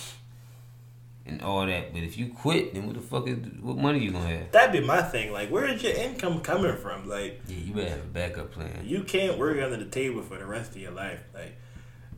and 1.25 1.41
all 1.41 1.65
that. 1.65 1.93
But 1.93 2.03
if 2.03 2.17
you 2.17 2.27
quit, 2.29 2.73
then 2.73 2.85
what 2.85 2.95
the 2.95 3.01
fuck 3.01 3.27
is 3.27 3.37
what 3.61 3.77
money 3.77 3.99
you 3.99 4.11
gonna 4.11 4.27
have? 4.27 4.51
That'd 4.51 4.73
be 4.81 4.85
my 4.85 5.01
thing. 5.01 5.31
Like, 5.31 5.49
where 5.49 5.65
is 5.67 5.81
your 5.81 5.93
income 5.93 6.41
coming 6.41 6.75
from? 6.77 7.07
Like, 7.07 7.41
Yeah, 7.47 7.57
you 7.57 7.73
better 7.73 7.89
have 7.89 7.99
a 7.99 8.03
backup 8.03 8.51
plan. 8.51 8.81
you 8.83 9.03
can't 9.03 9.37
work 9.37 9.57
under 9.61 9.77
the 9.77 9.85
table 9.85 10.21
for 10.21 10.37
the 10.37 10.45
rest 10.45 10.71
of 10.75 10.81
your 10.81 10.91
life. 10.91 11.21
Like, 11.33 11.55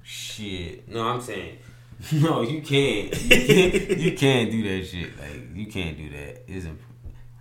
Shit. 0.03 0.89
No, 0.89 1.07
I'm 1.07 1.21
saying. 1.21 1.59
No, 2.11 2.41
you 2.41 2.61
can't. 2.61 3.13
You 3.23 3.29
can't, 3.45 3.97
you 3.99 4.11
can't 4.17 4.51
do 4.51 4.63
that 4.63 4.85
shit. 4.87 5.17
Like 5.17 5.55
you 5.55 5.67
can't 5.67 5.95
do 5.95 6.09
that. 6.09 6.43
It's 6.51 6.65
imp- 6.65 6.81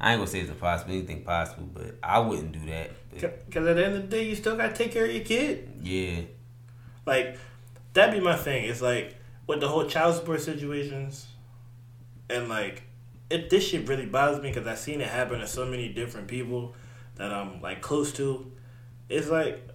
I 0.02 0.12
ain't 0.12 0.18
gonna 0.18 0.28
say 0.28 0.40
it's 0.40 0.50
impossible. 0.50 0.92
Anything 0.92 1.22
possible, 1.22 1.68
but 1.72 1.96
I 2.02 2.18
wouldn't 2.18 2.50
do 2.52 2.66
that. 2.66 2.90
Because 3.10 3.66
at 3.68 3.76
the 3.76 3.86
end 3.86 3.94
of 3.94 4.02
the 4.02 4.08
day, 4.08 4.28
you 4.28 4.34
still 4.34 4.56
gotta 4.56 4.74
take 4.74 4.92
care 4.92 5.04
of 5.04 5.12
your 5.12 5.24
kid. 5.24 5.70
yeah. 5.80 6.22
Like, 7.06 7.36
that'd 7.94 8.14
be 8.14 8.20
my 8.20 8.36
thing. 8.36 8.64
It's 8.64 8.82
like 8.82 9.16
with 9.46 9.60
the 9.60 9.68
whole 9.68 9.86
child 9.86 10.16
support 10.16 10.40
situations, 10.40 11.26
and 12.28 12.48
like, 12.48 12.82
it 13.30 13.48
this 13.48 13.66
shit 13.68 13.88
really 13.88 14.06
bothers 14.06 14.42
me 14.42 14.50
because 14.50 14.66
I've 14.66 14.78
seen 14.78 15.00
it 15.00 15.08
happen 15.08 15.38
to 15.40 15.46
so 15.46 15.66
many 15.66 15.88
different 15.88 16.28
people 16.28 16.74
that 17.16 17.32
I'm 17.32 17.60
like 17.60 17.80
close 17.80 18.12
to. 18.14 18.50
It's 19.08 19.28
like 19.28 19.68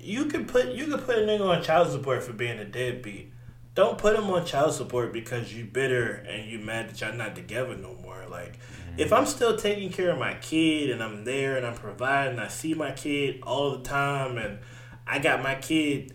you 0.00 0.26
could 0.26 0.48
put 0.48 0.68
you 0.68 0.86
could 0.86 1.04
put 1.04 1.16
a 1.16 1.22
nigga 1.22 1.46
on 1.46 1.62
child 1.62 1.90
support 1.90 2.22
for 2.22 2.32
being 2.32 2.58
a 2.58 2.64
deadbeat. 2.64 3.32
Don't 3.74 3.98
put 3.98 4.14
him 4.14 4.24
on 4.30 4.44
child 4.44 4.72
support 4.72 5.12
because 5.12 5.52
you 5.52 5.64
bitter 5.64 6.12
and 6.28 6.48
you 6.48 6.58
mad 6.60 6.90
that 6.90 7.00
y'all 7.00 7.12
not 7.12 7.34
together 7.34 7.76
no 7.76 7.94
more. 7.94 8.24
Like, 8.30 8.58
if 8.96 9.12
I'm 9.12 9.26
still 9.26 9.56
taking 9.56 9.90
care 9.90 10.10
of 10.10 10.18
my 10.18 10.34
kid 10.34 10.90
and 10.90 11.02
I'm 11.02 11.24
there 11.24 11.56
and 11.56 11.66
I'm 11.66 11.74
providing, 11.74 12.38
I 12.38 12.48
see 12.48 12.74
my 12.74 12.92
kid 12.92 13.40
all 13.42 13.76
the 13.76 13.82
time 13.82 14.38
and 14.38 14.58
I 15.06 15.18
got 15.18 15.42
my 15.42 15.56
kid 15.56 16.14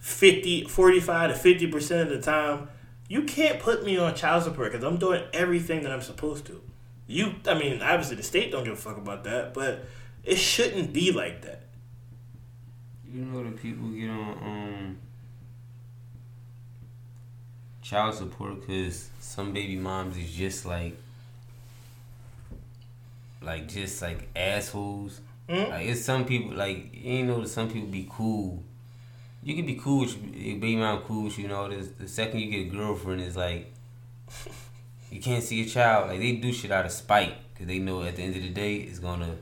50, 0.00 0.64
45 0.64 1.42
to 1.42 1.48
50% 1.54 2.02
of 2.02 2.08
the 2.08 2.20
time, 2.20 2.68
you 3.08 3.22
can't 3.22 3.60
put 3.60 3.84
me 3.84 3.96
on 3.98 4.14
child 4.14 4.44
support 4.44 4.72
because 4.72 4.84
I'm 4.84 4.98
doing 4.98 5.22
everything 5.32 5.82
that 5.82 5.92
I'm 5.92 6.02
supposed 6.02 6.46
to. 6.46 6.60
You, 7.06 7.34
I 7.46 7.54
mean, 7.54 7.82
obviously 7.82 8.16
the 8.16 8.22
state 8.22 8.52
don't 8.52 8.64
give 8.64 8.74
a 8.74 8.76
fuck 8.76 8.96
about 8.96 9.24
that, 9.24 9.54
but 9.54 9.84
it 10.24 10.36
shouldn't 10.36 10.92
be 10.92 11.12
like 11.12 11.42
that. 11.42 11.64
You 13.10 13.24
know 13.24 13.44
the 13.44 13.50
people 13.50 13.88
get 13.88 14.08
on 14.08 14.38
um 14.42 14.98
child 17.82 18.14
support 18.14 18.60
because 18.60 19.10
some 19.20 19.52
baby 19.52 19.76
moms 19.76 20.16
is 20.16 20.32
just 20.32 20.64
like 20.64 20.96
like 23.44 23.68
just 23.68 24.00
like 24.02 24.28
assholes. 24.36 25.20
Mhm. 25.48 25.70
Like 25.70 25.86
it's 25.86 26.04
some 26.04 26.24
people 26.24 26.52
like 26.56 26.90
you 26.92 27.24
know 27.24 27.44
some 27.44 27.68
people 27.68 27.88
be 27.88 28.06
cool. 28.10 28.62
You 29.42 29.56
can 29.56 29.66
be 29.66 29.74
cool 29.74 30.00
with 30.00 30.32
baby 30.32 30.76
mom 30.76 31.00
cool 31.02 31.24
with 31.24 31.36
you, 31.38 31.44
you 31.44 31.48
know. 31.48 31.68
This 31.68 31.88
the 31.98 32.08
second 32.08 32.40
you 32.40 32.50
get 32.50 32.72
a 32.72 32.76
girlfriend 32.76 33.20
is 33.20 33.36
like 33.36 33.72
you 35.10 35.20
can't 35.20 35.42
see 35.42 35.62
a 35.62 35.66
child. 35.66 36.08
Like 36.10 36.20
they 36.20 36.32
do 36.36 36.52
shit 36.52 36.70
out 36.70 36.86
of 36.86 36.92
spite 36.92 37.34
because 37.52 37.66
they 37.66 37.78
know 37.78 38.02
at 38.02 38.16
the 38.16 38.22
end 38.22 38.36
of 38.36 38.42
the 38.42 38.48
day 38.50 38.76
it's 38.76 38.98
gonna 38.98 39.34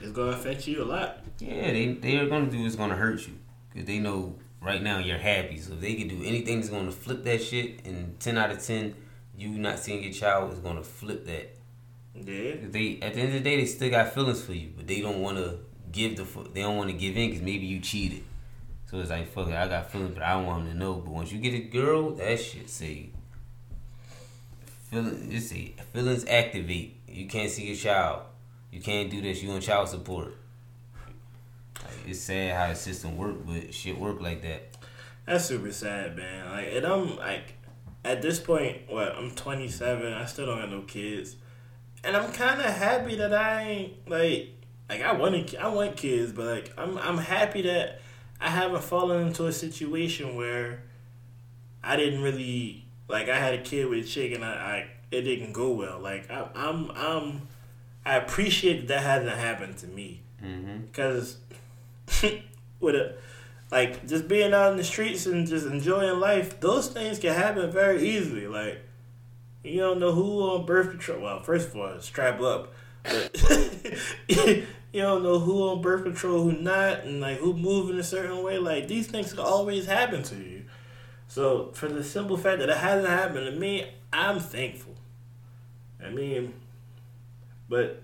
It's 0.00 0.12
gonna 0.12 0.32
affect 0.32 0.66
you 0.66 0.82
a 0.82 0.86
lot. 0.86 1.18
yeah, 1.38 1.70
they 1.72 1.92
they 1.94 2.16
are 2.18 2.28
gonna 2.28 2.50
do 2.50 2.64
is 2.64 2.76
gonna 2.76 2.96
hurt 2.96 3.26
you 3.26 3.34
because 3.70 3.86
they 3.86 3.98
know 3.98 4.34
right 4.62 4.82
now 4.82 4.98
you're 4.98 5.18
happy. 5.18 5.58
So 5.58 5.74
if 5.74 5.80
they 5.80 5.94
can 5.94 6.08
do 6.08 6.22
anything 6.24 6.56
that's 6.60 6.70
gonna 6.70 6.90
flip 6.92 7.22
that 7.24 7.42
shit, 7.42 7.84
and 7.86 8.18
ten 8.18 8.38
out 8.38 8.50
of 8.50 8.62
ten, 8.64 8.94
you 9.36 9.48
not 9.50 9.78
seeing 9.78 10.02
your 10.02 10.12
child 10.12 10.52
is 10.52 10.58
gonna 10.60 10.82
flip 10.82 11.26
that. 11.26 11.56
Yeah. 12.14 12.54
They 12.70 12.98
at 13.02 13.14
the 13.14 13.20
end 13.20 13.28
of 13.28 13.34
the 13.34 13.40
day, 13.40 13.56
they 13.56 13.66
still 13.66 13.90
got 13.90 14.12
feelings 14.12 14.42
for 14.42 14.52
you, 14.52 14.70
but 14.76 14.86
they 14.86 15.00
don't 15.00 15.20
want 15.20 15.38
to 15.38 15.58
give 15.90 16.16
the 16.16 16.24
they 16.52 16.62
don't 16.62 16.76
want 16.76 16.90
to 16.90 16.96
give 16.96 17.16
in 17.16 17.30
because 17.30 17.42
maybe 17.42 17.66
you 17.66 17.80
cheated. 17.80 18.24
So 18.90 18.98
it's 18.98 19.10
like 19.10 19.28
fuck 19.28 19.48
it, 19.48 19.54
I 19.54 19.68
got 19.68 19.90
feelings, 19.90 20.14
but 20.14 20.22
I 20.22 20.34
don't 20.34 20.46
want 20.46 20.64
them 20.64 20.74
to 20.74 20.78
know. 20.78 20.94
But 20.94 21.12
once 21.12 21.32
you 21.32 21.38
get 21.38 21.54
a 21.54 21.60
girl, 21.60 22.10
that 22.16 22.40
shit 22.40 22.68
say 22.68 23.10
feeling 24.90 25.28
it's 25.32 25.48
say 25.48 25.74
feelings 25.92 26.24
activate. 26.26 27.00
You 27.08 27.26
can't 27.26 27.50
see 27.50 27.66
your 27.66 27.76
child. 27.76 28.22
You 28.70 28.80
can't 28.80 29.10
do 29.10 29.20
this. 29.20 29.42
You 29.42 29.50
on 29.50 29.60
child 29.60 29.88
support. 29.88 30.34
Like, 31.82 32.08
it's 32.08 32.20
sad 32.20 32.56
how 32.56 32.68
the 32.68 32.74
system 32.74 33.16
work, 33.16 33.36
but 33.46 33.72
shit 33.74 33.98
work 33.98 34.20
like 34.20 34.42
that. 34.42 34.76
That's 35.26 35.46
super 35.46 35.72
sad, 35.72 36.16
man. 36.16 36.50
Like, 36.50 36.68
and 36.72 36.86
I'm 36.86 37.16
like, 37.16 37.54
at 38.04 38.22
this 38.22 38.40
point, 38.40 38.78
what 38.88 39.14
I'm 39.14 39.30
27. 39.30 40.12
I 40.12 40.24
still 40.26 40.46
don't 40.46 40.60
have 40.60 40.70
no 40.70 40.82
kids, 40.82 41.36
and 42.04 42.16
I'm 42.16 42.32
kind 42.32 42.60
of 42.60 42.66
happy 42.66 43.16
that 43.16 43.32
I 43.34 43.62
ain't 43.62 44.08
like, 44.08 44.50
like 44.88 45.02
I 45.02 45.12
want 45.12 45.48
to, 45.48 45.58
I 45.62 45.68
want 45.68 45.96
kids, 45.96 46.32
but 46.32 46.46
like, 46.46 46.72
I'm, 46.76 46.98
I'm 46.98 47.18
happy 47.18 47.62
that 47.62 48.00
I 48.40 48.48
haven't 48.50 48.82
fallen 48.84 49.28
into 49.28 49.46
a 49.46 49.52
situation 49.52 50.34
where 50.36 50.82
I 51.82 51.96
didn't 51.96 52.22
really 52.22 52.84
like. 53.08 53.28
I 53.28 53.38
had 53.38 53.54
a 53.54 53.62
kid 53.62 53.88
with 53.88 54.04
a 54.04 54.08
chick, 54.08 54.32
and 54.32 54.44
I, 54.44 54.48
I 54.50 54.86
it 55.10 55.22
didn't 55.22 55.52
go 55.52 55.70
well. 55.72 55.98
Like, 56.00 56.30
I, 56.30 56.48
I'm, 56.54 56.90
I'm, 56.92 57.48
I 58.04 58.16
appreciate 58.16 58.88
that 58.88 58.88
that 58.88 59.02
hasn't 59.02 59.38
happened 59.38 59.76
to 59.78 59.86
me 59.86 60.20
Mm-hmm. 60.44 60.86
because 60.86 61.36
with 62.80 62.96
a 62.96 63.14
like 63.70 64.06
just 64.08 64.26
being 64.26 64.52
out 64.52 64.72
in 64.72 64.76
the 64.76 64.82
streets 64.82 65.24
and 65.26 65.46
just 65.46 65.66
enjoying 65.66 66.18
life, 66.18 66.58
those 66.58 66.88
things 66.88 67.20
can 67.20 67.32
happen 67.32 67.70
very 67.70 68.02
easily. 68.08 68.48
Like 68.48 68.80
you 69.64 69.78
don't 69.80 69.98
know 70.00 70.12
who 70.12 70.40
on 70.42 70.66
birth 70.66 70.90
control. 70.90 71.20
Well, 71.20 71.42
first 71.42 71.68
of 71.68 71.76
all, 71.76 72.00
strap 72.00 72.40
up. 72.40 72.72
But 73.04 73.36
you 74.28 74.66
don't 74.94 75.22
know 75.22 75.38
who 75.38 75.68
on 75.68 75.82
birth 75.82 76.04
control, 76.04 76.42
who 76.44 76.52
not, 76.52 77.04
and 77.04 77.20
like 77.20 77.38
who 77.38 77.54
moving 77.54 77.98
a 77.98 78.02
certain 78.02 78.42
way. 78.42 78.58
Like 78.58 78.88
these 78.88 79.06
things 79.06 79.30
can 79.32 79.40
always 79.40 79.86
happen 79.86 80.22
to 80.24 80.36
you. 80.36 80.64
So 81.28 81.70
for 81.74 81.88
the 81.88 82.04
simple 82.04 82.36
fact 82.36 82.58
that 82.60 82.68
it 82.68 82.76
hasn't 82.76 83.08
happened 83.08 83.46
to 83.46 83.52
me, 83.52 83.90
I'm 84.12 84.38
thankful. 84.38 84.94
I 86.04 86.10
mean, 86.10 86.52
but 87.68 88.02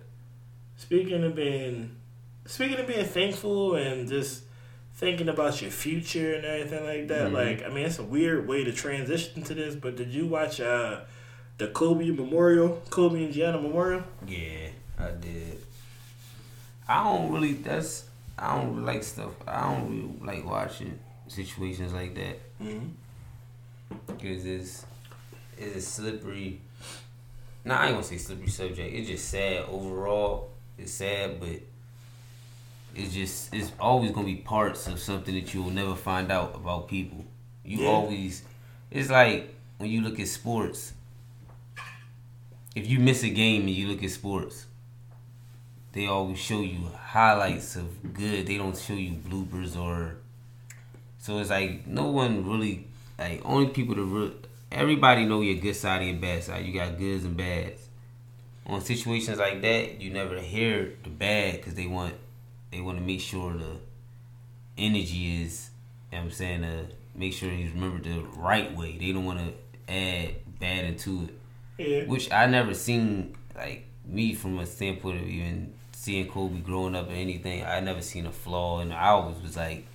speaking 0.76 1.24
of 1.24 1.34
being 1.34 1.96
speaking 2.46 2.78
of 2.78 2.86
being 2.86 3.04
thankful 3.04 3.74
and 3.74 4.08
just 4.08 4.44
thinking 4.94 5.28
about 5.28 5.60
your 5.62 5.70
future 5.70 6.34
and 6.34 6.44
everything 6.44 6.84
like 6.84 7.08
that, 7.08 7.30
Mhm. 7.30 7.34
like 7.34 7.62
I 7.64 7.68
mean, 7.68 7.84
it's 7.86 7.98
a 7.98 8.04
weird 8.04 8.48
way 8.48 8.64
to 8.64 8.72
transition 8.72 9.42
to 9.42 9.54
this. 9.54 9.74
But 9.76 9.96
did 9.96 10.08
you 10.08 10.26
watch 10.26 10.60
uh 10.60 11.00
the 11.58 11.68
Kobe 11.68 12.10
Memorial, 12.10 12.80
Kobe 12.90 13.24
and 13.24 13.32
Gianna 13.32 13.60
Memorial? 13.60 14.02
Yeah, 14.26 14.68
I 14.98 15.10
did. 15.10 15.58
I 16.88 17.04
don't 17.04 17.32
really. 17.32 17.52
That's 17.54 18.04
I 18.38 18.56
don't 18.56 18.74
really 18.76 18.86
like 18.94 19.02
stuff. 19.02 19.32
I 19.46 19.60
don't 19.72 19.90
really 19.90 20.38
like 20.38 20.48
watching 20.50 20.98
situations 21.26 21.92
like 21.92 22.14
that 22.14 22.38
Mm-hmm. 22.62 22.86
because 24.06 24.44
it's 24.46 24.86
it's 25.56 25.76
a 25.76 25.80
slippery. 25.80 26.60
Nah, 27.64 27.76
I 27.80 27.84
ain't 27.86 27.94
gonna 27.94 28.04
say 28.04 28.16
slippery 28.18 28.48
subject. 28.48 28.94
It's 28.94 29.08
just 29.08 29.28
sad 29.28 29.64
overall. 29.68 30.50
It's 30.78 30.92
sad, 30.92 31.38
but 31.40 31.60
it's 32.94 33.12
just 33.12 33.52
it's 33.54 33.72
always 33.78 34.12
gonna 34.12 34.26
be 34.26 34.36
parts 34.36 34.86
of 34.86 34.98
something 34.98 35.34
that 35.34 35.52
you 35.52 35.62
will 35.62 35.70
never 35.72 35.94
find 35.94 36.30
out 36.32 36.54
about 36.54 36.88
people. 36.88 37.24
You 37.64 37.82
Yeah. 37.82 37.88
always. 37.90 38.42
It's 38.90 39.10
like 39.10 39.54
when 39.78 39.90
you 39.90 40.00
look 40.00 40.18
at 40.20 40.28
sports. 40.28 40.94
If 42.74 42.88
you 42.88 42.98
miss 42.98 43.22
a 43.22 43.30
game 43.30 43.62
and 43.62 43.70
you 43.70 43.88
look 43.88 44.02
at 44.02 44.10
sports, 44.10 44.66
they 45.92 46.06
always 46.06 46.38
show 46.38 46.60
you 46.60 46.90
highlights 46.96 47.76
of 47.76 48.14
good. 48.14 48.46
They 48.46 48.58
don't 48.58 48.76
show 48.76 48.94
you 48.94 49.12
bloopers 49.12 49.76
or. 49.76 50.16
So 51.18 51.38
it's 51.38 51.50
like 51.50 51.86
no 51.86 52.06
one 52.08 52.48
really 52.48 52.86
like 53.18 53.42
only 53.44 53.68
people 53.68 53.94
that 53.94 54.02
real. 54.02 54.32
Everybody 54.70 55.24
know 55.24 55.40
your 55.40 55.56
good 55.56 55.74
side 55.74 56.02
and 56.02 56.10
your 56.10 56.20
bad 56.20 56.44
side. 56.44 56.66
You 56.66 56.74
got 56.74 56.98
goods 56.98 57.24
and 57.24 57.36
bads. 57.36 57.88
On 58.66 58.82
situations 58.82 59.38
like 59.38 59.62
that, 59.62 60.00
you 60.00 60.10
never 60.10 60.38
hear 60.38 60.92
the 61.02 61.08
bad 61.08 61.56
because 61.56 61.74
they 61.74 61.86
want 61.86 62.14
they 62.70 62.80
want 62.80 62.98
to 62.98 63.04
make 63.04 63.20
sure 63.20 63.54
the 63.54 63.76
energy 64.76 65.42
is. 65.42 65.70
You 66.12 66.18
know 66.18 66.24
I'm 66.24 66.30
saying 66.30 66.62
to 66.62 66.86
make 67.14 67.32
sure 67.32 67.48
he's 67.48 67.72
remembered 67.72 68.04
the 68.04 68.20
right 68.36 68.76
way. 68.76 68.98
They 68.98 69.12
don't 69.12 69.24
want 69.24 69.38
to 69.40 69.92
add 69.92 70.34
bad 70.60 70.84
into 70.84 71.24
it 71.24 71.34
Yeah. 71.78 72.04
which 72.04 72.30
I 72.32 72.46
never 72.46 72.74
seen 72.74 73.36
like 73.56 73.86
me 74.04 74.34
from 74.34 74.58
a 74.58 74.66
standpoint 74.66 75.20
of 75.22 75.28
even 75.28 75.72
seeing 75.92 76.28
Kobe 76.28 76.60
growing 76.60 76.94
up 76.96 77.08
or 77.08 77.12
anything. 77.12 77.64
I 77.64 77.80
never 77.80 78.02
seen 78.02 78.26
a 78.26 78.32
flaw, 78.32 78.80
and 78.80 78.92
I 78.92 79.08
always 79.08 79.40
was 79.42 79.56
like, 79.56 79.86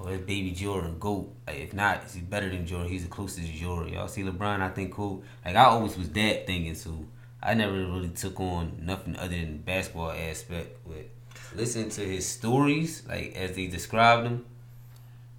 "Oh, 0.00 0.08
it's 0.08 0.24
baby 0.24 0.50
Jordan, 0.52 0.96
goat. 0.98 1.32
Like, 1.46 1.58
if 1.58 1.74
not, 1.74 2.02
he's 2.04 2.22
better 2.22 2.48
than 2.48 2.66
Jordan? 2.66 2.88
He's 2.90 3.04
the 3.04 3.10
closest 3.10 3.46
to 3.46 3.52
Jordan. 3.58 3.92
Y'all 3.92 4.08
see 4.08 4.22
LeBron? 4.22 4.60
I 4.60 4.68
think 4.70 4.92
Kobe. 4.92 5.22
Like 5.44 5.56
I 5.56 5.64
always 5.64 5.96
was 5.96 6.08
that 6.10 6.46
thinking. 6.46 6.74
So 6.74 7.04
I 7.42 7.54
never 7.54 7.72
really 7.72 8.08
took 8.10 8.38
on 8.40 8.78
nothing 8.82 9.16
other 9.16 9.28
than 9.28 9.58
basketball 9.58 10.10
aspect. 10.10 10.78
But 10.86 11.08
listening 11.54 11.90
to 11.90 12.00
his 12.02 12.26
stories, 12.26 13.02
like 13.08 13.34
as 13.36 13.54
they 13.56 13.66
described 13.66 14.26
him, 14.26 14.44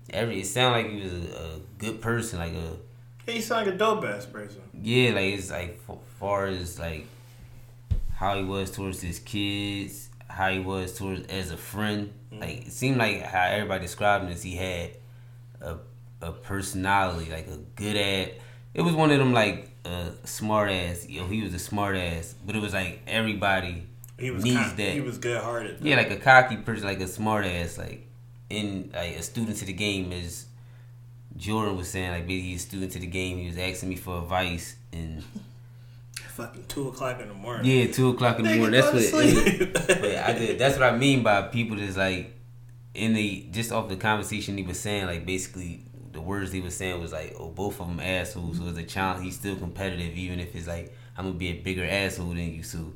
every 0.09 0.41
it 0.41 0.45
sounded 0.47 0.77
like 0.77 0.91
he 0.91 1.01
was 1.01 1.13
a, 1.13 1.35
a 1.37 1.59
good 1.77 2.01
person, 2.01 2.39
like 2.39 2.53
a 2.53 2.75
He 3.25 3.41
sound 3.41 3.65
like 3.67 3.75
a 3.75 3.77
dope 3.77 4.03
ass 4.05 4.25
person. 4.25 4.61
yeah, 4.81 5.11
like 5.11 5.33
it's 5.35 5.51
like 5.51 5.79
f- 5.87 5.97
far 6.19 6.47
as 6.47 6.79
like 6.79 7.05
how 8.15 8.37
he 8.37 8.43
was 8.43 8.71
towards 8.71 9.01
his 9.01 9.19
kids, 9.19 10.09
how 10.27 10.49
he 10.49 10.59
was 10.59 10.97
towards 10.97 11.27
as 11.27 11.51
a 11.51 11.57
friend. 11.57 12.13
Mm-hmm. 12.31 12.41
Like 12.41 12.67
it 12.67 12.71
seemed 12.71 12.97
like 12.97 13.21
how 13.21 13.45
everybody 13.45 13.81
described 13.83 14.25
him 14.25 14.31
as 14.31 14.43
he 14.43 14.55
had 14.55 14.91
a 15.61 15.77
a 16.21 16.31
personality, 16.31 17.31
like 17.31 17.47
a 17.47 17.57
good 17.75 17.95
at. 17.95 18.33
It 18.73 18.81
was 18.81 18.93
one 18.93 19.11
of 19.11 19.19
them 19.19 19.33
like 19.33 19.69
a 19.85 20.11
smart 20.23 20.69
ass. 20.71 21.07
Know, 21.07 21.27
he 21.27 21.41
was 21.43 21.53
a 21.53 21.59
smart 21.59 21.95
ass, 21.95 22.35
but 22.45 22.55
it 22.55 22.61
was 22.61 22.73
like 22.73 23.01
everybody 23.07 23.83
He 24.17 24.31
was 24.31 24.43
needs 24.43 24.73
that. 24.75 24.93
He 24.93 25.01
was 25.01 25.17
good 25.17 25.41
hearted. 25.41 25.79
Yeah, 25.81 25.95
like 25.97 26.11
a 26.11 26.17
cocky 26.17 26.57
person, 26.57 26.85
like 26.85 26.99
a 27.01 27.07
smart 27.07 27.45
ass, 27.45 27.77
like 27.77 28.07
in 28.49 28.91
like 28.93 29.15
a 29.17 29.21
student 29.23 29.57
to 29.57 29.65
the 29.65 29.73
game 29.73 30.11
is 30.11 30.45
Jordan 31.41 31.75
was 31.75 31.89
saying, 31.89 32.11
like 32.11 32.27
basically 32.27 32.51
he's 32.51 32.63
a 32.63 32.67
student 32.67 32.91
to 32.91 32.99
the 32.99 33.07
game. 33.07 33.39
He 33.39 33.47
was 33.47 33.57
asking 33.57 33.89
me 33.89 33.95
for 33.95 34.19
advice 34.19 34.75
and 34.93 35.23
Fucking 36.13 36.65
two 36.67 36.87
o'clock 36.87 37.19
in 37.19 37.27
the 37.27 37.33
morning. 37.33 37.65
yeah, 37.65 37.91
two 37.91 38.09
o'clock 38.09 38.39
in 38.39 38.45
the 38.45 38.55
morning. 38.55 38.79
That's 38.79 38.93
what. 39.11 39.25
It, 39.25 39.73
but 39.73 40.15
I 40.15 40.33
did. 40.33 40.59
That's 40.59 40.77
what 40.77 40.93
I 40.93 40.95
mean 40.95 41.23
by 41.23 41.41
people 41.41 41.75
that's 41.75 41.97
like 41.97 42.33
in 42.93 43.13
the 43.13 43.47
just 43.51 43.71
off 43.71 43.89
the 43.89 43.97
conversation 43.97 44.57
he 44.57 44.63
was 44.63 44.79
saying, 44.79 45.07
like 45.07 45.25
basically 45.25 45.81
the 46.13 46.21
words 46.21 46.51
he 46.51 46.61
was 46.61 46.75
saying 46.77 47.01
was 47.01 47.11
like, 47.11 47.35
oh, 47.37 47.49
both 47.49 47.81
of 47.81 47.87
them 47.87 47.99
assholes. 47.99 48.59
So 48.59 48.67
as 48.67 48.77
a 48.77 48.83
child, 48.83 49.21
he's 49.21 49.35
still 49.35 49.55
competitive, 49.55 50.15
even 50.15 50.39
if 50.39 50.55
it's 50.55 50.67
like 50.67 50.95
I'm 51.17 51.25
gonna 51.25 51.37
be 51.37 51.49
a 51.49 51.53
bigger 51.53 51.83
asshole 51.83 52.29
than 52.29 52.53
you. 52.53 52.63
So 52.63 52.93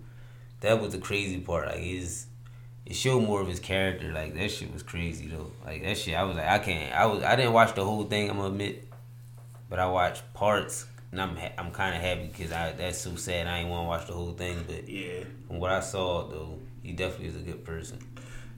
that 0.61 0.79
was 0.79 0.93
the 0.93 0.99
crazy 0.99 1.39
part. 1.39 1.67
Like 1.67 1.79
his, 1.79 2.27
it 2.85 2.95
showed 2.95 3.21
more 3.21 3.41
of 3.41 3.47
his 3.47 3.59
character. 3.59 4.11
Like 4.11 4.35
that 4.35 4.51
shit 4.51 4.71
was 4.71 4.83
crazy 4.83 5.27
though. 5.27 5.51
Like 5.65 5.83
that 5.83 5.97
shit, 5.97 6.15
I 6.15 6.23
was 6.23 6.37
like, 6.37 6.47
I 6.47 6.59
can't. 6.59 6.93
I 6.93 7.05
was. 7.05 7.23
I 7.23 7.35
didn't 7.35 7.53
watch 7.53 7.73
the 7.73 7.83
whole 7.83 8.03
thing. 8.03 8.29
I'm 8.29 8.37
gonna 8.37 8.49
admit, 8.49 8.87
but 9.69 9.79
I 9.79 9.87
watched 9.87 10.21
parts. 10.33 10.85
And 11.11 11.21
I'm 11.21 11.35
ha- 11.35 11.53
I'm 11.57 11.71
kind 11.71 11.95
of 11.95 12.01
happy 12.01 12.27
because 12.27 12.51
I 12.51 12.73
that's 12.73 12.99
so 12.99 13.15
sad. 13.15 13.47
I 13.47 13.59
ain't 13.59 13.69
want 13.69 13.85
to 13.85 13.87
watch 13.87 14.07
the 14.07 14.13
whole 14.13 14.33
thing, 14.33 14.63
but 14.67 14.87
yeah. 14.87 15.23
from 15.47 15.59
what 15.59 15.71
I 15.71 15.79
saw 15.79 16.27
though, 16.27 16.59
he 16.83 16.91
definitely 16.91 17.27
is 17.27 17.35
a 17.35 17.39
good 17.39 17.63
person. 17.63 17.99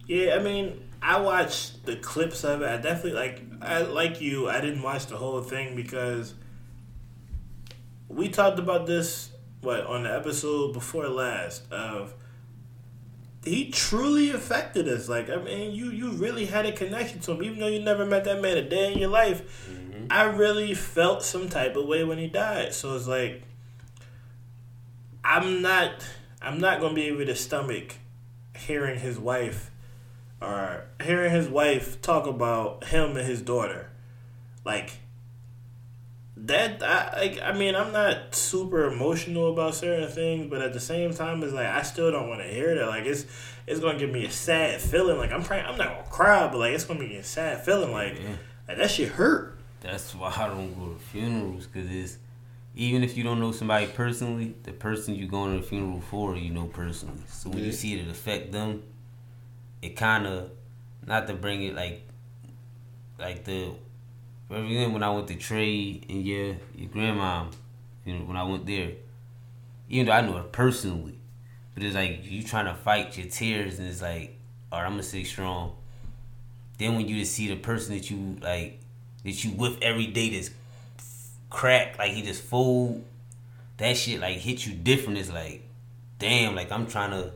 Yeah, 0.07 0.35
I 0.35 0.39
mean, 0.39 0.89
I 1.01 1.19
watched 1.19 1.85
the 1.85 1.97
clips 1.97 2.43
of 2.43 2.61
it. 2.61 2.67
I 2.67 2.77
definitely 2.77 3.13
like. 3.13 3.41
I 3.61 3.81
like 3.81 4.21
you. 4.21 4.49
I 4.49 4.59
didn't 4.61 4.81
watch 4.81 5.05
the 5.07 5.17
whole 5.17 5.41
thing 5.41 5.75
because 5.75 6.33
we 8.07 8.29
talked 8.29 8.59
about 8.59 8.87
this 8.87 9.31
what 9.61 9.85
on 9.85 10.03
the 10.03 10.15
episode 10.15 10.73
before 10.73 11.07
last 11.09 11.71
of 11.71 12.13
he 13.47 13.71
truly 13.71 14.29
affected 14.31 14.87
us. 14.87 15.09
Like 15.09 15.29
I 15.29 15.37
mean, 15.37 15.71
you 15.71 15.89
you 15.91 16.11
really 16.11 16.45
had 16.45 16.65
a 16.65 16.71
connection 16.71 17.19
to 17.21 17.31
him, 17.31 17.43
even 17.43 17.59
though 17.59 17.67
you 17.67 17.81
never 17.81 18.05
met 18.05 18.25
that 18.25 18.41
man 18.41 18.57
a 18.57 18.67
day 18.67 18.93
in 18.93 18.99
your 18.99 19.09
life. 19.09 19.67
Mm-hmm. 19.69 20.07
I 20.09 20.23
really 20.23 20.73
felt 20.73 21.23
some 21.23 21.49
type 21.49 21.75
of 21.75 21.85
way 21.85 22.03
when 22.03 22.17
he 22.17 22.27
died. 22.27 22.73
So 22.73 22.95
it's 22.95 23.07
like 23.07 23.43
I'm 25.23 25.61
not 25.61 25.91
I'm 26.41 26.59
not 26.59 26.79
gonna 26.79 26.93
be 26.93 27.07
able 27.07 27.25
to 27.25 27.35
stomach 27.35 27.95
hearing 28.55 28.99
his 28.99 29.19
wife 29.19 29.71
or 30.41 30.85
hearing 31.03 31.31
his 31.31 31.47
wife 31.47 32.01
talk 32.01 32.27
about 32.27 32.85
him 32.85 33.17
and 33.17 33.27
his 33.27 33.41
daughter. 33.41 33.89
Like 34.63 34.91
that 36.47 36.81
I 36.81 37.19
like 37.19 37.41
I 37.41 37.53
mean 37.53 37.75
I'm 37.75 37.91
not 37.91 38.33
super 38.33 38.85
emotional 38.85 39.51
about 39.51 39.75
certain 39.75 40.09
things, 40.09 40.49
but 40.49 40.61
at 40.61 40.73
the 40.73 40.79
same 40.79 41.13
time 41.13 41.43
it's 41.43 41.53
like 41.53 41.67
I 41.67 41.81
still 41.83 42.11
don't 42.11 42.27
want 42.27 42.41
to 42.41 42.47
hear 42.47 42.75
that. 42.75 42.87
Like 42.87 43.05
it's 43.05 43.25
it's 43.65 43.79
gonna 43.79 43.99
give 43.99 44.11
me 44.11 44.25
a 44.25 44.31
sad 44.31 44.81
feeling. 44.81 45.17
Like 45.17 45.31
I'm 45.31 45.43
praying 45.43 45.65
I'm 45.65 45.77
not 45.77 45.89
gonna 45.89 46.09
cry, 46.09 46.47
but 46.47 46.57
like 46.57 46.73
it's 46.73 46.85
gonna 46.85 46.99
be 46.99 47.15
a 47.15 47.23
sad 47.23 47.63
feeling. 47.63 47.91
Like, 47.91 48.19
yeah. 48.19 48.35
like 48.67 48.77
that 48.77 48.91
shit 48.91 49.09
hurt. 49.09 49.57
That's 49.81 50.15
why 50.15 50.33
I 50.35 50.47
don't 50.47 50.73
go 50.77 50.93
to 50.93 50.99
funerals 50.99 51.67
because 51.67 51.89
it's 51.91 52.17
even 52.75 53.03
if 53.03 53.17
you 53.17 53.23
don't 53.23 53.39
know 53.39 53.51
somebody 53.51 53.87
personally, 53.87 54.55
the 54.63 54.71
person 54.71 55.15
you're 55.15 55.27
going 55.27 55.55
to 55.55 55.61
the 55.61 55.67
funeral 55.67 55.99
for, 55.99 56.35
you 56.35 56.51
know 56.51 56.65
personally. 56.65 57.23
So 57.27 57.49
when 57.49 57.59
yeah. 57.59 57.65
you 57.65 57.71
see 57.71 57.99
it 57.99 58.07
affect 58.07 58.51
them, 58.51 58.83
it 59.81 59.95
kind 59.95 60.27
of 60.27 60.51
not 61.05 61.27
to 61.27 61.33
bring 61.33 61.63
it 61.63 61.75
like 61.75 62.07
like 63.19 63.43
the 63.43 63.73
when 64.47 65.03
I 65.03 65.09
went 65.09 65.27
to 65.27 65.35
trade 65.35 66.05
and 66.09 66.25
your 66.25 66.55
your 66.75 66.89
grandma, 66.91 67.45
you 68.05 68.15
know, 68.15 68.25
when 68.25 68.37
I 68.37 68.43
went 68.43 68.65
there, 68.65 68.91
even 69.89 70.07
though 70.07 70.13
I 70.13 70.21
knew 70.21 70.33
her 70.33 70.43
personally, 70.43 71.17
but 71.73 71.83
it's 71.83 71.95
like 71.95 72.21
you 72.23 72.43
trying 72.43 72.65
to 72.65 72.73
fight 72.73 73.17
your 73.17 73.27
tears 73.27 73.79
and 73.79 73.87
it's 73.87 74.01
like, 74.01 74.37
all 74.71 74.79
right, 74.79 74.85
I'm 74.85 74.93
gonna 74.93 75.03
stay 75.03 75.23
strong. 75.23 75.75
Then 76.77 76.95
when 76.95 77.07
you 77.07 77.19
just 77.19 77.33
see 77.33 77.47
the 77.47 77.55
person 77.55 77.95
that 77.95 78.09
you 78.09 78.37
like 78.41 78.79
that 79.23 79.43
you 79.43 79.51
with 79.51 79.81
every 79.81 80.07
day 80.07 80.29
that's 80.29 80.51
crack, 81.49 81.97
like 81.97 82.11
he 82.11 82.21
just 82.21 82.43
fold, 82.43 83.03
that 83.77 83.97
shit 83.97 84.21
like 84.21 84.37
hit 84.37 84.65
you 84.65 84.73
different. 84.73 85.19
It's 85.19 85.31
like, 85.31 85.63
damn, 86.19 86.55
like 86.55 86.71
I'm 86.71 86.87
trying 86.87 87.11
to. 87.11 87.31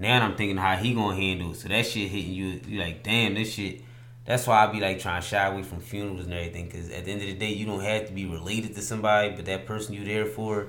Now 0.00 0.24
I'm 0.24 0.36
thinking 0.36 0.58
how 0.58 0.76
he 0.76 0.94
gonna 0.94 1.16
handle 1.16 1.50
it. 1.50 1.56
So 1.56 1.68
that 1.68 1.84
shit 1.84 2.08
hitting 2.08 2.32
you, 2.32 2.60
you 2.68 2.78
like, 2.78 3.02
damn, 3.02 3.34
this 3.34 3.54
shit 3.54 3.82
that's 4.28 4.46
why 4.46 4.62
I 4.62 4.66
be 4.70 4.78
like 4.78 5.00
trying 5.00 5.22
to 5.22 5.26
shy 5.26 5.42
away 5.46 5.62
from 5.62 5.80
funerals 5.80 6.26
and 6.26 6.34
everything. 6.34 6.66
Because 6.66 6.90
at 6.90 7.06
the 7.06 7.12
end 7.12 7.22
of 7.22 7.28
the 7.28 7.32
day, 7.32 7.50
you 7.50 7.64
don't 7.64 7.80
have 7.80 8.08
to 8.08 8.12
be 8.12 8.26
related 8.26 8.74
to 8.74 8.82
somebody, 8.82 9.30
but 9.30 9.46
that 9.46 9.64
person 9.64 9.94
you 9.94 10.04
there 10.04 10.26
for, 10.26 10.66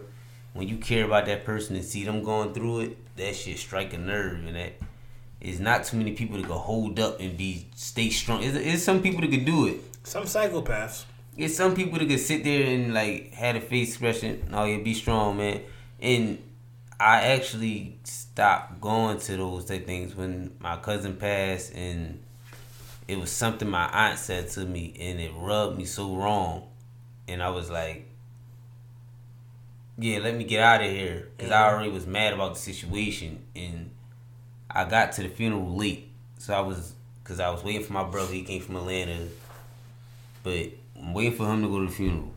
when 0.53 0.69
you 0.69 0.77
care 0.77 1.03
about 1.03 1.25
that 1.25 1.43
person 1.43 1.75
and 1.75 1.83
see 1.83 2.05
them 2.05 2.23
going 2.23 2.53
through 2.53 2.79
it, 2.79 3.17
that 3.17 3.35
shit 3.35 3.57
strike 3.57 3.91
a 3.91 3.97
nerve, 3.97 4.45
and 4.47 4.55
that 4.55 4.75
is 5.41 5.59
not 5.59 5.83
too 5.83 5.97
many 5.97 6.13
people 6.13 6.37
that 6.37 6.47
can 6.47 6.55
hold 6.55 7.01
up 7.01 7.19
and 7.19 7.35
be 7.37 7.67
stay 7.75 8.09
strong. 8.09 8.41
It's, 8.41 8.55
it's 8.55 8.83
some 8.83 9.01
people 9.01 9.19
that 9.19 9.29
can 9.29 9.43
do 9.43 9.67
it. 9.67 9.81
Some 10.05 10.23
psychopaths. 10.23 11.03
It's 11.35 11.57
some 11.57 11.75
people 11.75 11.99
that 11.99 12.07
can 12.07 12.17
sit 12.17 12.45
there 12.45 12.65
and 12.65 12.93
like 12.93 13.33
had 13.33 13.57
a 13.57 13.61
face 13.61 13.89
expression. 13.89 14.51
Oh 14.53 14.63
yeah, 14.63 14.77
be 14.77 14.93
strong, 14.93 15.35
man. 15.35 15.63
And 15.99 16.41
I 16.97 17.23
actually 17.23 17.99
stopped 18.05 18.79
going 18.79 19.19
to 19.19 19.35
those 19.35 19.65
type 19.65 19.85
things 19.85 20.15
when 20.15 20.55
my 20.59 20.77
cousin 20.77 21.17
passed 21.17 21.73
and 21.73 22.23
it 23.09 23.17
was 23.17 23.31
something 23.31 23.67
my 23.67 23.87
aunt 23.87 24.19
said 24.19 24.47
to 24.49 24.59
me 24.59 24.93
and 24.99 25.19
it 25.19 25.31
rubbed 25.35 25.75
me 25.75 25.83
so 25.83 26.15
wrong. 26.15 26.67
And 27.27 27.41
i 27.41 27.49
was 27.49 27.69
like 27.69 28.07
yeah 29.97 30.19
let 30.19 30.35
me 30.35 30.43
get 30.43 30.61
out 30.61 30.81
of 30.81 30.89
here 30.89 31.29
because 31.35 31.51
i 31.51 31.67
already 31.69 31.89
was 31.89 32.05
mad 32.05 32.33
about 32.33 32.53
the 32.53 32.59
situation 32.59 33.43
and 33.55 33.89
i 34.69 34.85
got 34.85 35.11
to 35.13 35.23
the 35.23 35.29
funeral 35.29 35.75
late. 35.75 36.07
So 36.37 36.53
i 36.53 36.59
was 36.59 36.93
because 37.23 37.39
i 37.39 37.49
was 37.49 37.63
waiting 37.63 37.83
for 37.83 37.93
my 37.93 38.03
brother 38.03 38.31
he 38.31 38.43
came 38.43 38.61
from 38.61 38.75
atlanta 38.75 39.27
but 40.43 40.69
i'm 40.95 41.13
waiting 41.13 41.35
for 41.35 41.47
him 41.51 41.63
to 41.63 41.67
go 41.67 41.79
to 41.79 41.87
the 41.87 41.91
funeral. 41.91 42.31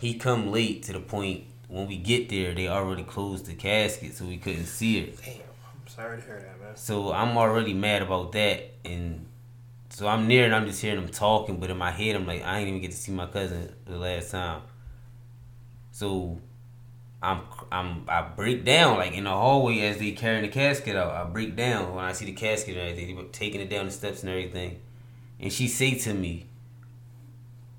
He 0.00 0.14
come 0.14 0.50
late 0.50 0.82
to 0.84 0.94
the 0.94 1.00
point 1.00 1.44
when 1.68 1.86
we 1.86 1.98
get 1.98 2.30
there 2.30 2.54
they 2.54 2.66
already 2.66 3.02
closed 3.02 3.44
the 3.44 3.54
casket 3.54 4.14
so 4.14 4.24
we 4.24 4.38
couldn't 4.38 4.66
see 4.66 4.98
it 4.98 5.22
Damn. 5.22 5.41
Sorry 5.94 6.18
to 6.18 6.24
hear 6.24 6.40
that, 6.40 6.58
man. 6.58 6.74
So 6.74 7.12
I'm 7.12 7.36
already 7.36 7.74
mad 7.74 8.00
about 8.00 8.32
that, 8.32 8.70
and 8.82 9.26
so 9.90 10.08
I'm 10.08 10.26
near 10.26 10.46
and 10.46 10.54
I'm 10.54 10.64
just 10.66 10.80
hearing 10.80 10.98
them 10.98 11.10
talking, 11.10 11.60
but 11.60 11.68
in 11.68 11.76
my 11.76 11.90
head 11.90 12.16
I'm 12.16 12.26
like, 12.26 12.42
I 12.42 12.60
ain't 12.60 12.68
even 12.68 12.80
get 12.80 12.92
to 12.92 12.96
see 12.96 13.12
my 13.12 13.26
cousin 13.26 13.70
the 13.84 13.98
last 13.98 14.30
time. 14.30 14.62
So 15.90 16.40
I'm 17.22 17.42
I'm 17.70 18.06
I 18.08 18.22
break 18.22 18.64
down 18.64 18.96
like 18.96 19.12
in 19.12 19.24
the 19.24 19.30
hallway 19.30 19.80
as 19.80 19.98
they 19.98 20.12
carrying 20.12 20.40
the 20.40 20.48
casket 20.48 20.96
out. 20.96 21.12
I 21.12 21.24
break 21.24 21.56
down 21.56 21.94
when 21.94 22.02
I 22.02 22.12
see 22.12 22.24
the 22.24 22.32
casket 22.32 22.78
and 22.78 22.88
everything, 22.88 23.28
taking 23.30 23.60
it 23.60 23.68
down 23.68 23.84
the 23.84 23.92
steps 23.92 24.22
and 24.22 24.30
everything. 24.30 24.80
And 25.40 25.52
she 25.52 25.68
say 25.68 25.98
to 25.98 26.14
me, 26.14 26.46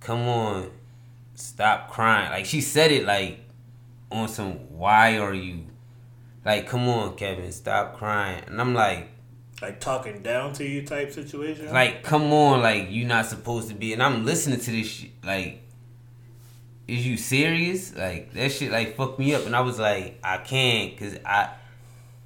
"Come 0.01 0.27
on, 0.27 0.69
stop 1.33 1.89
crying." 1.89 2.29
Like 2.29 2.45
she 2.45 2.61
said 2.61 2.91
it 2.91 3.05
like 3.05 3.39
on 4.11 4.27
some 4.27 4.77
why 4.77 5.17
are 5.17 5.33
you 5.33 5.63
like, 6.45 6.67
come 6.67 6.87
on, 6.89 7.15
Kevin, 7.15 7.51
stop 7.51 7.97
crying. 7.97 8.43
And 8.47 8.59
I'm 8.59 8.73
like, 8.73 9.09
like 9.61 9.79
talking 9.79 10.21
down 10.21 10.53
to 10.53 10.65
you 10.65 10.85
type 10.85 11.11
situation. 11.11 11.71
Like, 11.71 12.03
come 12.03 12.33
on, 12.33 12.61
like 12.61 12.87
you're 12.89 13.07
not 13.07 13.25
supposed 13.27 13.69
to 13.69 13.75
be. 13.75 13.93
And 13.93 14.03
I'm 14.03 14.25
listening 14.25 14.59
to 14.59 14.71
this 14.71 14.87
shit. 14.87 15.11
Like, 15.23 15.61
is 16.87 17.07
you 17.07 17.15
serious? 17.17 17.95
Like 17.95 18.33
that 18.33 18.51
shit 18.51 18.71
like 18.71 18.97
fucked 18.97 19.19
me 19.19 19.33
up. 19.33 19.45
And 19.45 19.55
I 19.55 19.61
was 19.61 19.79
like, 19.79 20.19
I 20.23 20.37
can't, 20.37 20.97
cause 20.97 21.17
I 21.25 21.49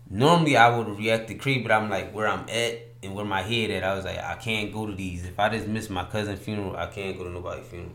normally 0.09 0.57
I 0.57 0.75
would 0.75 0.97
react 0.97 1.27
to 1.27 1.35
creep, 1.35 1.63
but 1.63 1.71
I'm 1.71 1.89
like 1.89 2.11
where 2.11 2.27
I'm 2.27 2.49
at 2.49 2.87
and 3.03 3.13
where 3.13 3.25
my 3.25 3.43
head 3.43 3.69
at. 3.69 3.83
I 3.83 3.93
was 3.93 4.05
like, 4.05 4.17
I 4.17 4.35
can't 4.35 4.73
go 4.73 4.87
to 4.87 4.95
these. 4.95 5.25
If 5.25 5.39
I 5.39 5.49
just 5.49 5.67
miss 5.67 5.89
my 5.89 6.05
cousin's 6.05 6.39
funeral, 6.39 6.75
I 6.75 6.87
can't 6.87 7.17
go 7.17 7.23
to 7.23 7.29
nobody's 7.29 7.67
funeral. 7.67 7.93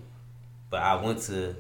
But 0.71 0.83
I 0.83 1.03
went 1.03 1.21
to 1.23 1.57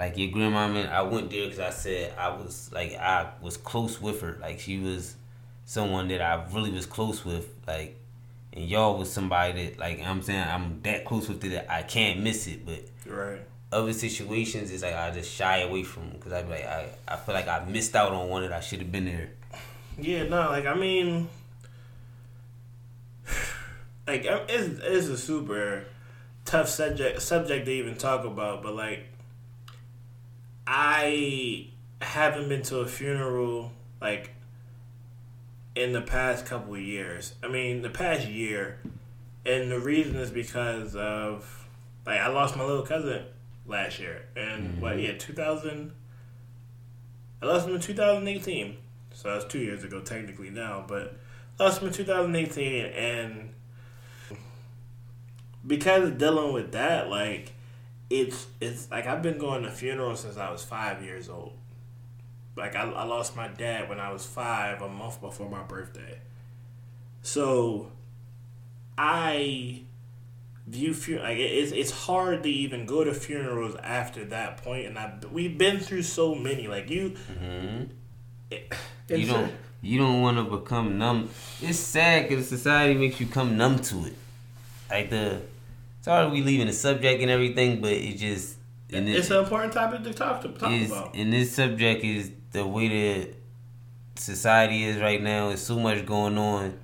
like 0.00 0.16
your 0.16 0.30
grandma 0.30 0.66
man 0.66 0.88
i 0.88 1.02
went 1.02 1.30
there 1.30 1.44
because 1.44 1.60
i 1.60 1.68
said 1.68 2.14
i 2.18 2.30
was 2.30 2.70
like 2.72 2.94
i 2.94 3.30
was 3.42 3.58
close 3.58 4.00
with 4.00 4.22
her. 4.22 4.38
Like 4.40 4.58
she 4.58 4.78
was 4.78 5.14
someone 5.66 6.08
that 6.08 6.22
i 6.22 6.42
really 6.52 6.70
was 6.70 6.86
close 6.86 7.22
with 7.22 7.46
like 7.66 7.96
and 8.54 8.64
y'all 8.64 8.98
was 8.98 9.12
somebody 9.12 9.66
that 9.66 9.78
like 9.78 10.02
i'm 10.02 10.22
saying? 10.22 10.42
I'm 10.42 10.80
that 10.82 11.04
close 11.04 11.28
with 11.28 11.44
it 11.44 11.50
that 11.50 11.70
i 11.70 11.82
can't 11.82 12.20
miss 12.20 12.46
it 12.46 12.64
but 12.64 12.82
right. 13.06 13.40
other 13.70 13.92
situations 13.92 14.70
is 14.70 14.82
like 14.82 14.94
i 14.94 15.10
just 15.10 15.30
shy 15.30 15.58
away 15.58 15.82
from 15.82 16.08
because 16.08 16.32
i 16.32 16.42
be 16.42 16.48
like 16.48 16.64
I, 16.64 16.88
I 17.06 17.16
feel 17.16 17.34
like 17.34 17.46
i 17.46 17.62
missed 17.66 17.94
out 17.94 18.12
on 18.12 18.30
one 18.30 18.42
that 18.42 18.52
i 18.52 18.60
should 18.60 18.78
have 18.78 18.90
been 18.90 19.04
there. 19.04 19.28
Yeah 19.98 20.22
no 20.22 20.48
like 20.48 20.64
i 20.64 20.74
mean 20.74 21.28
like 24.06 24.24
it's, 24.24 24.80
it's 24.82 25.08
a 25.08 25.18
super 25.18 25.84
tough 26.46 26.70
subject 26.70 27.20
subject 27.20 27.66
to 27.66 27.70
even 27.70 27.96
talk 27.96 28.24
about 28.24 28.62
but 28.62 28.74
like 28.74 29.09
I 30.72 31.66
haven't 32.00 32.48
been 32.48 32.62
to 32.62 32.78
a 32.78 32.86
funeral 32.86 33.72
like 34.00 34.30
in 35.74 35.92
the 35.92 36.00
past 36.00 36.46
couple 36.46 36.74
of 36.74 36.80
years. 36.80 37.34
I 37.42 37.48
mean, 37.48 37.82
the 37.82 37.90
past 37.90 38.28
year, 38.28 38.78
and 39.44 39.68
the 39.68 39.80
reason 39.80 40.14
is 40.14 40.30
because 40.30 40.94
of 40.94 41.66
like 42.06 42.20
I 42.20 42.28
lost 42.28 42.56
my 42.56 42.64
little 42.64 42.86
cousin 42.86 43.24
last 43.66 43.98
year, 43.98 44.26
and 44.36 44.68
mm-hmm. 44.68 44.80
what? 44.80 45.00
Yeah, 45.00 45.18
two 45.18 45.32
thousand. 45.32 45.90
I 47.42 47.46
lost 47.46 47.66
him 47.66 47.74
in 47.74 47.80
two 47.80 47.94
thousand 47.94 48.28
eighteen, 48.28 48.76
so 49.12 49.32
that's 49.32 49.46
two 49.46 49.58
years 49.58 49.82
ago 49.82 50.00
technically 50.00 50.50
now, 50.50 50.84
but 50.86 51.16
lost 51.58 51.82
him 51.82 51.88
in 51.88 51.94
two 51.94 52.04
thousand 52.04 52.36
eighteen, 52.36 52.86
and 52.86 53.50
because 55.66 56.10
of 56.10 56.16
dealing 56.16 56.52
with 56.52 56.70
that, 56.70 57.10
like 57.10 57.54
it's 58.10 58.48
it's 58.60 58.90
like 58.90 59.06
I've 59.06 59.22
been 59.22 59.38
going 59.38 59.62
to 59.62 59.70
funerals 59.70 60.20
since 60.20 60.36
I 60.36 60.50
was 60.50 60.64
five 60.64 61.02
years 61.02 61.28
old. 61.28 61.52
Like 62.56 62.74
I, 62.74 62.82
I 62.82 63.04
lost 63.04 63.36
my 63.36 63.48
dad 63.48 63.88
when 63.88 64.00
I 64.00 64.12
was 64.12 64.26
five, 64.26 64.82
a 64.82 64.88
month 64.88 65.20
before 65.20 65.48
my 65.48 65.62
birthday. 65.62 66.18
So 67.22 67.92
I 68.98 69.82
view 70.66 70.92
funeral 70.92 71.26
like 71.26 71.38
it's 71.38 71.72
it's 71.72 71.90
hard 71.90 72.42
to 72.42 72.50
even 72.50 72.86
go 72.86 73.04
to 73.04 73.14
funerals 73.14 73.76
after 73.76 74.24
that 74.26 74.58
point, 74.58 74.86
and 74.86 74.98
I 74.98 75.14
we've 75.30 75.56
been 75.56 75.78
through 75.78 76.02
so 76.02 76.34
many. 76.34 76.66
Like 76.66 76.90
you, 76.90 77.10
mm-hmm. 77.10 77.84
it, 78.50 78.74
you 79.08 79.26
don't 79.26 79.52
you 79.82 79.98
don't 79.98 80.20
want 80.20 80.36
to 80.36 80.44
become 80.44 80.98
numb. 80.98 81.30
It's 81.62 81.78
sad 81.78 82.28
because 82.28 82.48
society 82.48 82.94
makes 82.94 83.20
you 83.20 83.26
come 83.26 83.56
numb 83.56 83.78
to 83.78 84.06
it. 84.06 84.16
Like 84.90 85.10
the 85.10 85.40
sorry 86.00 86.30
we 86.30 86.42
leaving 86.42 86.66
the 86.66 86.72
subject 86.72 87.22
and 87.22 87.30
everything, 87.30 87.80
but 87.80 87.92
it 87.92 88.16
just 88.16 88.56
and 88.92 89.08
it's 89.08 89.30
an 89.30 89.42
important 89.42 89.72
topic 89.72 90.02
to 90.04 90.12
talk 90.12 90.42
to 90.42 90.48
talk 90.48 90.70
about. 90.70 91.14
And 91.14 91.32
this 91.32 91.54
subject 91.54 92.04
is 92.04 92.30
the 92.52 92.66
way 92.66 92.88
that 92.88 93.34
society 94.16 94.84
is 94.84 95.00
right 95.00 95.22
now. 95.22 95.48
There's 95.48 95.62
so 95.62 95.78
much 95.78 96.04
going 96.04 96.38
on. 96.38 96.78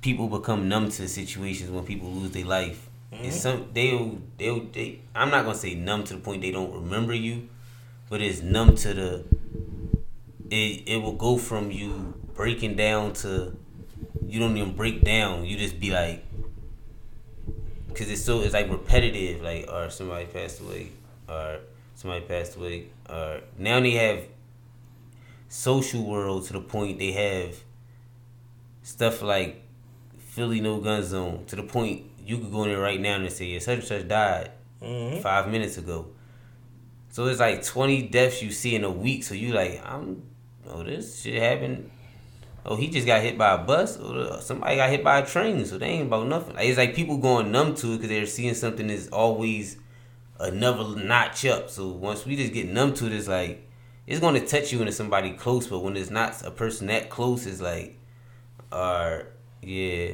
People 0.00 0.28
become 0.28 0.68
numb 0.68 0.90
to 0.90 1.08
situations 1.08 1.70
when 1.70 1.84
people 1.84 2.10
lose 2.10 2.30
their 2.30 2.44
life. 2.44 2.88
Mm-hmm. 3.12 3.24
And 3.24 3.32
some 3.32 3.68
they'll 3.72 4.18
they'll 4.38 4.64
they. 4.72 5.00
I'm 5.14 5.30
not 5.30 5.44
gonna 5.44 5.56
say 5.56 5.74
numb 5.74 6.04
to 6.04 6.14
the 6.14 6.20
point 6.20 6.42
they 6.42 6.50
don't 6.50 6.72
remember 6.72 7.14
you, 7.14 7.48
but 8.08 8.20
it's 8.20 8.42
numb 8.42 8.76
to 8.76 8.94
the. 8.94 9.24
It 10.50 10.82
it 10.86 11.02
will 11.02 11.12
go 11.12 11.38
from 11.38 11.70
you 11.70 12.14
breaking 12.34 12.76
down 12.76 13.12
to, 13.12 13.56
you 14.26 14.40
don't 14.40 14.56
even 14.56 14.74
break 14.74 15.02
down. 15.02 15.44
You 15.44 15.56
just 15.56 15.80
be 15.80 15.90
like, 15.90 16.24
because 17.94 18.10
it's 18.10 18.22
so 18.22 18.40
it's 18.42 18.52
like 18.52 18.68
repetitive. 18.70 19.40
Like, 19.42 19.66
or 19.72 19.88
somebody 19.90 20.26
passed 20.26 20.60
away, 20.60 20.88
or 21.28 21.58
somebody 21.94 22.24
passed 22.26 22.56
away, 22.56 22.88
or 23.08 23.40
now 23.58 23.80
they 23.80 23.92
have 23.92 24.24
social 25.48 26.02
world 26.04 26.44
to 26.46 26.52
the 26.52 26.60
point 26.60 26.98
they 26.98 27.12
have 27.12 27.54
stuff 28.82 29.22
like 29.22 29.62
Philly 30.18 30.60
no 30.60 30.80
gun 30.80 31.02
zone 31.02 31.44
to 31.46 31.54
the 31.56 31.62
point 31.62 32.02
you 32.26 32.38
could 32.38 32.50
go 32.50 32.64
in 32.64 32.70
there 32.70 32.80
right 32.80 33.00
now 33.00 33.16
and 33.16 33.30
say 33.30 33.46
yeah, 33.46 33.58
such 33.60 33.78
and 33.78 33.84
such 33.84 34.08
died 34.08 34.50
Mhm. 34.82 35.22
five 35.22 35.48
minutes 35.48 35.78
ago. 35.78 36.06
So 37.10 37.26
it's 37.26 37.38
like 37.40 37.64
twenty 37.64 38.02
deaths 38.02 38.42
you 38.42 38.50
see 38.50 38.74
in 38.74 38.82
a 38.84 38.90
week. 38.90 39.22
So 39.22 39.34
you 39.34 39.52
like 39.52 39.80
I'm 39.84 40.22
oh 40.68 40.82
this 40.82 41.22
shit 41.22 41.40
happened. 41.40 41.90
Oh 42.66 42.76
he 42.76 42.88
just 42.88 43.06
got 43.06 43.20
hit 43.20 43.36
by 43.36 43.54
a 43.54 43.58
bus 43.58 43.98
oh, 44.00 44.36
or 44.36 44.40
somebody 44.40 44.76
got 44.76 44.88
hit 44.88 45.04
by 45.04 45.18
a 45.18 45.26
train. 45.26 45.64
So 45.66 45.78
they 45.78 45.86
ain't 45.86 46.06
about 46.06 46.26
nothing. 46.26 46.56
It's 46.58 46.78
like 46.78 46.94
people 46.94 47.18
going 47.18 47.52
numb 47.52 47.74
to 47.76 47.92
it 47.92 47.96
because 47.96 48.08
they're 48.08 48.26
seeing 48.26 48.54
something 48.54 48.86
that's 48.86 49.08
always 49.08 49.76
another 50.40 50.96
notch 50.96 51.44
up. 51.44 51.68
So 51.68 51.88
once 51.88 52.24
we 52.24 52.36
just 52.36 52.52
get 52.52 52.68
numb 52.68 52.94
to 52.94 53.06
it, 53.06 53.12
it's 53.12 53.28
like 53.28 53.68
it's 54.06 54.20
going 54.20 54.34
to 54.34 54.46
touch 54.46 54.72
you 54.72 54.78
when 54.78 54.88
it's 54.88 54.96
somebody 54.96 55.32
close. 55.32 55.66
But 55.66 55.80
when 55.80 55.96
it's 55.96 56.10
not 56.10 56.42
a 56.42 56.50
person 56.50 56.86
that 56.86 57.10
close, 57.10 57.46
it's 57.46 57.60
like, 57.60 57.98
or 58.72 59.26
yeah, 59.62 60.12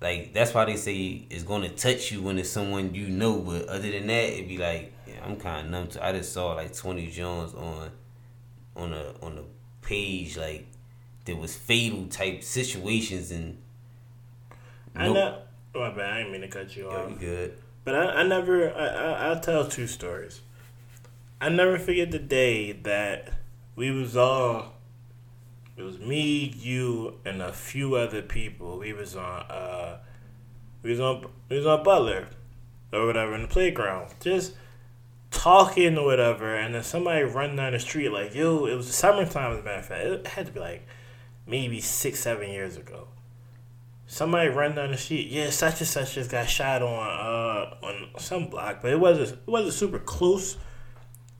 like 0.00 0.34
that's 0.34 0.52
why 0.52 0.66
they 0.66 0.76
say 0.76 1.26
it's 1.30 1.42
going 1.42 1.62
to 1.62 1.70
touch 1.70 2.12
you 2.12 2.22
when 2.22 2.38
it's 2.38 2.50
someone 2.50 2.94
you 2.94 3.08
know. 3.08 3.38
But 3.38 3.66
other 3.68 3.90
than 3.90 4.06
that, 4.08 4.32
it'd 4.32 4.48
be 4.48 4.58
like 4.58 4.92
yeah, 5.06 5.24
I'm 5.24 5.36
kind 5.36 5.66
of 5.66 5.72
numb 5.72 5.88
to. 5.88 6.04
I 6.04 6.12
just 6.12 6.32
saw 6.32 6.52
like 6.52 6.74
Twenty 6.74 7.06
Jones 7.06 7.54
on 7.54 7.90
on 8.76 8.92
a 8.92 9.14
on 9.22 9.38
a 9.38 9.42
page 9.86 10.36
like 10.36 10.66
there 11.30 11.40
was 11.40 11.54
fatal 11.56 12.06
type 12.06 12.42
situations 12.42 13.30
and. 13.30 13.56
I 14.96 15.04
Nope. 15.06 15.14
know. 15.14 15.38
My 15.74 15.90
bad. 15.90 16.12
I 16.12 16.16
didn't 16.18 16.32
mean 16.32 16.40
to 16.40 16.48
cut 16.48 16.74
you 16.76 16.88
off. 16.90 17.18
good? 17.20 17.56
But 17.84 17.94
I, 17.94 18.04
I 18.20 18.22
never. 18.24 18.74
I, 18.74 18.86
I 18.86 19.28
I'll 19.28 19.40
tell 19.40 19.68
two 19.68 19.86
stories. 19.86 20.40
I 21.40 21.48
never 21.48 21.78
forget 21.78 22.10
the 22.10 22.18
day 22.18 22.72
that 22.72 23.32
we 23.76 23.90
was 23.92 24.16
all. 24.16 24.74
It 25.76 25.82
was 25.82 25.98
me, 25.98 26.52
you, 26.58 27.18
and 27.24 27.40
a 27.40 27.52
few 27.52 27.94
other 27.94 28.20
people. 28.20 28.78
We 28.78 28.92
was 28.92 29.14
on. 29.14 29.42
uh 29.42 29.98
We 30.82 30.90
was 30.90 31.00
on. 31.00 31.26
We 31.48 31.56
was 31.58 31.66
on 31.66 31.84
Butler, 31.84 32.26
or 32.92 33.06
whatever 33.06 33.34
in 33.36 33.42
the 33.42 33.48
playground, 33.48 34.12
just 34.20 34.54
talking 35.30 35.96
or 35.96 36.04
whatever. 36.04 36.54
And 36.56 36.74
then 36.74 36.82
somebody 36.82 37.22
run 37.22 37.54
down 37.56 37.72
the 37.72 37.78
street 37.78 38.08
like, 38.10 38.34
"Yo!" 38.34 38.66
It 38.66 38.74
was 38.74 38.88
the 38.88 38.92
summertime. 38.92 39.52
As 39.52 39.60
a 39.60 39.62
matter 39.62 39.78
of 39.78 39.86
fact, 39.86 40.04
it 40.04 40.26
had 40.26 40.46
to 40.46 40.52
be 40.52 40.58
like 40.60 40.86
maybe 41.50 41.80
six, 41.80 42.20
seven 42.20 42.50
years 42.50 42.76
ago 42.76 43.08
somebody 44.10 44.48
run 44.48 44.74
down 44.74 44.90
the 44.90 44.96
street. 44.96 45.28
Yeah, 45.28 45.50
such 45.50 45.80
and 45.80 45.88
such 45.88 46.14
just 46.14 46.30
got 46.30 46.48
shot 46.48 46.82
on 46.82 46.98
uh 46.98 47.76
on 47.82 48.08
some 48.18 48.48
block, 48.48 48.82
but 48.82 48.90
it 48.90 49.00
wasn't 49.00 49.30
it 49.30 49.50
wasn't 49.50 49.72
super 49.72 49.98
close, 49.98 50.58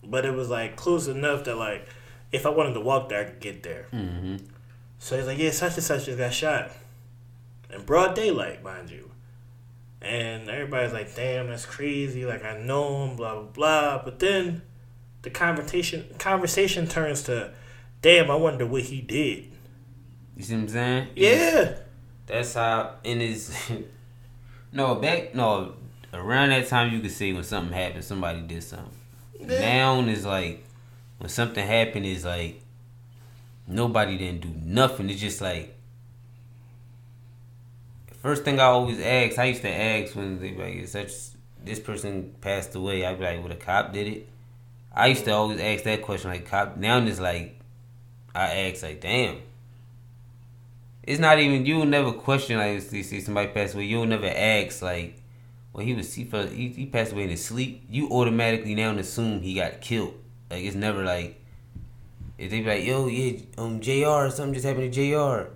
but 0.05 0.25
it 0.25 0.33
was 0.33 0.49
like 0.49 0.77
close 0.77 1.09
enough 1.09 1.45
that 1.45 1.57
like 1.57 1.87
if 2.33 2.47
I 2.47 2.51
wanted 2.51 2.75
to 2.75 2.81
walk 2.81 3.09
there, 3.09 3.23
I 3.23 3.25
could 3.25 3.41
get 3.41 3.63
there. 3.63 3.87
Mm-hmm. 3.93 4.37
So 5.01 5.17
he's 5.17 5.27
like, 5.27 5.39
yeah, 5.39 5.51
such 5.51 5.75
and 5.75 5.83
such 5.83 6.07
just 6.07 6.19
got 6.19 6.33
shot 6.33 6.71
in 7.73 7.83
broad 7.83 8.15
daylight, 8.15 8.63
mind 8.63 8.91
you. 8.91 9.11
And 10.01 10.49
everybody's 10.49 10.93
like, 10.93 11.15
damn, 11.15 11.49
that's 11.49 11.67
crazy. 11.67 12.25
Like 12.25 12.45
I 12.45 12.59
know 12.59 13.05
him, 13.05 13.17
blah 13.17 13.35
blah 13.35 13.51
blah. 13.51 14.03
But 14.05 14.21
then 14.21 14.63
the 15.23 15.31
conversation 15.31 16.07
conversation 16.19 16.87
turns 16.87 17.25
to, 17.25 17.53
damn, 18.01 18.31
I 18.31 18.37
wonder 18.37 18.65
what 18.65 18.83
he 18.83 19.01
did. 19.01 19.50
You 20.41 20.47
see 20.47 20.55
what 20.55 20.63
I'm 20.63 20.69
saying? 20.69 21.09
Yeah. 21.17 21.75
That's 22.25 22.55
how 22.55 22.95
in 23.05 23.21
his 23.21 23.55
no 24.73 24.95
back 24.95 25.35
no 25.35 25.75
around 26.15 26.49
that 26.49 26.67
time 26.67 26.95
you 26.95 27.01
could 27.01 27.11
see 27.11 27.35
when 27.35 27.45
something 27.45 27.77
happened 27.77 28.05
somebody 28.05 28.41
did 28.41 28.63
something. 28.63 28.89
Yeah. 29.39 29.61
Now 29.61 30.01
is 30.01 30.25
like 30.25 30.65
when 31.19 31.29
something 31.29 31.67
happened 31.67 32.07
is 32.07 32.25
like 32.25 32.63
nobody 33.67 34.17
didn't 34.17 34.41
do 34.41 34.49
nothing. 34.65 35.11
It's 35.11 35.21
just 35.21 35.43
like 35.43 35.77
first 38.23 38.43
thing 38.43 38.61
I 38.61 38.65
always 38.65 38.99
ask. 38.99 39.39
I 39.39 39.45
used 39.45 39.61
to 39.61 39.69
ask 39.69 40.17
when 40.17 40.41
they 40.41 40.55
like 40.55 40.89
such 40.89 41.13
this 41.63 41.81
person 41.81 42.35
passed 42.41 42.75
away. 42.75 43.05
I'd 43.05 43.19
be 43.19 43.27
like, 43.27 43.43
"Well, 43.43 43.53
a 43.53 43.57
cop 43.57 43.93
did 43.93 44.07
it." 44.07 44.29
I 44.91 45.09
used 45.09 45.27
to 45.27 45.33
always 45.33 45.61
ask 45.61 45.85
that 45.85 46.01
question 46.01 46.31
like 46.31 46.49
cop. 46.49 46.79
Now 46.79 46.97
it's 46.97 47.21
like 47.21 47.61
I 48.35 48.71
ask 48.71 48.83
like, 48.83 49.03
"Damn." 49.03 49.50
It's 51.11 51.19
not 51.19 51.41
even 51.41 51.67
you'll 51.67 51.87
never 51.87 52.13
question 52.13 52.57
like 52.57 52.75
you 52.93 53.03
see 53.03 53.21
somebody 53.21 53.49
pass 53.49 53.75
away. 53.75 53.87
You'll 53.87 54.07
never 54.07 54.29
ask 54.29 54.81
like, 54.81 55.21
well 55.73 55.85
he 55.85 55.93
was 55.93 56.15
he 56.15 56.23
he, 56.23 56.69
he 56.69 56.87
passed 56.87 57.11
away 57.11 57.25
in 57.25 57.31
his 57.31 57.45
sleep. 57.45 57.83
You 57.91 58.09
automatically 58.11 58.77
now 58.77 58.93
assume 58.93 59.41
he 59.41 59.55
got 59.55 59.81
killed. 59.81 60.15
Like 60.49 60.63
it's 60.63 60.77
never 60.77 61.03
like 61.03 61.43
if 62.39 62.53
they 62.53 62.61
be 62.61 62.67
like 62.67 62.85
yo 62.85 63.09
yeah 63.09 63.41
um 63.59 63.81
Jr. 63.81 64.31
something 64.31 64.55
just 64.55 64.65
happened 64.65 64.93
to 64.93 64.97
Jr. 65.01 65.51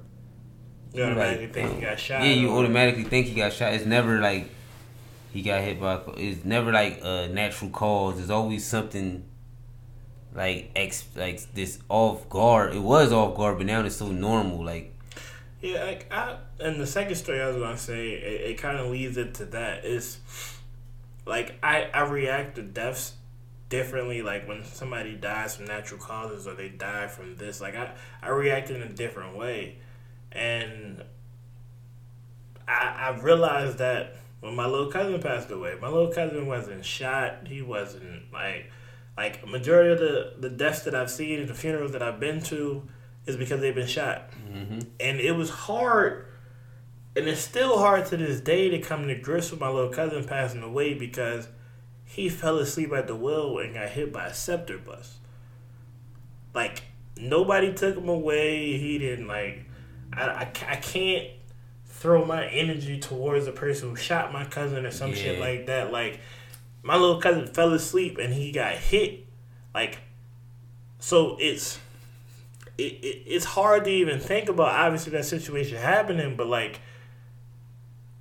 You 0.92 1.04
automatically 1.04 1.46
like, 1.46 1.54
think 1.54 1.74
he 1.76 1.80
got 1.80 2.00
shot. 2.00 2.22
Yeah, 2.22 2.32
you 2.32 2.50
automatically 2.50 3.04
think 3.04 3.26
he 3.28 3.34
got 3.34 3.52
shot. 3.52 3.74
It's 3.74 3.86
never 3.86 4.18
like 4.18 4.50
he 5.32 5.42
got 5.42 5.62
hit 5.62 5.80
by. 5.80 6.00
It's 6.16 6.44
never 6.44 6.72
like 6.72 6.98
a 7.00 7.28
natural 7.28 7.70
cause. 7.70 8.18
It's 8.18 8.30
always 8.30 8.66
something 8.66 9.24
like 10.34 10.72
ex 10.74 11.04
like 11.14 11.54
this 11.54 11.78
off 11.88 12.28
guard. 12.28 12.74
It 12.74 12.82
was 12.82 13.12
off 13.12 13.36
guard, 13.36 13.58
but 13.58 13.66
now 13.66 13.84
it's 13.84 13.94
so 13.94 14.08
normal. 14.10 14.64
Like 14.64 14.93
Yeah, 15.64 15.82
like 15.84 16.12
I 16.12 16.36
and 16.60 16.78
the 16.78 16.86
second 16.86 17.14
story 17.14 17.40
I 17.40 17.46
was 17.46 17.56
gonna 17.56 17.78
say, 17.78 18.10
it, 18.10 18.50
it 18.50 18.58
kind 18.58 18.76
of 18.76 18.90
leads 18.90 19.16
into 19.16 19.46
that. 19.46 19.86
Is 19.86 20.18
like 21.24 21.54
I 21.62 21.84
I 21.84 22.02
react 22.02 22.56
to 22.56 22.62
deaths 22.62 23.14
differently. 23.70 24.20
Like 24.20 24.46
when 24.46 24.62
somebody 24.62 25.14
dies 25.14 25.56
from 25.56 25.64
natural 25.64 25.98
causes 25.98 26.46
or 26.46 26.52
they 26.52 26.68
die 26.68 27.06
from 27.06 27.36
this, 27.36 27.62
like 27.62 27.76
I 27.76 27.94
I 28.20 28.28
react 28.28 28.68
in 28.68 28.82
a 28.82 28.90
different 28.90 29.38
way, 29.38 29.78
and 30.32 31.02
I 32.68 33.14
I 33.14 33.20
realized 33.22 33.78
that 33.78 34.16
when 34.40 34.54
my 34.54 34.66
little 34.66 34.92
cousin 34.92 35.18
passed 35.22 35.50
away, 35.50 35.78
my 35.80 35.88
little 35.88 36.12
cousin 36.12 36.46
wasn't 36.46 36.84
shot. 36.84 37.46
He 37.46 37.62
wasn't 37.62 38.30
like 38.34 38.70
like 39.16 39.48
majority 39.48 39.92
of 39.94 39.98
the 39.98 40.34
the 40.46 40.54
deaths 40.54 40.82
that 40.82 40.94
I've 40.94 41.10
seen 41.10 41.40
and 41.40 41.48
the 41.48 41.54
funerals 41.54 41.92
that 41.92 42.02
I've 42.02 42.20
been 42.20 42.42
to 42.42 42.86
is 43.26 43.36
because 43.36 43.60
they've 43.60 43.74
been 43.74 43.86
shot. 43.86 44.30
Mm-hmm. 44.32 44.80
And 45.00 45.20
it 45.20 45.32
was 45.32 45.50
hard 45.50 46.26
and 47.16 47.28
it's 47.28 47.40
still 47.40 47.78
hard 47.78 48.06
to 48.06 48.16
this 48.16 48.40
day 48.40 48.68
to 48.70 48.80
come 48.80 49.06
to 49.06 49.14
grips 49.14 49.50
with 49.50 49.60
my 49.60 49.68
little 49.68 49.90
cousin 49.90 50.24
passing 50.24 50.62
away 50.62 50.94
because 50.94 51.46
he 52.04 52.28
fell 52.28 52.58
asleep 52.58 52.92
at 52.92 53.06
the 53.06 53.14
wheel 53.14 53.58
and 53.58 53.74
got 53.74 53.90
hit 53.90 54.12
by 54.12 54.26
a 54.26 54.34
SEPTA 54.34 54.78
bus. 54.78 55.18
Like 56.54 56.82
nobody 57.16 57.72
took 57.72 57.96
him 57.96 58.08
away. 58.08 58.78
He 58.78 58.98
didn't 58.98 59.28
like 59.28 59.66
i, 60.12 60.26
I, 60.26 60.40
I 60.42 60.76
can't 60.76 61.28
throw 61.86 62.24
my 62.24 62.46
energy 62.46 62.98
towards 62.98 63.46
the 63.46 63.52
person 63.52 63.90
who 63.90 63.96
shot 63.96 64.32
my 64.32 64.44
cousin 64.44 64.84
or 64.84 64.90
some 64.90 65.14
shit 65.14 65.38
like 65.38 65.66
that. 65.66 65.92
Like 65.92 66.20
my 66.82 66.96
little 66.96 67.20
cousin 67.20 67.46
fell 67.46 67.72
asleep 67.72 68.18
and 68.18 68.34
he 68.34 68.50
got 68.50 68.74
hit. 68.74 69.24
Like 69.72 69.98
so 70.98 71.36
it's 71.38 71.78
it, 72.78 72.82
it, 72.82 73.22
it's 73.26 73.44
hard 73.44 73.84
to 73.84 73.90
even 73.90 74.18
think 74.20 74.48
about 74.48 74.68
obviously 74.72 75.12
that 75.12 75.24
situation 75.24 75.76
happening 75.78 76.36
but 76.36 76.46
like 76.46 76.80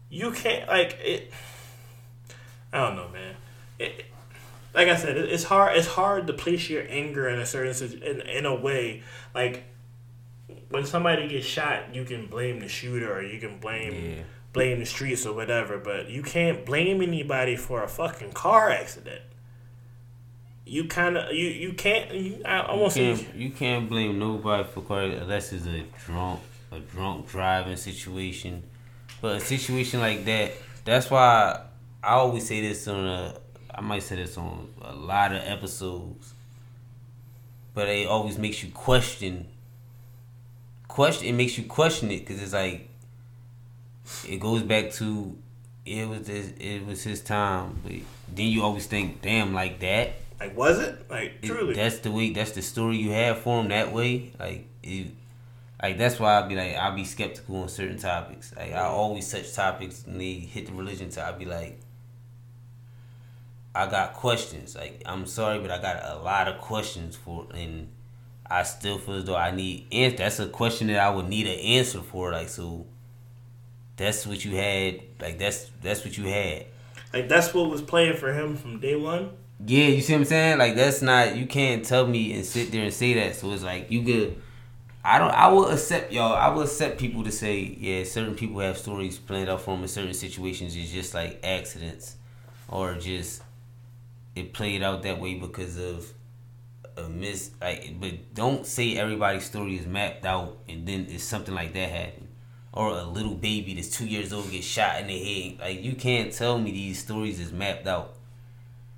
you 0.10 0.32
can't 0.32 0.68
like 0.68 0.97
it 1.01 1.32
i 2.72 2.78
don't 2.80 2.95
know 2.95 3.08
man 3.10 3.36
it, 3.80 4.06
like 4.76 4.88
i 4.88 4.95
said 4.95 5.18
it, 5.18 5.30
it's 5.32 5.43
hard 5.45 5.76
it's 5.78 5.88
hard 5.88 6.28
to 6.28 6.34
place 6.34 6.70
your 6.70 6.84
anger 6.89 7.28
in 7.30 7.39
a 7.39 7.45
certain 7.45 8.01
in, 8.04 8.22
in 8.22 8.45
a 8.45 8.54
way 8.56 9.01
like 9.34 9.64
when 10.70 10.86
somebody 10.86 11.28
gets 11.28 11.45
shot 11.45 11.93
you 11.93 12.04
can 12.06 12.28
blame 12.28 12.60
the 12.60 12.68
shooter 12.68 13.12
or 13.12 13.22
you 13.24 13.39
can 13.39 13.58
blame 13.60 13.93
Yeah. 13.93 14.24
blame 14.54 14.80
the 14.80 14.86
streets 14.86 15.26
or 15.26 15.34
whatever 15.34 15.78
but 15.80 16.10
you 16.10 16.22
can't 16.22 16.66
blame 16.66 17.01
anybody 17.01 17.56
for 17.56 17.84
a 17.84 17.88
fucking 17.88 18.34
car 18.34 18.70
accident 18.70 19.22
you 20.66 20.86
kind 20.86 21.18
of 21.18 21.34
you 21.34 21.47
you 21.47 21.74
can't 21.74 22.14
you, 22.14 22.41
I, 22.45 22.59
I 22.59 22.76
won't 22.76 22.93
say 22.93 23.16
can't 23.16 23.36
you 23.36 23.49
can't 23.51 23.89
blame 23.89 24.18
nobody 24.20 24.64
for 24.64 24.82
car 24.82 25.01
unless 25.03 25.51
it's 25.51 25.66
a 25.66 25.84
drunk 26.05 26.39
a 26.72 26.80
drunk 26.80 27.30
driving 27.30 27.78
situation. 27.78 28.64
But 29.22 29.38
a 29.38 29.39
situation 29.39 29.99
like 29.99 30.26
that, 30.26 30.51
that's 30.84 31.09
why 31.09 31.61
I 32.03 32.14
always 32.14 32.47
say 32.47 32.61
this 32.61 32.88
on 32.88 33.05
a 33.05 33.36
I 33.74 33.82
might 33.82 34.03
say 34.03 34.18
this 34.18 34.38
on 34.38 34.70
a 34.82 34.93
lot 34.93 35.34
of 35.34 35.41
episodes. 35.43 36.34
But 37.74 37.89
it 37.89 38.07
always 38.07 38.38
makes 38.38 38.64
you 38.64 38.72
question 38.72 39.47
question 40.88 41.28
it 41.28 41.34
makes 41.34 41.57
you 41.57 41.64
question 41.64 42.11
it 42.11 42.20
because 42.20 42.41
it's 42.41 42.53
like 42.53 42.89
it 44.30 44.39
goes 44.39 44.61
back 44.61 44.91
to 44.91 45.36
it 45.86 46.07
was 46.07 46.27
his, 46.27 46.51
it 46.59 46.86
was 46.86 47.03
his 47.03 47.21
time 47.21 47.79
but 47.84 47.91
then 48.34 48.47
you 48.47 48.63
always 48.63 48.86
think 48.88 49.21
damn 49.21 49.53
like 49.53 49.79
that 49.79 50.13
Like, 50.39 50.55
was 50.57 50.79
it 50.79 51.09
like 51.09 51.34
It- 51.41 51.47
truly? 51.47 51.73
that's 51.73 51.99
the 51.99 52.11
way. 52.11 52.31
That's 52.31 52.51
the 52.51 52.61
story 52.61 52.97
you 52.97 53.11
have 53.11 53.39
for 53.39 53.61
him 53.61 53.69
that 53.69 53.91
way. 53.93 54.31
Like, 54.39 54.67
it, 54.81 55.07
like 55.81 55.97
that's 55.97 56.19
why 56.19 56.39
I'd 56.39 56.49
be 56.49 56.55
like, 56.55 56.75
I'll 56.75 56.95
be 56.95 57.05
skeptical 57.05 57.57
on 57.61 57.69
certain 57.69 57.97
topics. 57.97 58.53
Like, 58.55 58.71
I 58.73 58.81
always 58.81 59.29
touch 59.31 59.53
topics 59.53 60.03
and 60.05 60.19
they 60.19 60.34
hit 60.34 60.65
the 60.67 60.73
religion. 60.73 61.09
To 61.11 61.25
I'd 61.25 61.39
be 61.39 61.45
like, 61.45 61.79
I 63.75 63.88
got 63.89 64.13
questions. 64.13 64.75
Like, 64.75 65.01
I'm 65.05 65.25
sorry, 65.25 65.59
but 65.59 65.71
I 65.71 65.81
got 65.81 66.03
a 66.03 66.15
lot 66.21 66.47
of 66.47 66.59
questions 66.61 67.15
for, 67.15 67.47
and 67.53 67.89
I 68.49 68.63
still 68.63 68.97
feel 68.97 69.15
as 69.15 69.25
though 69.25 69.36
I 69.36 69.51
need 69.51 69.88
answer. 69.91 70.17
That's 70.17 70.39
a 70.39 70.47
question 70.47 70.88
that 70.88 70.99
I 70.99 71.09
would 71.09 71.27
need 71.27 71.47
an 71.47 71.59
answer 71.59 72.01
for. 72.01 72.31
Like, 72.31 72.49
so 72.49 72.86
that's 73.98 74.26
what 74.26 74.44
you 74.44 74.56
had. 74.56 75.02
Like, 75.20 75.38
that's 75.39 75.70
that's 75.82 76.04
what 76.04 76.18
you 76.18 76.26
had. 76.26 76.66
like 77.14 77.28
that's 77.30 77.54
what 77.54 77.70
was 77.70 77.82
playing 77.82 78.18
for 78.18 78.34
him 78.34 78.56
from 78.56 78.80
day 78.80 78.96
one. 78.96 79.32
Yeah, 79.66 79.88
you 79.88 80.02
see 80.02 80.14
what 80.14 80.20
I'm 80.20 80.26
saying? 80.26 80.58
Like 80.58 80.76
that's 80.76 81.02
not 81.02 81.36
you 81.38 81.46
can't 81.46 81.86
tell 81.86 82.06
me 82.08 82.34
and 82.34 82.46
sit 82.46 82.72
there 82.72 82.84
and 82.84 82.94
say 82.94 83.14
that. 83.14 83.36
So 83.36 83.52
it's 83.52 83.64
like 83.64 83.89
you 83.91 84.04
could 84.04 84.41
I 85.06 85.20
don't 85.20 85.32
I 85.32 85.48
will 85.50 85.70
accept 85.70 86.12
y'all. 86.12 86.34
I 86.34 86.50
will 86.50 86.64
accept 86.64 86.98
people 87.00 87.24
to 87.24 87.32
say, 87.32 87.60
yeah, 87.80 88.04
certain 88.04 88.36
people 88.36 88.60
have 88.62 88.78
stories 88.78 89.18
planned 89.20 89.50
out 89.50 89.62
for 89.62 89.72
them 89.72 89.84
in 89.84 89.88
certain 89.88 90.14
situations 90.14 90.76
is 90.76 90.91
just 90.91 91.14
like 91.14 91.39
accidents 91.44 92.16
or 92.68 92.96
just 92.96 93.41
it 94.36 94.52
played 94.54 94.82
out 94.84 95.04
that 95.04 95.20
way 95.22 95.36
because 95.36 95.78
of 95.78 96.12
a 96.98 97.08
miss 97.10 97.52
like 97.62 97.96
but 98.00 98.34
don't 98.34 98.66
say 98.66 98.98
everybody's 98.98 99.46
story 99.46 99.78
is 99.78 99.86
mapped 99.88 100.26
out 100.26 100.58
and 100.70 100.86
then 100.88 101.08
it's 101.10 101.24
something 101.24 101.54
like 101.56 101.74
that 101.74 101.89
happen. 101.89 102.22
Or 102.74 102.89
a 102.89 103.03
little 103.03 103.36
baby 103.36 103.76
that's 103.76 103.89
two 103.89 104.07
years 104.07 104.34
old 104.34 104.49
gets 104.49 104.65
shot 104.65 104.99
in 104.99 105.07
the 105.07 105.17
head. 105.17 105.59
Like 105.59 105.84
you 105.84 105.93
can't 105.93 106.34
tell 106.34 106.57
me 106.57 106.71
these 106.71 106.99
stories 106.99 107.39
is 107.39 107.51
mapped 107.51 107.86
out. 107.86 108.15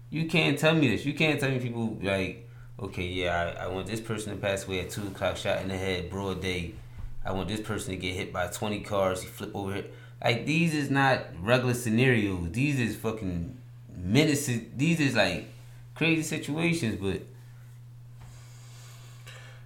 You 0.10 0.28
can't 0.28 0.58
tell 0.58 0.74
me 0.74 0.88
this. 0.88 1.06
You 1.06 1.14
can't 1.14 1.40
tell 1.40 1.52
me 1.52 1.60
people 1.60 1.98
like, 2.02 2.48
okay, 2.80 3.06
yeah, 3.06 3.56
I, 3.60 3.66
I 3.66 3.68
want 3.68 3.88
this 3.88 4.00
person 4.00 4.34
to 4.34 4.38
pass 4.40 4.66
away 4.66 4.80
at 4.80 4.92
two 4.92 5.08
o'clock, 5.08 5.36
shot 5.36 5.62
in 5.62 5.68
the 5.68 5.78
head, 5.78 6.10
broad 6.10 6.42
day. 6.42 6.74
I 7.26 7.34
want 7.34 7.50
this 7.50 7.60
person 7.60 7.92
to 7.92 7.98
get 7.98 8.14
hit 8.16 8.32
by 8.32 8.48
twenty 8.48 8.80
cars. 8.80 9.22
He 9.22 9.28
flip 9.28 9.52
over 9.54 9.76
it. 9.76 9.94
Like 10.24 10.46
these 10.46 10.74
is 10.74 10.90
not 10.90 11.22
regular 11.42 11.74
scenarios. 11.74 12.52
These 12.52 12.80
is 12.80 12.96
fucking 12.96 13.58
menaces. 13.98 14.62
These 14.76 15.02
is 15.02 15.16
like 15.16 15.48
crazy 15.96 16.22
situations. 16.22 16.96
But 17.02 17.24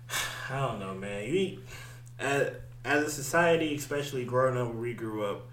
I 0.49 0.59
don't 0.59 0.79
know, 0.79 0.95
man. 0.95 1.31
You, 1.31 1.59
as, 2.17 2.51
as 2.89 3.03
a 3.05 3.11
society, 3.11 3.75
especially 3.75 4.25
growing 4.25 4.57
up 4.57 4.69
where 4.69 4.81
we 4.81 4.93
grew 4.95 5.23
up, 5.23 5.47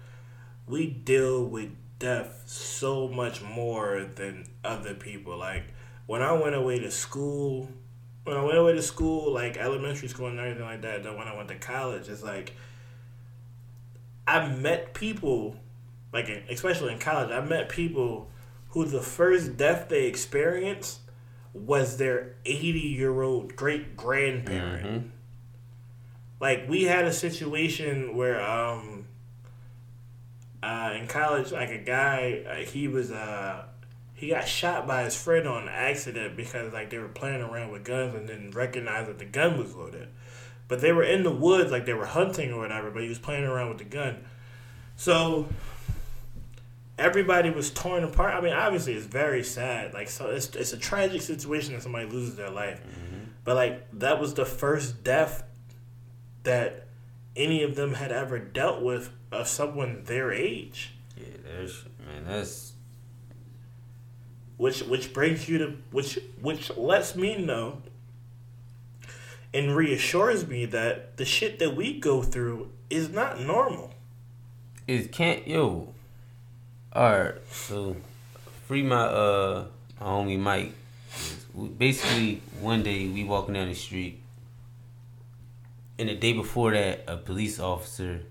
we 0.65 0.87
deal 0.87 1.45
with 1.45 1.69
death 1.99 2.41
so 2.47 3.07
much 3.07 3.43
more 3.43 4.09
than 4.15 4.45
other 4.63 4.95
people. 4.95 5.37
Like 5.37 5.65
when 6.07 6.23
I 6.23 6.31
went 6.31 6.55
away 6.55 6.79
to 6.79 6.89
school, 6.89 7.69
when 8.23 8.35
I 8.35 8.43
went 8.43 8.57
away 8.57 8.73
to 8.73 8.81
school, 8.81 9.31
like 9.31 9.55
elementary 9.55 10.07
school 10.07 10.27
and 10.27 10.39
everything 10.39 10.63
like 10.63 10.81
that, 10.81 11.03
then 11.03 11.15
when 11.15 11.27
I 11.27 11.35
went 11.37 11.49
to 11.49 11.55
college, 11.55 12.09
it's 12.09 12.23
like 12.23 12.53
I 14.25 14.47
met 14.47 14.95
people, 14.95 15.57
like 16.11 16.29
especially 16.49 16.91
in 16.91 16.99
college, 16.99 17.29
I 17.29 17.41
met 17.41 17.69
people 17.69 18.29
who 18.69 18.85
the 18.85 19.01
first 19.01 19.57
death 19.57 19.89
they 19.89 20.05
experienced 20.07 21.01
was 21.53 21.97
their 21.97 22.35
80 22.45 22.79
year 22.79 23.21
old 23.21 23.55
great 23.55 23.95
grandparent. 23.95 24.85
Mhm. 24.85 25.09
Like 26.39 26.67
we 26.69 26.83
had 26.83 27.05
a 27.05 27.13
situation 27.13 28.15
where 28.15 28.41
um 28.41 29.05
uh 30.61 30.93
in 30.99 31.07
college 31.07 31.51
like 31.51 31.69
a 31.69 31.77
guy 31.77 32.43
uh, 32.49 32.55
he 32.55 32.87
was 32.87 33.11
uh 33.11 33.65
he 34.13 34.29
got 34.29 34.47
shot 34.47 34.87
by 34.87 35.03
his 35.03 35.15
friend 35.15 35.47
on 35.47 35.69
accident 35.69 36.35
because 36.35 36.73
like 36.73 36.89
they 36.89 36.97
were 36.97 37.07
playing 37.07 37.41
around 37.41 37.71
with 37.71 37.83
guns 37.83 38.15
and 38.15 38.27
didn't 38.27 38.55
recognize 38.55 39.07
that 39.07 39.19
the 39.19 39.25
gun 39.25 39.59
was 39.59 39.75
loaded. 39.75 40.07
But 40.67 40.81
they 40.81 40.91
were 40.91 41.03
in 41.03 41.23
the 41.23 41.31
woods 41.31 41.71
like 41.71 41.85
they 41.85 41.93
were 41.93 42.07
hunting 42.07 42.51
or 42.51 42.59
whatever, 42.59 42.89
but 42.89 43.03
he 43.03 43.09
was 43.09 43.19
playing 43.19 43.43
around 43.43 43.69
with 43.69 43.77
the 43.77 43.83
gun. 43.85 44.25
So 44.95 45.47
everybody 46.97 47.51
was 47.51 47.69
torn 47.69 48.03
apart. 48.03 48.33
I 48.33 48.41
mean, 48.41 48.53
obviously 48.53 48.93
it's 48.93 49.05
very 49.05 49.43
sad. 49.43 49.93
Like 49.93 50.09
so 50.09 50.29
it's 50.31 50.47
it's 50.55 50.73
a 50.73 50.77
tragic 50.77 51.21
situation 51.21 51.73
that 51.73 51.83
somebody 51.83 52.09
loses 52.09 52.35
their 52.35 52.49
life. 52.49 52.81
But 53.43 53.55
like 53.55 53.87
that 53.99 54.19
was 54.19 54.33
the 54.33 54.45
first 54.45 55.03
death 55.03 55.43
that 56.47 56.87
any 57.35 57.61
of 57.61 57.75
them 57.75 57.93
had 57.95 58.09
ever 58.11 58.39
dealt 58.39 58.81
with 58.81 59.11
of 59.31 59.47
someone 59.47 60.03
their 60.05 60.31
age. 60.31 60.93
yeah, 61.17 61.25
there's 61.43 61.83
man, 62.05 62.23
that's 62.25 62.71
Which 64.55 64.81
which 64.83 65.13
brings 65.13 65.47
you 65.49 65.57
to 65.59 65.77
which 65.91 66.17
which 66.41 66.75
lets 66.77 67.15
me 67.15 67.37
know 67.37 67.81
and 69.53 69.75
reassures 69.75 70.47
me 70.47 70.65
that 70.65 71.17
the 71.17 71.25
shit 71.25 71.59
that 71.59 71.75
we 71.75 71.99
go 71.99 72.21
through 72.23 72.71
is 72.89 73.09
not 73.09 73.39
normal. 73.41 73.93
it 74.87 75.11
can't 75.11 75.45
yo. 75.47 75.93
All 76.93 77.11
right, 77.19 77.35
so 77.51 77.97
free 78.67 78.83
my 78.83 79.03
uh 79.03 79.65
my 79.99 80.05
homie 80.05 80.39
Mike. 80.39 80.71
Basically, 81.77 82.41
one 82.61 82.83
day 82.83 83.07
we 83.07 83.23
walking 83.23 83.55
down 83.55 83.67
the 83.67 83.75
street, 83.75 84.21
and 85.99 86.09
the 86.09 86.15
day 86.15 86.33
before 86.33 86.71
that, 86.73 87.03
a 87.07 87.17
police 87.17 87.59
officer, 87.59 88.21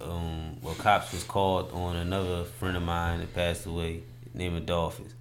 um, 0.00 0.60
well, 0.62 0.74
cops 0.74 1.12
was 1.12 1.24
called 1.24 1.72
on 1.72 1.96
another 1.96 2.44
friend 2.44 2.76
of 2.76 2.82
mine 2.82 3.20
that 3.20 3.34
passed 3.34 3.66
away, 3.66 4.02
named 4.34 4.56
Adolphus. 4.56 5.14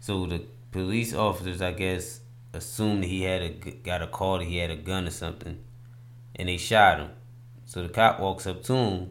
So 0.00 0.26
the 0.26 0.42
police 0.72 1.14
officers, 1.14 1.62
I 1.62 1.72
guess, 1.72 2.20
assumed 2.52 3.04
he 3.04 3.22
had 3.22 3.42
a 3.42 3.48
got 3.50 4.02
a 4.02 4.06
call 4.06 4.38
that 4.38 4.44
he 4.44 4.58
had 4.58 4.70
a 4.70 4.76
gun 4.76 5.06
or 5.06 5.10
something, 5.10 5.58
and 6.36 6.48
they 6.48 6.56
shot 6.56 6.98
him. 6.98 7.10
So 7.66 7.82
the 7.82 7.88
cop 7.88 8.20
walks 8.20 8.46
up 8.46 8.62
to 8.64 8.74
him 8.74 9.10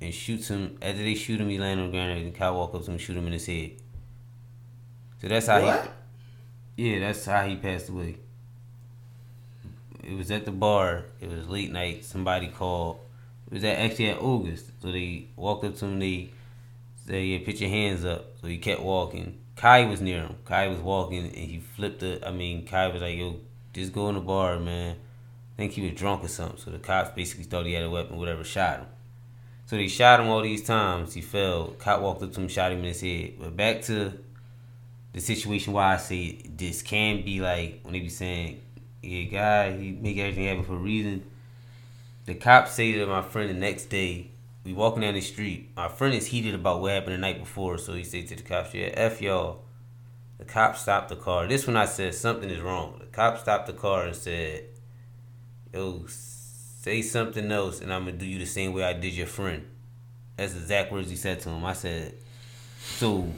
and 0.00 0.12
shoots 0.12 0.48
him. 0.48 0.76
After 0.82 1.02
they 1.02 1.14
shoot 1.14 1.40
him, 1.40 1.48
he 1.48 1.58
lands 1.58 1.80
on 1.80 1.86
the 1.86 1.92
ground. 1.92 2.18
And 2.18 2.32
the 2.34 2.38
cop 2.38 2.54
walks 2.54 2.74
up 2.74 2.82
to 2.82 2.86
him 2.88 2.94
and 2.94 3.00
shoot 3.00 3.16
him 3.16 3.26
in 3.26 3.32
his 3.32 3.46
head. 3.46 3.72
So 5.20 5.28
that's 5.28 5.46
how 5.46 5.62
What? 5.62 5.90
he. 6.76 6.92
Yeah, 6.92 7.00
that's 7.00 7.24
how 7.24 7.46
he 7.46 7.56
passed 7.56 7.88
away. 7.88 8.16
It 10.02 10.16
was 10.16 10.30
at 10.30 10.44
the 10.44 10.50
bar. 10.50 11.04
It 11.20 11.30
was 11.30 11.48
late 11.48 11.72
night. 11.72 12.04
Somebody 12.04 12.48
called. 12.48 13.00
It 13.46 13.54
was 13.54 13.64
at, 13.64 13.78
actually 13.78 14.10
at 14.10 14.18
August. 14.18 14.70
So 14.80 14.92
they 14.92 15.26
walked 15.36 15.64
up 15.64 15.76
to 15.76 15.86
him. 15.86 15.98
They 15.98 16.30
said, 17.06 17.24
"Yeah, 17.24 17.38
put 17.44 17.60
your 17.60 17.70
hands 17.70 18.04
up." 18.04 18.26
So 18.40 18.46
he 18.46 18.58
kept 18.58 18.80
walking. 18.80 19.38
Kai 19.56 19.84
was 19.86 20.00
near 20.00 20.22
him. 20.22 20.36
Kai 20.44 20.68
was 20.68 20.78
walking, 20.78 21.24
and 21.26 21.34
he 21.34 21.60
flipped 21.60 22.02
it. 22.02 22.22
I 22.24 22.30
mean, 22.30 22.66
Kai 22.66 22.88
was 22.88 23.02
like, 23.02 23.16
"Yo, 23.16 23.40
just 23.72 23.92
go 23.92 24.08
in 24.08 24.14
the 24.14 24.20
bar, 24.20 24.58
man." 24.58 24.96
I 24.96 25.56
think 25.56 25.72
he 25.72 25.82
was 25.82 25.92
drunk 25.92 26.24
or 26.24 26.28
something. 26.28 26.58
So 26.58 26.70
the 26.70 26.78
cops 26.78 27.10
basically 27.10 27.44
thought 27.44 27.66
he 27.66 27.74
had 27.74 27.84
a 27.84 27.90
weapon, 27.90 28.16
whatever, 28.16 28.44
shot 28.44 28.78
him. 28.78 28.86
So 29.66 29.76
they 29.76 29.88
shot 29.88 30.18
him 30.18 30.28
all 30.28 30.40
these 30.40 30.64
times. 30.64 31.14
He 31.14 31.20
fell. 31.20 31.68
Cop 31.78 32.00
walked 32.00 32.22
up 32.22 32.32
to 32.32 32.40
him, 32.40 32.48
shot 32.48 32.72
him 32.72 32.78
in 32.78 32.84
his 32.86 33.00
head. 33.02 33.34
But 33.38 33.56
back 33.56 33.82
to 33.82 34.12
the 35.12 35.20
situation 35.20 35.72
why 35.72 35.94
I 35.94 35.96
say 35.98 36.40
this 36.56 36.82
can 36.82 37.24
be 37.24 37.40
like 37.40 37.80
when 37.82 37.92
they 37.92 38.00
be 38.00 38.08
saying, 38.08 38.60
"Yeah, 39.02 39.22
guy, 39.24 39.76
he 39.76 39.92
make 39.92 40.18
everything 40.18 40.44
happen 40.44 40.64
for 40.64 40.74
a 40.74 40.78
reason." 40.78 41.24
The 42.26 42.34
cops 42.34 42.72
say 42.72 42.92
to 42.92 43.06
my 43.06 43.22
friend 43.22 43.50
the 43.50 43.54
next 43.54 43.86
day, 43.86 44.30
we 44.64 44.72
walking 44.72 45.02
down 45.02 45.14
the 45.14 45.20
street. 45.20 45.70
My 45.74 45.88
friend 45.88 46.14
is 46.14 46.26
heated 46.26 46.54
about 46.54 46.80
what 46.80 46.92
happened 46.92 47.14
the 47.14 47.18
night 47.18 47.38
before, 47.38 47.78
so 47.78 47.94
he 47.94 48.04
said 48.04 48.28
to 48.28 48.36
the 48.36 48.42
cops, 48.42 48.74
"Yeah, 48.74 48.90
f 48.94 49.22
y'all." 49.22 49.62
The 50.38 50.44
cop 50.44 50.76
stopped 50.76 51.08
the 51.08 51.16
car. 51.16 51.46
This 51.46 51.66
one 51.66 51.76
I 51.76 51.86
said 51.86 52.14
something 52.14 52.50
is 52.50 52.60
wrong. 52.60 52.98
The 52.98 53.06
cop 53.06 53.38
stopped 53.38 53.66
the 53.66 53.72
car 53.72 54.06
and 54.06 54.16
said, 54.16 54.64
"Yo, 55.72 56.06
say 56.08 57.02
something 57.02 57.50
else, 57.50 57.80
and 57.80 57.92
I'm 57.92 58.04
gonna 58.04 58.16
do 58.16 58.26
you 58.26 58.38
the 58.38 58.46
same 58.46 58.72
way 58.72 58.84
I 58.84 58.92
did 58.92 59.14
your 59.14 59.26
friend." 59.26 59.66
That's 60.36 60.54
the 60.54 60.60
exact 60.60 60.92
words 60.92 61.10
he 61.10 61.16
said 61.16 61.40
to 61.40 61.50
him. 61.50 61.64
I 61.64 61.74
said, 61.74 62.14
"So." 62.80 63.32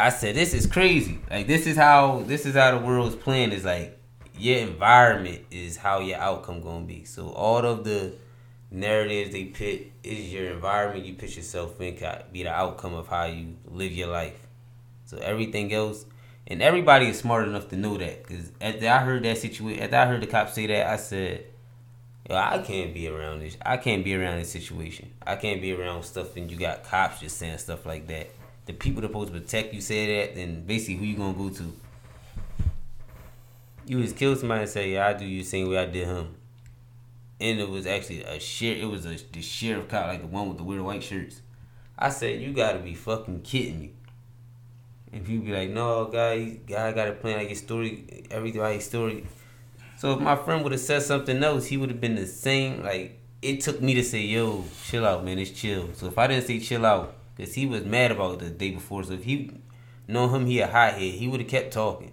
I 0.00 0.08
said, 0.08 0.34
"This 0.34 0.54
is 0.54 0.66
crazy. 0.66 1.18
Like 1.30 1.46
this 1.46 1.66
is 1.66 1.76
how 1.76 2.22
this 2.26 2.46
is 2.46 2.54
how 2.54 2.70
the 2.78 2.84
world 2.84 3.08
is 3.08 3.16
playing. 3.16 3.52
Is 3.52 3.64
like 3.64 3.98
your 4.36 4.58
environment 4.58 5.44
is 5.50 5.76
how 5.76 6.00
your 6.00 6.18
outcome 6.18 6.62
gonna 6.62 6.86
be. 6.86 7.04
So 7.04 7.28
all 7.30 7.64
of 7.64 7.84
the 7.84 8.14
narratives 8.70 9.32
they 9.32 9.44
put 9.44 9.92
is 10.02 10.32
your 10.32 10.52
environment 10.52 11.04
you 11.04 11.14
put 11.14 11.36
yourself 11.36 11.80
in 11.80 11.96
can 11.96 12.22
be 12.32 12.44
the 12.44 12.50
outcome 12.50 12.94
of 12.94 13.08
how 13.08 13.26
you 13.26 13.56
live 13.66 13.92
your 13.92 14.08
life. 14.08 14.46
So 15.04 15.18
everything 15.18 15.72
else, 15.72 16.06
and 16.46 16.62
everybody 16.62 17.08
is 17.08 17.18
smart 17.18 17.46
enough 17.46 17.68
to 17.68 17.76
know 17.76 17.98
that. 17.98 18.26
Because 18.26 18.52
after 18.60 18.88
I 18.88 18.98
heard 18.98 19.24
that 19.24 19.38
situation, 19.38 19.82
after 19.82 19.96
I 19.96 20.06
heard 20.06 20.22
the 20.22 20.26
cops 20.26 20.54
say 20.54 20.66
that, 20.68 20.86
I 20.86 20.96
said, 20.96 21.44
"Yo, 22.28 22.36
I 22.36 22.58
can't 22.58 22.94
be 22.94 23.08
around 23.08 23.40
this. 23.40 23.58
I 23.60 23.76
can't 23.76 24.04
be 24.04 24.14
around 24.14 24.38
this 24.38 24.50
situation. 24.50 25.10
I 25.26 25.36
can't 25.36 25.60
be 25.60 25.72
around 25.72 26.04
stuff 26.04 26.36
and 26.36 26.50
you 26.50 26.56
got 26.56 26.84
cops 26.84 27.20
just 27.20 27.36
saying 27.36 27.58
stuff 27.58 27.84
like 27.84 28.06
that. 28.06 28.30
The 28.66 28.72
people 28.72 29.02
that 29.02 29.08
supposed 29.08 29.32
to 29.32 29.40
protect 29.40 29.74
you 29.74 29.80
say 29.80 30.18
that, 30.18 30.34
then 30.34 30.64
basically 30.64 30.96
who 30.96 31.04
you 31.04 31.16
gonna 31.16 31.34
go 31.34 31.50
to? 31.50 31.72
You 33.86 34.02
just 34.02 34.16
kill 34.16 34.36
somebody 34.36 34.62
and 34.62 34.70
say, 34.70 34.92
"Yeah, 34.92 35.08
I 35.08 35.12
do 35.14 35.24
you 35.24 35.42
the 35.42 35.48
same 35.48 35.68
way 35.68 35.78
I 35.78 35.86
did 35.86 36.06
him." 36.06 36.34
And 37.40 37.58
it 37.58 37.68
was 37.68 37.86
actually 37.86 38.22
a 38.22 38.38
sheriff. 38.38 38.82
It 38.82 38.86
was 38.86 39.06
a 39.06 39.16
the 39.32 39.42
sheriff 39.42 39.88
cop, 39.88 40.06
like 40.06 40.20
the 40.20 40.26
one 40.26 40.48
with 40.48 40.58
the 40.58 40.64
weird 40.64 40.82
white 40.82 41.02
shirts. 41.02 41.40
I 41.98 42.10
said, 42.10 42.40
"You 42.40 42.52
gotta 42.52 42.78
be 42.78 42.94
fucking 42.94 43.42
kidding 43.42 43.80
me." 43.80 43.92
And 45.12 45.24
people 45.24 45.46
be 45.46 45.52
like, 45.52 45.70
no, 45.70 46.06
guy, 46.06 46.60
guy 46.66 46.92
got 46.92 47.08
a 47.08 47.12
plan. 47.12 47.38
Like 47.38 47.48
his 47.48 47.58
story, 47.58 48.26
everybody's 48.30 48.84
story. 48.84 49.26
So 49.98 50.12
if 50.12 50.20
my 50.20 50.36
friend 50.36 50.62
would 50.62 50.72
have 50.72 50.80
said 50.80 51.02
something 51.02 51.42
else, 51.42 51.66
he 51.66 51.76
would 51.76 51.90
have 51.90 52.00
been 52.00 52.14
the 52.14 52.26
same. 52.26 52.82
Like 52.82 53.18
it 53.42 53.60
took 53.60 53.82
me 53.82 53.94
to 53.94 54.04
say, 54.04 54.20
yo, 54.20 54.64
chill 54.84 55.04
out, 55.04 55.24
man, 55.24 55.38
it's 55.38 55.50
chill. 55.50 55.90
So 55.94 56.06
if 56.06 56.16
I 56.16 56.28
didn't 56.28 56.46
say 56.46 56.60
chill 56.60 56.86
out, 56.86 57.16
cause 57.40 57.54
he 57.54 57.66
was 57.66 57.84
mad 57.84 58.12
about 58.12 58.34
it 58.34 58.38
the 58.40 58.50
day 58.50 58.70
before. 58.70 59.02
So 59.02 59.14
if 59.14 59.24
he 59.24 59.50
know 60.06 60.28
him, 60.28 60.46
he 60.46 60.60
a 60.60 60.66
hothead, 60.66 61.00
he 61.00 61.28
would 61.28 61.40
have 61.40 61.48
kept 61.48 61.72
talking, 61.72 62.12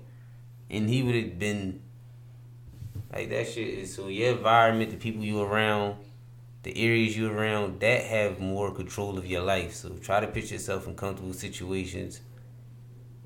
and 0.69 0.89
he 0.89 1.03
would 1.03 1.15
have 1.15 1.38
been 1.38 1.82
like 3.13 3.30
that. 3.30 3.47
Shit 3.47 3.67
is 3.67 3.93
so 3.93 4.07
your 4.07 4.38
environment, 4.38 4.91
the 4.91 4.97
people 4.97 5.23
you 5.23 5.41
around 5.41 5.97
the 6.67 6.86
areas 6.86 7.17
you're 7.17 7.32
around 7.32 7.80
that 7.80 8.03
have 8.03 8.41
more 8.41 8.71
control 8.71 9.17
of 9.17 9.25
your 9.25 9.41
life. 9.41 9.73
So 9.73 9.89
try 10.01 10.19
to 10.19 10.28
put 10.28 10.51
yourself 10.51 10.86
in 10.86 10.95
comfortable 10.95 11.32
situations 11.32 12.19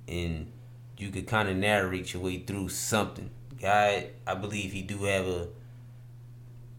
and 0.07 0.51
you 0.97 1.09
could 1.09 1.25
kind 1.25 1.49
of 1.49 1.55
narrate 1.55 2.13
your 2.13 2.21
way 2.21 2.37
through 2.37 2.69
something. 2.69 3.31
God, 3.59 4.09
I 4.27 4.35
believe 4.35 4.71
he 4.71 4.83
do 4.83 5.05
have 5.05 5.25
a 5.25 5.47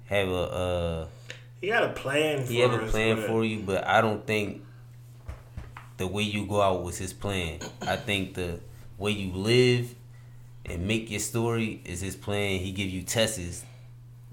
have 0.05 0.29
a 0.29 0.35
uh 0.35 1.07
he 1.61 1.69
got 1.69 1.83
a 1.83 1.93
plan 1.93 2.47
he 2.47 2.61
have 2.61 2.75
a 2.75 2.87
plan 2.87 3.17
for 3.17 3.45
you, 3.45 3.61
but 3.61 3.85
I 3.85 4.01
don't 4.01 4.25
think 4.25 4.63
the 6.03 6.09
way 6.09 6.25
you 6.25 6.45
go 6.47 6.61
out 6.61 6.83
was 6.83 6.99
his 6.99 7.13
plan. 7.13 7.61
I 7.81 7.95
think 7.95 8.35
the 8.35 8.59
way 8.99 9.13
you 9.13 9.33
live 9.33 9.95
and 10.67 10.89
make 10.89 11.13
your 11.13 11.21
story 11.21 11.81
is 11.85 12.01
his 12.01 12.17
plan. 12.17 12.59
He 12.59 12.73
give 12.73 12.89
you 12.89 13.03
tests 13.03 13.65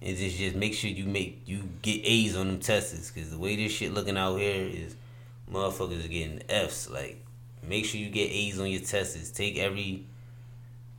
and 0.01 0.17
just 0.17 0.37
just 0.37 0.55
make 0.55 0.73
sure 0.73 0.89
you 0.89 1.05
make 1.05 1.43
you 1.45 1.69
get 1.83 2.01
A's 2.03 2.35
on 2.35 2.47
them 2.47 2.59
tests 2.59 3.11
because 3.11 3.29
the 3.29 3.37
way 3.37 3.55
this 3.55 3.71
shit 3.71 3.93
looking 3.93 4.17
out 4.17 4.37
here 4.37 4.67
is 4.67 4.95
motherfuckers 5.51 6.03
are 6.03 6.07
getting 6.07 6.41
F's. 6.49 6.89
Like, 6.89 7.23
make 7.61 7.85
sure 7.85 8.01
you 8.01 8.09
get 8.09 8.31
A's 8.31 8.59
on 8.59 8.67
your 8.67 8.81
tests. 8.81 9.29
Take 9.29 9.59
every 9.59 10.05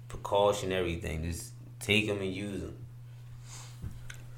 precaution, 0.07 0.71
everything. 0.71 1.25
Just 1.25 1.51
take 1.81 2.07
them 2.07 2.21
and 2.21 2.33
use 2.33 2.61
them. 2.61 2.77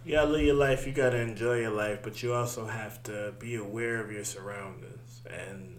You 0.06 0.12
gotta 0.12 0.30
live 0.30 0.46
your 0.46 0.54
life. 0.54 0.86
You 0.86 0.94
gotta 0.94 1.20
enjoy 1.20 1.60
your 1.60 1.72
life, 1.72 1.98
but 2.02 2.22
you 2.22 2.32
also 2.32 2.64
have 2.64 3.02
to 3.02 3.34
be 3.38 3.56
aware 3.56 4.02
of 4.02 4.10
your 4.10 4.24
surroundings. 4.24 5.20
And 5.30 5.71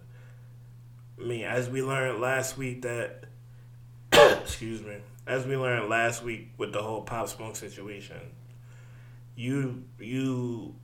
I 1.20 1.24
mean, 1.24 1.44
as 1.44 1.68
we 1.68 1.82
learned 1.82 2.20
last 2.20 2.56
week, 2.56 2.82
that 2.82 3.24
excuse 4.12 4.82
me, 4.82 4.96
as 5.26 5.46
we 5.46 5.56
learned 5.56 5.88
last 5.88 6.22
week 6.22 6.50
with 6.58 6.72
the 6.72 6.82
whole 6.82 7.02
Pop 7.02 7.28
Smoke 7.28 7.56
situation 7.56 8.20
you 9.36 9.84
you 9.98 10.74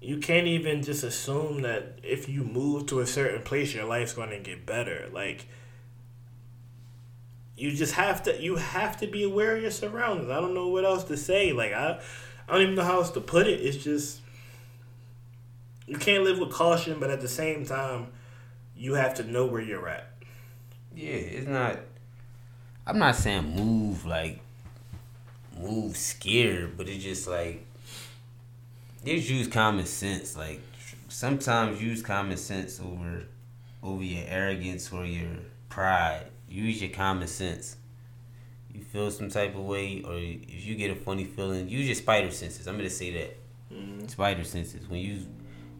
you 0.00 0.18
can't 0.18 0.46
even 0.46 0.82
just 0.82 1.04
assume 1.04 1.62
that 1.62 1.98
if 2.02 2.28
you 2.28 2.42
move 2.42 2.86
to 2.86 3.00
a 3.00 3.06
certain 3.06 3.42
place 3.42 3.74
your 3.74 3.84
life's 3.84 4.14
going 4.14 4.30
to 4.30 4.38
get 4.38 4.64
better. 4.64 5.08
Like 5.12 5.46
you 7.56 7.72
just 7.72 7.94
have 7.94 8.22
to 8.22 8.40
you 8.40 8.56
have 8.56 8.96
to 8.98 9.06
be 9.06 9.24
aware 9.24 9.56
of 9.56 9.62
your 9.62 9.70
surroundings. 9.70 10.30
I 10.30 10.40
don't 10.40 10.54
know 10.54 10.68
what 10.68 10.84
else 10.84 11.04
to 11.04 11.16
say. 11.16 11.52
Like 11.52 11.72
i 11.72 12.00
i 12.48 12.52
don't 12.52 12.62
even 12.62 12.74
know 12.74 12.84
how 12.84 12.96
else 12.96 13.10
to 13.12 13.20
put 13.20 13.46
it. 13.46 13.60
It's 13.60 13.82
just 13.82 14.20
you 15.90 15.98
can't 15.98 16.24
live 16.24 16.38
with 16.38 16.50
caution 16.50 16.98
but 16.98 17.10
at 17.10 17.20
the 17.20 17.28
same 17.28 17.66
time 17.66 18.06
you 18.76 18.94
have 18.94 19.12
to 19.14 19.24
know 19.24 19.44
where 19.44 19.60
you're 19.60 19.88
at 19.88 20.10
yeah 20.94 21.12
it's 21.12 21.46
not 21.46 21.78
i'm 22.86 22.98
not 22.98 23.14
saying 23.14 23.54
move 23.54 24.06
like 24.06 24.40
move 25.60 25.96
scared, 25.96 26.76
but 26.76 26.88
it's 26.88 27.02
just 27.04 27.28
like 27.28 27.64
just 29.04 29.28
use 29.28 29.48
common 29.48 29.86
sense. 29.86 30.36
Like 30.36 30.60
sometimes 31.08 31.82
use 31.82 32.02
common 32.02 32.36
sense 32.36 32.80
over 32.80 33.24
over 33.82 34.02
your 34.02 34.24
arrogance 34.26 34.92
or 34.92 35.04
your 35.04 35.36
pride. 35.68 36.26
Use 36.48 36.80
your 36.80 36.90
common 36.90 37.28
sense. 37.28 37.76
You 38.72 38.82
feel 38.82 39.10
some 39.10 39.28
type 39.28 39.54
of 39.56 39.62
way, 39.62 40.02
or 40.02 40.14
if 40.14 40.64
you 40.64 40.76
get 40.76 40.90
a 40.90 40.94
funny 40.94 41.24
feeling, 41.24 41.68
use 41.68 41.86
your 41.86 41.94
spider 41.94 42.30
senses. 42.30 42.66
I'm 42.66 42.76
gonna 42.76 42.90
say 42.90 43.12
that. 43.12 43.36
Mm-hmm. 43.72 44.06
Spider 44.08 44.44
senses. 44.44 44.88
When 44.88 45.00
you 45.00 45.26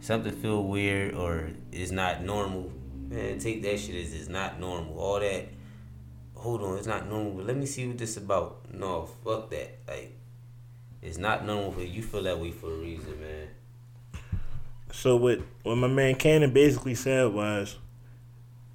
something 0.01 0.33
feel 0.33 0.65
weird 0.65 1.15
or 1.15 1.51
is 1.73 1.93
not 1.93 2.23
normal, 2.23 2.73
man, 3.09 3.39
take 3.39 3.63
that 3.63 3.79
shit 3.79 3.95
as 3.95 4.13
it's 4.13 4.29
not 4.29 4.59
normal. 4.59 4.99
All 4.99 5.21
that 5.21 5.47
hold 6.41 6.63
on, 6.63 6.79
it's 6.79 6.87
not 6.87 7.09
normal, 7.09 7.33
but 7.33 7.47
let 7.47 7.57
me 7.57 7.67
see 7.67 7.87
what 7.87 7.99
this 7.99 8.17
about. 8.17 8.73
No, 8.73 9.09
fuck 9.25 9.51
that. 9.51 9.79
Like, 9.87 10.17
it's 11.03 11.19
not 11.19 11.45
normal 11.45 11.73
for 11.73 11.83
you. 11.83 12.03
Feel 12.03 12.23
that 12.25 12.39
way 12.39 12.51
for 12.51 12.73
a 12.73 12.77
reason, 12.77 13.21
man. 13.21 13.49
So 14.93 15.17
what 15.17 15.41
what 15.63 15.77
my 15.77 15.87
man 15.87 16.17
Cannon 16.17 16.53
basically 16.53 16.95
said 16.95 17.33
was, 17.33 17.79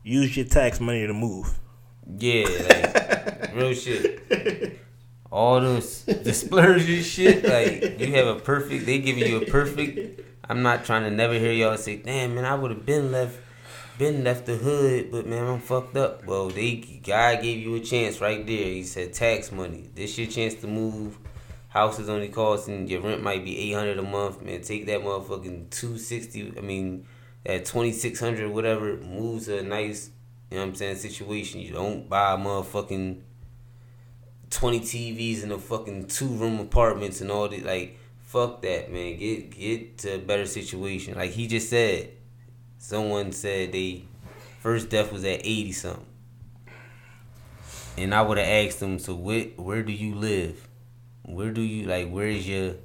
use 0.04 0.38
your 0.38 0.46
tax 0.46 0.80
money 0.80 1.06
to 1.06 1.14
move. 1.14 1.60
Yeah, 2.18 2.46
like 2.70 3.56
real 3.56 3.74
shit. 3.74 4.80
All 5.32 5.60
those 5.60 6.06
the 6.06 6.34
splurge 6.34 7.04
shit, 7.04 7.44
like 7.44 8.00
you 8.00 8.14
have 8.14 8.28
a 8.28 8.40
perfect. 8.40 8.86
They 8.86 9.00
giving 9.00 9.28
you 9.28 9.42
a 9.42 9.46
perfect. 9.46 10.35
I'm 10.48 10.62
not 10.62 10.86
trying 10.86 11.04
to 11.04 11.12
never 11.12 11.34
hear 11.34 11.52
y'all 11.52 11.78
say, 11.78 11.98
"Damn 11.98 12.36
man, 12.36 12.46
I 12.46 12.56
would 12.56 12.72
have 12.72 12.86
been 12.86 13.12
left." 13.12 13.40
been 13.98 14.24
left 14.24 14.46
the 14.46 14.56
hood, 14.56 15.10
but 15.12 15.26
man, 15.26 15.48
I'm 15.48 15.60
fucked 15.60 15.96
up. 15.96 16.26
Well, 16.26 16.50
they 16.50 16.76
God 16.76 17.42
gave 17.42 17.60
you 17.60 17.76
a 17.76 17.80
chance 17.80 18.20
right 18.20 18.46
there. 18.46 18.66
He 18.66 18.84
said 18.84 19.14
tax 19.14 19.52
money. 19.52 19.90
This 19.96 20.18
your 20.18 20.28
chance 20.28 20.56
to 20.56 20.68
move. 20.68 21.18
Houses 21.70 22.10
only 22.10 22.30
costing 22.30 22.88
your 22.88 23.02
rent 23.02 23.22
might 23.22 23.44
be 23.44 23.58
eight 23.58 23.74
hundred 23.74 23.98
a 23.98 24.02
month. 24.02 24.42
Man, 24.42 24.62
take 24.62 24.86
that 24.88 25.02
motherfucking 25.02 25.70
two 25.70 25.98
sixty. 25.98 26.54
I 26.58 26.62
mean, 26.62 27.06
at 27.46 27.66
twenty 27.66 27.92
six 27.92 28.20
hundred, 28.20 28.52
whatever. 28.52 28.98
moves 28.98 29.48
a 29.48 29.62
nice, 29.62 30.10
you 30.52 30.58
know 30.58 30.64
what 30.64 30.70
I'm 30.70 30.76
saying, 30.76 30.98
situation. 30.98 31.62
You 31.62 31.74
don't 31.74 32.10
buy 32.10 32.36
motherfucking 32.36 33.22
twenty 34.50 34.80
TVs 34.80 35.44
in 35.44 35.52
a 35.52 35.58
fucking 35.58 36.08
two 36.08 36.28
room 36.28 36.60
apartments 36.60 37.22
and 37.22 37.32
all 37.32 37.48
that. 37.48 37.66
Like, 37.66 37.98
fuck 38.36 38.62
that, 38.64 38.92
man. 38.92 39.18
Get 39.18 39.52
get 39.52 39.98
to 40.00 40.16
a 40.16 40.18
better 40.18 40.46
situation. 40.46 41.16
Like 41.16 41.32
he 41.32 41.48
just 41.48 41.70
said 41.70 42.10
someone 42.78 43.32
said 43.32 43.72
they 43.72 44.04
first 44.60 44.90
death 44.90 45.12
was 45.12 45.24
at 45.24 45.40
80 45.44 45.72
something. 45.72 46.06
And 47.98 48.14
I 48.14 48.22
would 48.22 48.38
have 48.38 48.48
asked 48.48 48.82
them, 48.82 49.00
so 49.00 49.16
where, 49.16 49.46
where 49.56 49.82
do 49.82 49.94
you 49.94 50.16
live? 50.16 50.68
Where 51.24 51.52
do 51.52 51.62
you, 51.62 51.88
like, 51.88 52.10
where 52.10 52.28
is 52.28 52.48
your, 52.48 52.76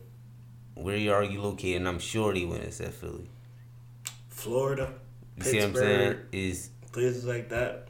where 0.75 1.15
are 1.15 1.25
you 1.25 1.43
located? 1.43 1.79
And 1.79 1.89
I'm 1.89 1.99
sure 1.99 2.33
they 2.33 2.45
went 2.45 2.63
and 2.63 2.73
said 2.73 2.95
Philly. 2.95 3.29
Florida. 4.29 4.93
You 5.37 5.43
see 5.43 5.57
what 5.59 5.69
I'm 5.69 5.75
saying? 5.75 6.19
Is 6.31 6.71
places 6.93 7.25
like 7.25 7.49
that. 7.49 7.89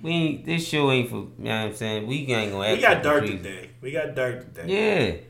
We 0.00 0.10
ain't, 0.10 0.46
this 0.46 0.66
show 0.66 0.90
ain't 0.92 1.10
for, 1.10 1.16
you 1.16 1.32
know 1.38 1.50
what 1.50 1.70
I'm 1.70 1.74
saying? 1.74 2.06
We 2.06 2.32
ain't 2.32 2.52
gonna 2.52 2.74
We 2.74 2.80
got 2.80 3.02
dark 3.02 3.26
today. 3.26 3.70
We 3.80 3.90
got 3.90 4.14
dark 4.14 4.54
today. 4.54 5.18
Yeah. 5.18 5.29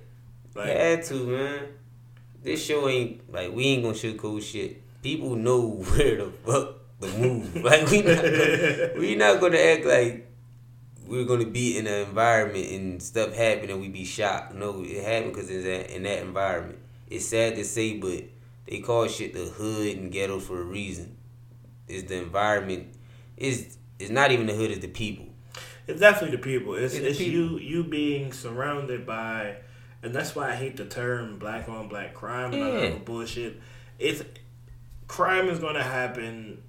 Like, 0.54 0.68
had 0.68 1.04
to, 1.04 1.14
man. 1.26 1.68
This 2.42 2.64
show 2.64 2.88
ain't, 2.88 3.32
like, 3.32 3.52
we 3.52 3.64
ain't 3.66 3.82
gonna 3.82 3.94
show 3.94 4.14
cool 4.14 4.40
shit 4.40 4.82
people 5.02 5.36
know 5.36 5.68
where 5.70 6.16
the 6.16 6.30
fuck 6.44 6.74
the 7.00 7.08
move. 7.18 7.56
like 7.64 7.88
we 7.90 8.02
not 8.02 8.22
gonna, 8.22 8.90
we 8.98 9.14
not 9.14 9.40
gonna 9.40 9.58
act 9.58 9.84
like 9.84 10.26
we're 11.06 11.24
gonna 11.24 11.46
be 11.46 11.78
in 11.78 11.86
an 11.86 12.06
environment 12.08 12.70
and 12.70 13.02
stuff 13.02 13.34
happen 13.34 13.70
and 13.70 13.80
we 13.80 13.88
be 13.88 14.04
shocked. 14.04 14.54
No, 14.54 14.84
it 14.84 15.02
happened 15.02 15.34
because 15.34 15.50
it's 15.50 15.64
that, 15.64 15.94
in 15.94 16.04
that 16.04 16.20
environment. 16.20 16.78
It's 17.08 17.26
sad 17.26 17.56
to 17.56 17.64
say, 17.64 17.96
but 17.96 18.22
they 18.68 18.78
call 18.80 19.08
shit 19.08 19.34
the 19.34 19.46
hood 19.46 19.96
and 19.96 20.12
ghetto 20.12 20.38
for 20.38 20.60
a 20.60 20.64
reason. 20.64 21.16
It's 21.88 22.08
the 22.08 22.18
environment. 22.18 22.94
It's 23.36 23.76
it's 23.98 24.10
not 24.10 24.30
even 24.30 24.46
the 24.46 24.54
hood. 24.54 24.70
It's 24.70 24.80
the 24.80 24.88
people. 24.88 25.26
It's 25.86 25.98
definitely 25.98 26.36
the 26.36 26.42
people. 26.42 26.74
It's 26.74 26.94
it's, 26.94 27.04
it's 27.04 27.18
people. 27.18 27.58
you 27.58 27.58
you 27.58 27.84
being 27.84 28.32
surrounded 28.32 29.04
by, 29.04 29.56
and 30.02 30.14
that's 30.14 30.34
why 30.34 30.50
I 30.50 30.54
hate 30.54 30.76
the 30.76 30.86
term 30.86 31.38
black 31.38 31.68
on 31.68 31.88
black 31.88 32.14
crime 32.14 32.52
and 32.52 32.62
all 32.62 32.72
that 32.72 33.04
bullshit. 33.04 33.60
It's 33.98 34.22
crime 35.08 35.48
is 35.48 35.58
going 35.58 35.74
to 35.74 35.82
happen 35.82 36.62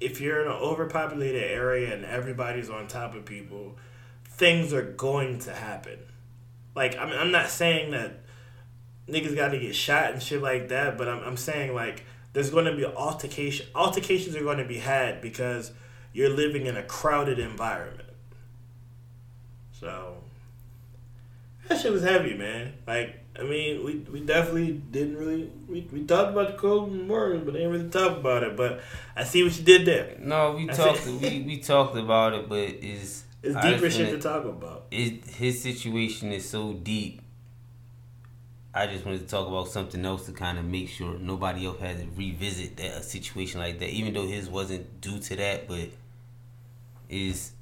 if 0.00 0.20
you're 0.20 0.40
in 0.42 0.48
an 0.48 0.54
overpopulated 0.54 1.42
area 1.42 1.94
and 1.94 2.04
everybody's 2.04 2.70
on 2.70 2.88
top 2.88 3.14
of 3.14 3.24
people. 3.24 3.76
Things 4.24 4.72
are 4.72 4.82
going 4.82 5.38
to 5.40 5.52
happen. 5.52 5.98
Like 6.74 6.96
I 6.96 7.04
mean, 7.04 7.18
I'm 7.18 7.30
not 7.30 7.48
saying 7.48 7.92
that 7.92 8.20
niggas 9.08 9.36
got 9.36 9.48
to 9.48 9.58
get 9.58 9.76
shot 9.76 10.12
and 10.12 10.22
shit 10.22 10.42
like 10.42 10.68
that, 10.70 10.98
but 10.98 11.08
I'm 11.08 11.22
I'm 11.22 11.36
saying 11.36 11.74
like 11.74 12.04
there's 12.32 12.50
going 12.50 12.64
to 12.64 12.76
be 12.76 12.84
altercation. 12.84 13.66
Altercations 13.76 14.34
are 14.34 14.42
going 14.42 14.58
to 14.58 14.64
be 14.64 14.78
had 14.78 15.20
because 15.20 15.70
you're 16.12 16.30
living 16.30 16.66
in 16.66 16.76
a 16.76 16.82
crowded 16.82 17.38
environment. 17.38 18.08
So 19.70 20.23
that 21.68 21.80
shit 21.80 21.92
was 21.92 22.02
heavy, 22.02 22.34
man. 22.34 22.74
Like 22.86 23.20
I 23.38 23.42
mean, 23.42 23.84
we 23.84 23.96
we 24.10 24.20
definitely 24.20 24.72
didn't 24.72 25.16
really 25.16 25.50
we, 25.68 25.88
we 25.92 26.04
talked 26.04 26.32
about 26.32 26.52
the 26.52 26.58
code 26.58 26.90
and 26.90 27.08
words, 27.08 27.44
but 27.44 27.54
didn't 27.54 27.70
really 27.70 27.90
talk 27.90 28.18
about 28.18 28.42
it. 28.42 28.56
But 28.56 28.80
I 29.16 29.24
see 29.24 29.42
what 29.42 29.56
you 29.56 29.64
did 29.64 29.86
there. 29.86 30.16
No, 30.18 30.52
we 30.52 30.68
I 30.68 30.72
talked 30.72 31.06
we, 31.20 31.42
we 31.46 31.58
talked 31.58 31.96
about 31.96 32.34
it, 32.34 32.48
but 32.48 32.58
it's 32.58 33.24
it's 33.42 33.56
deeper 33.60 33.90
shit 33.90 34.10
to 34.10 34.18
talk 34.18 34.44
about. 34.44 34.86
It, 34.90 35.24
his 35.26 35.62
situation 35.62 36.32
is 36.32 36.48
so 36.48 36.72
deep 36.72 37.20
I 38.76 38.88
just 38.88 39.04
wanted 39.04 39.20
to 39.20 39.26
talk 39.26 39.46
about 39.46 39.68
something 39.68 40.04
else 40.04 40.26
to 40.26 40.32
kind 40.32 40.58
of 40.58 40.64
make 40.64 40.88
sure 40.88 41.16
nobody 41.16 41.64
else 41.64 41.78
had 41.78 41.98
to 41.98 42.06
revisit 42.16 42.76
that 42.78 42.98
a 42.98 43.02
situation 43.04 43.60
like 43.60 43.78
that, 43.78 43.90
even 43.90 44.12
though 44.12 44.26
his 44.26 44.50
wasn't 44.50 45.00
due 45.00 45.20
to 45.20 45.36
that, 45.36 45.68
but 45.68 45.90
is 47.08 47.52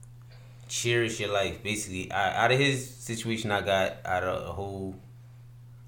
cherish 0.72 1.20
your 1.20 1.30
life. 1.30 1.62
Basically, 1.62 2.10
I, 2.10 2.44
out 2.44 2.50
of 2.50 2.58
his 2.58 2.88
situation, 2.88 3.50
I 3.50 3.60
got 3.60 3.98
out 4.06 4.24
of 4.24 4.48
a 4.48 4.52
whole 4.52 4.94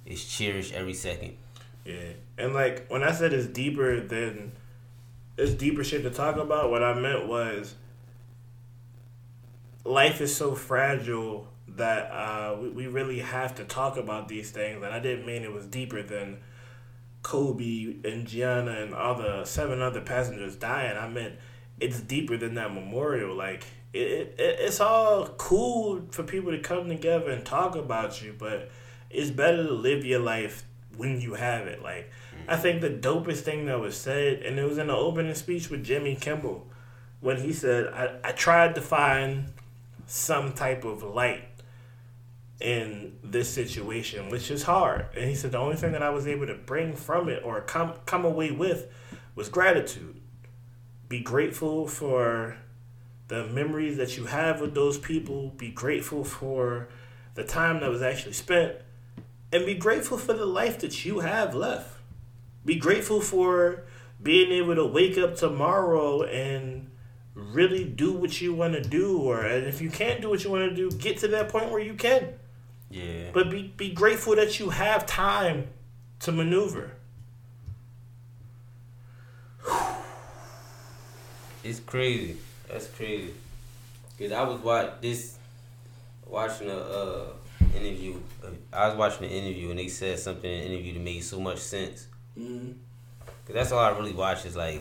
is 0.05 0.23
cherish 0.23 0.73
every 0.75 0.93
second. 0.93 1.39
Yeah, 1.87 2.13
and 2.37 2.53
like 2.53 2.87
when 2.89 3.03
I 3.03 3.13
said 3.13 3.33
it's 3.33 3.47
deeper 3.47 4.01
than 4.01 4.53
it's 5.39 5.55
deeper 5.55 5.83
shit 5.83 6.03
to 6.03 6.11
talk 6.11 6.37
about. 6.37 6.71
What 6.71 6.83
I 6.83 6.93
meant 6.95 7.27
was 7.27 7.75
life 9.85 10.21
is 10.21 10.37
so 10.37 10.55
fragile 10.55 11.49
that 11.67 12.11
uh, 12.11 12.57
we, 12.61 12.69
we 12.69 12.87
really 12.87 13.21
have 13.21 13.55
to 13.57 13.65
talk 13.65 13.97
about 13.97 14.29
these 14.29 14.51
things. 14.51 14.83
And 14.83 14.93
I 14.93 15.01
didn't 15.01 15.27
mean 15.27 15.43
it 15.43 15.53
was 15.53 15.67
deeper 15.67 16.03
than 16.03 16.39
Kobe 17.23 17.97
and 18.05 18.27
Gianna 18.27 18.83
and 18.83 18.95
all 18.95 19.15
the 19.15 19.47
seven 19.47 19.81
other 19.81 20.03
passengers 20.03 20.57
dying. 20.57 20.99
I 20.99 21.09
meant 21.09 21.37
it's 21.81 22.01
deeper 22.01 22.37
than 22.37 22.55
that 22.55 22.73
memorial. 22.73 23.35
Like 23.35 23.65
it, 23.95 24.35
it 24.39 24.57
it's 24.61 24.81
all 24.81 25.27
cool 25.39 26.03
for 26.11 26.25
people 26.25 26.51
to 26.51 26.59
come 26.59 26.89
together 26.89 27.31
and 27.31 27.45
talk 27.45 27.77
about 27.77 28.21
you, 28.23 28.35
but 28.37 28.71
it's 29.09 29.31
better 29.31 29.65
to 29.65 29.73
live 29.73 30.05
your 30.05 30.19
life 30.19 30.65
when 30.97 31.21
you 31.21 31.35
have 31.35 31.67
it. 31.67 31.83
Like 31.83 32.11
I 32.49 32.57
think 32.57 32.81
the 32.81 32.91
dopest 32.91 33.41
thing 33.41 33.67
that 33.67 33.79
was 33.81 33.97
said, 33.97 34.43
and 34.43 34.59
it 34.59 34.65
was 34.69 34.79
in 34.79 34.89
the 34.89 34.97
opening 34.97 35.35
speech 35.35 35.71
with 35.71 35.85
Jimmy 35.85 36.17
Kimmel, 36.17 36.67
when 37.21 37.41
he 37.41 37.53
said, 37.53 37.87
"I, 37.87 38.17
I 38.25 38.33
tried 38.33 38.75
to 38.75 38.81
find 38.81 39.53
some 40.07 40.53
type 40.53 40.85
of 40.85 41.03
light 41.03 41.45
in 42.61 43.17
this 43.23 43.49
situation, 43.49 44.29
which 44.29 44.51
is 44.51 44.65
hard." 44.65 45.07
And 45.17 45.29
he 45.29 45.37
said 45.37 45.53
the 45.53 45.59
only 45.59 45.77
thing 45.77 45.93
that 45.93 46.03
I 46.03 46.11
was 46.11 46.27
able 46.27 46.49
to 46.49 46.55
bring 46.55 46.97
from 46.97 47.29
it 47.29 47.45
or 47.45 47.61
come 47.61 47.95
come 48.07 48.25
away 48.25 48.51
with 48.51 48.93
was 49.37 49.49
gratitude. 49.49 50.21
Be 51.09 51.21
grateful 51.21 51.87
for 51.87 52.57
the 53.29 53.47
memories 53.47 53.97
that 53.97 54.17
you 54.17 54.27
have 54.27 54.61
with 54.61 54.75
those 54.75 54.99
people. 54.99 55.51
Be 55.51 55.71
grateful 55.71 56.25
for 56.25 56.89
the 57.35 57.45
time 57.45 57.81
that 57.81 57.91
was 57.91 58.03
actually 58.03 58.33
spent, 58.33 58.77
and 59.53 59.67
be 59.67 59.75
grateful 59.75 60.19
for 60.19 60.33
the 60.33 60.47
life 60.47 60.79
that 60.81 61.05
you 61.05 61.21
have 61.21 61.55
left. 61.55 61.99
Be 62.65 62.77
grateful 62.77 63.21
for 63.21 63.85
being 64.23 64.53
able 64.53 64.75
to 64.75 64.87
wake 64.87 65.19
up 65.19 65.37
tomorrow 65.37 66.23
and 66.23 66.91
really 67.35 67.85
do 67.85 68.13
what 68.13 68.41
you 68.41 68.55
want 68.55 68.73
to 68.75 68.81
do 68.81 69.19
or 69.19 69.41
and 69.45 69.67
if 69.67 69.81
you 69.81 69.91
can't 69.91 70.23
do 70.23 70.31
what 70.31 70.45
you 70.45 70.51
want 70.51 70.71
to 70.71 70.75
do 70.75 70.89
get 70.99 71.19
to 71.19 71.27
that 71.27 71.49
point 71.49 71.71
where 71.71 71.81
you 71.81 71.95
can. 71.95 72.29
Yeah. 72.91 73.31
But 73.33 73.51
be, 73.51 73.75
be 73.77 73.91
grateful 73.91 74.37
that 74.37 74.61
you 74.61 74.71
have 74.71 75.05
time 75.05 75.67
to 76.21 76.31
maneuver. 76.31 76.93
It's 81.65 81.81
crazy 81.81 82.37
that's 82.75 82.89
crazy 82.89 83.33
because 84.17 84.33
i 84.33 84.43
was 84.43 84.61
watch 84.61 84.91
this 85.01 85.39
watching 86.27 86.69
a 86.69 86.77
uh, 86.77 87.27
interview 87.75 88.15
uh, 88.43 88.49
i 88.73 88.89
was 88.89 88.97
watching 88.97 89.25
an 89.25 89.31
interview 89.31 89.71
and 89.71 89.79
they 89.79 89.89
said 89.89 90.19
something 90.19 90.51
in 90.51 90.59
the 90.59 90.67
interview 90.67 90.93
that 90.95 91.01
made 91.01 91.23
so 91.23 91.41
much 91.41 91.59
sense 91.59 92.09
Mm-hmm. 92.39 92.73
Cause 93.47 93.55
that's 93.55 93.73
all 93.73 93.79
I 93.79 93.91
really 93.91 94.13
watch 94.13 94.45
is 94.45 94.57
like 94.57 94.81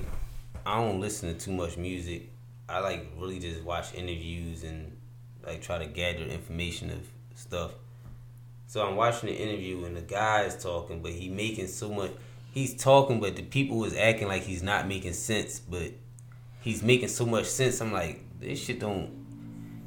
I 0.66 0.78
don't 0.78 1.00
listen 1.00 1.34
to 1.34 1.40
too 1.40 1.52
much 1.52 1.78
music. 1.78 2.30
I 2.68 2.80
like 2.80 3.12
really 3.18 3.40
just 3.40 3.62
watch 3.64 3.94
interviews 3.94 4.64
and 4.64 4.96
like 5.46 5.62
try 5.62 5.78
to 5.78 5.86
gather 5.86 6.24
information 6.24 6.90
of 6.90 7.08
stuff. 7.36 7.72
So 8.68 8.86
I'm 8.86 8.96
watching 8.96 9.30
the 9.30 9.36
interview 9.36 9.86
and 9.86 9.96
the 9.96 10.02
guy 10.02 10.44
is 10.44 10.62
talking, 10.62 11.02
but 11.02 11.12
he 11.12 11.30
making 11.30 11.68
so 11.68 11.90
much. 11.90 12.12
He's 12.54 12.76
talking, 12.76 13.20
but 13.20 13.36
the 13.36 13.44
people 13.44 13.84
is 13.84 13.96
acting 13.96 14.28
like 14.28 14.44
he's 14.44 14.64
not 14.64 14.88
making 14.88 15.14
sense. 15.14 15.60
But 15.60 15.92
he's 16.64 16.82
making 16.82 17.10
so 17.10 17.26
much 17.26 17.46
sense. 17.46 17.82
I'm 17.82 17.94
like, 17.94 18.22
this 18.40 18.60
shit 18.60 18.80
don't. 18.80 19.22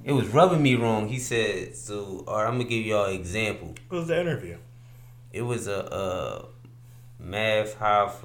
It 0.04 0.12
was 0.12 0.28
rubbing 0.28 0.62
me 0.62 0.76
wrong. 0.76 1.08
He 1.08 1.18
said, 1.18 1.74
"So, 1.74 2.24
all 2.28 2.36
right, 2.36 2.46
I'm 2.46 2.58
gonna 2.58 2.68
give 2.68 2.86
y'all 2.86 3.06
an 3.06 3.14
example." 3.14 3.74
What 3.88 3.98
was 3.98 4.08
the 4.08 4.20
interview? 4.20 4.58
It 5.32 5.42
was 5.42 5.66
a. 5.66 5.92
Uh, 5.92 6.46
Math 7.18 7.78
half 7.78 8.22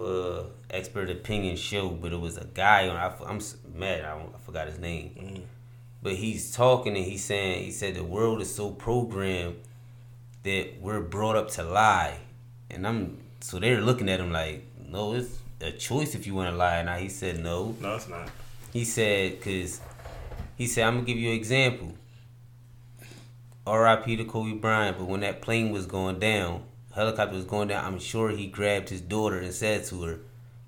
expert 0.69 1.09
opinion 1.09 1.55
show, 1.55 1.89
but 1.89 2.11
it 2.11 2.19
was 2.19 2.37
a 2.37 2.45
guy 2.45 2.89
on. 2.89 2.97
I, 2.97 3.07
am 3.29 3.39
mad. 3.73 4.03
I, 4.03 4.17
I, 4.17 4.39
forgot 4.43 4.67
his 4.67 4.79
name, 4.79 5.15
mm 5.17 5.41
but 6.03 6.13
he's 6.13 6.51
talking 6.51 6.97
and 6.97 7.05
he's 7.05 7.23
saying 7.23 7.63
he 7.63 7.69
said 7.69 7.93
the 7.93 8.03
world 8.03 8.41
is 8.41 8.53
so 8.53 8.71
programmed 8.71 9.55
that 10.41 10.81
we're 10.81 10.99
brought 10.99 11.35
up 11.35 11.49
to 11.51 11.63
lie, 11.63 12.17
and 12.71 12.87
I'm 12.87 13.19
so 13.39 13.59
they're 13.59 13.81
looking 13.81 14.09
at 14.09 14.19
him 14.19 14.31
like, 14.31 14.65
no, 14.83 15.13
it's 15.13 15.37
a 15.61 15.71
choice 15.71 16.15
if 16.15 16.25
you 16.25 16.33
want 16.33 16.49
to 16.49 16.57
lie. 16.57 16.81
Now 16.81 16.97
he 16.97 17.07
said 17.07 17.39
no. 17.39 17.75
No, 17.79 17.95
it's 17.95 18.09
not. 18.09 18.29
He 18.71 18.85
said 18.85 19.37
because 19.37 19.81
he 20.55 20.67
said 20.67 20.85
I'm 20.85 20.95
gonna 20.95 21.05
give 21.05 21.17
you 21.17 21.29
an 21.29 21.35
example. 21.35 21.93
R.I.P. 23.67 24.15
to 24.17 24.25
Kobe 24.25 24.53
Bryant, 24.53 24.97
but 24.97 25.05
when 25.05 25.19
that 25.19 25.41
plane 25.41 25.71
was 25.71 25.85
going 25.85 26.19
down 26.19 26.63
helicopter 26.93 27.35
was 27.35 27.45
going 27.45 27.69
down, 27.69 27.85
I'm 27.85 27.99
sure 27.99 28.29
he 28.29 28.47
grabbed 28.47 28.89
his 28.89 29.01
daughter 29.01 29.37
and 29.37 29.53
said 29.53 29.85
to 29.85 30.01
her, 30.03 30.19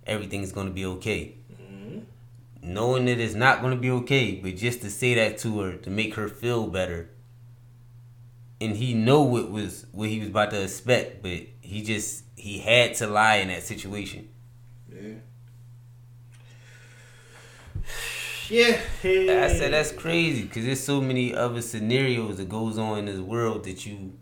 "Everything's 0.06 0.52
going 0.52 0.68
to 0.68 0.74
be 0.74 0.86
okay." 0.86 1.36
Mm-hmm. 1.54 2.00
Knowing 2.62 3.06
that 3.06 3.20
it's 3.20 3.36
not 3.36 3.62
going 3.62 3.76
to 3.76 3.80
be 3.80 3.92
okay, 3.92 4.36
but 4.36 4.56
just 4.56 4.82
to 4.82 4.90
say 4.90 5.14
that 5.16 5.38
to 5.40 5.60
her 5.62 5.76
to 5.78 5.90
make 5.90 6.16
her 6.16 6.28
feel 6.28 6.68
better. 6.68 7.10
And 8.62 8.78
he 8.78 8.94
know 8.94 9.22
what 9.22 9.52
was 9.52 9.86
what 9.92 10.10
he 10.10 10.20
was 10.20 10.30
about 10.30 10.52
to 10.52 10.62
expect, 10.62 11.22
but 11.22 11.42
he 11.62 11.84
just 11.84 12.24
he 12.36 12.60
had 12.60 12.96
to 12.96 13.08
lie 13.08 13.38
in 13.38 13.50
that 13.50 13.64
situation. 13.64 14.30
Yeah. 14.92 15.16
Yeah, 18.54 18.80
I 19.04 19.48
said 19.48 19.74
that's 19.74 19.92
crazy 19.92 20.44
because 20.44 20.64
there's 20.64 20.80
so 20.80 21.02
many 21.02 21.34
other 21.34 21.60
scenarios 21.60 22.38
that 22.38 22.50
goes 22.50 22.78
on 22.78 23.00
in 23.00 23.06
this 23.06 23.18
world 23.18 23.64
that 23.64 23.84
you 23.88 24.14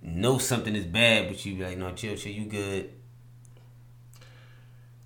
know 0.00 0.38
something 0.38 0.76
is 0.76 0.84
bad, 0.84 1.26
but 1.26 1.44
you 1.44 1.56
be 1.56 1.64
like, 1.64 1.76
no, 1.76 1.90
chill, 1.90 2.14
chill, 2.14 2.30
you 2.30 2.44
good. 2.44 2.92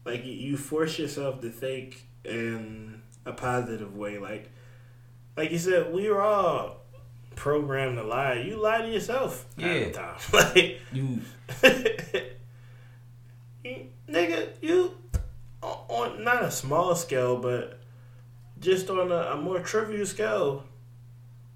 Like 0.04 0.26
you 0.26 0.58
force 0.58 0.98
yourself 0.98 1.40
to 1.40 1.48
think 1.48 2.04
in 2.22 3.00
a 3.24 3.32
positive 3.32 3.96
way. 3.96 4.18
Like, 4.18 4.50
like 5.38 5.50
you 5.52 5.58
said, 5.58 5.90
we 5.90 6.08
are 6.08 6.20
all 6.20 6.82
programmed 7.36 7.96
to 7.96 8.02
lie. 8.02 8.34
You 8.34 8.60
lie 8.60 8.82
to 8.82 8.88
yourself. 8.90 9.46
Yeah. 9.56 10.18
like 10.34 10.80
you, 10.92 11.22
nigga, 14.06 14.48
you 14.60 14.98
on 15.62 16.22
not 16.22 16.44
a 16.44 16.50
small 16.50 16.94
scale, 16.94 17.38
but 17.38 17.79
just 18.60 18.90
on 18.90 19.10
a, 19.10 19.14
a 19.14 19.36
more 19.36 19.60
trivial 19.60 20.06
scale 20.06 20.64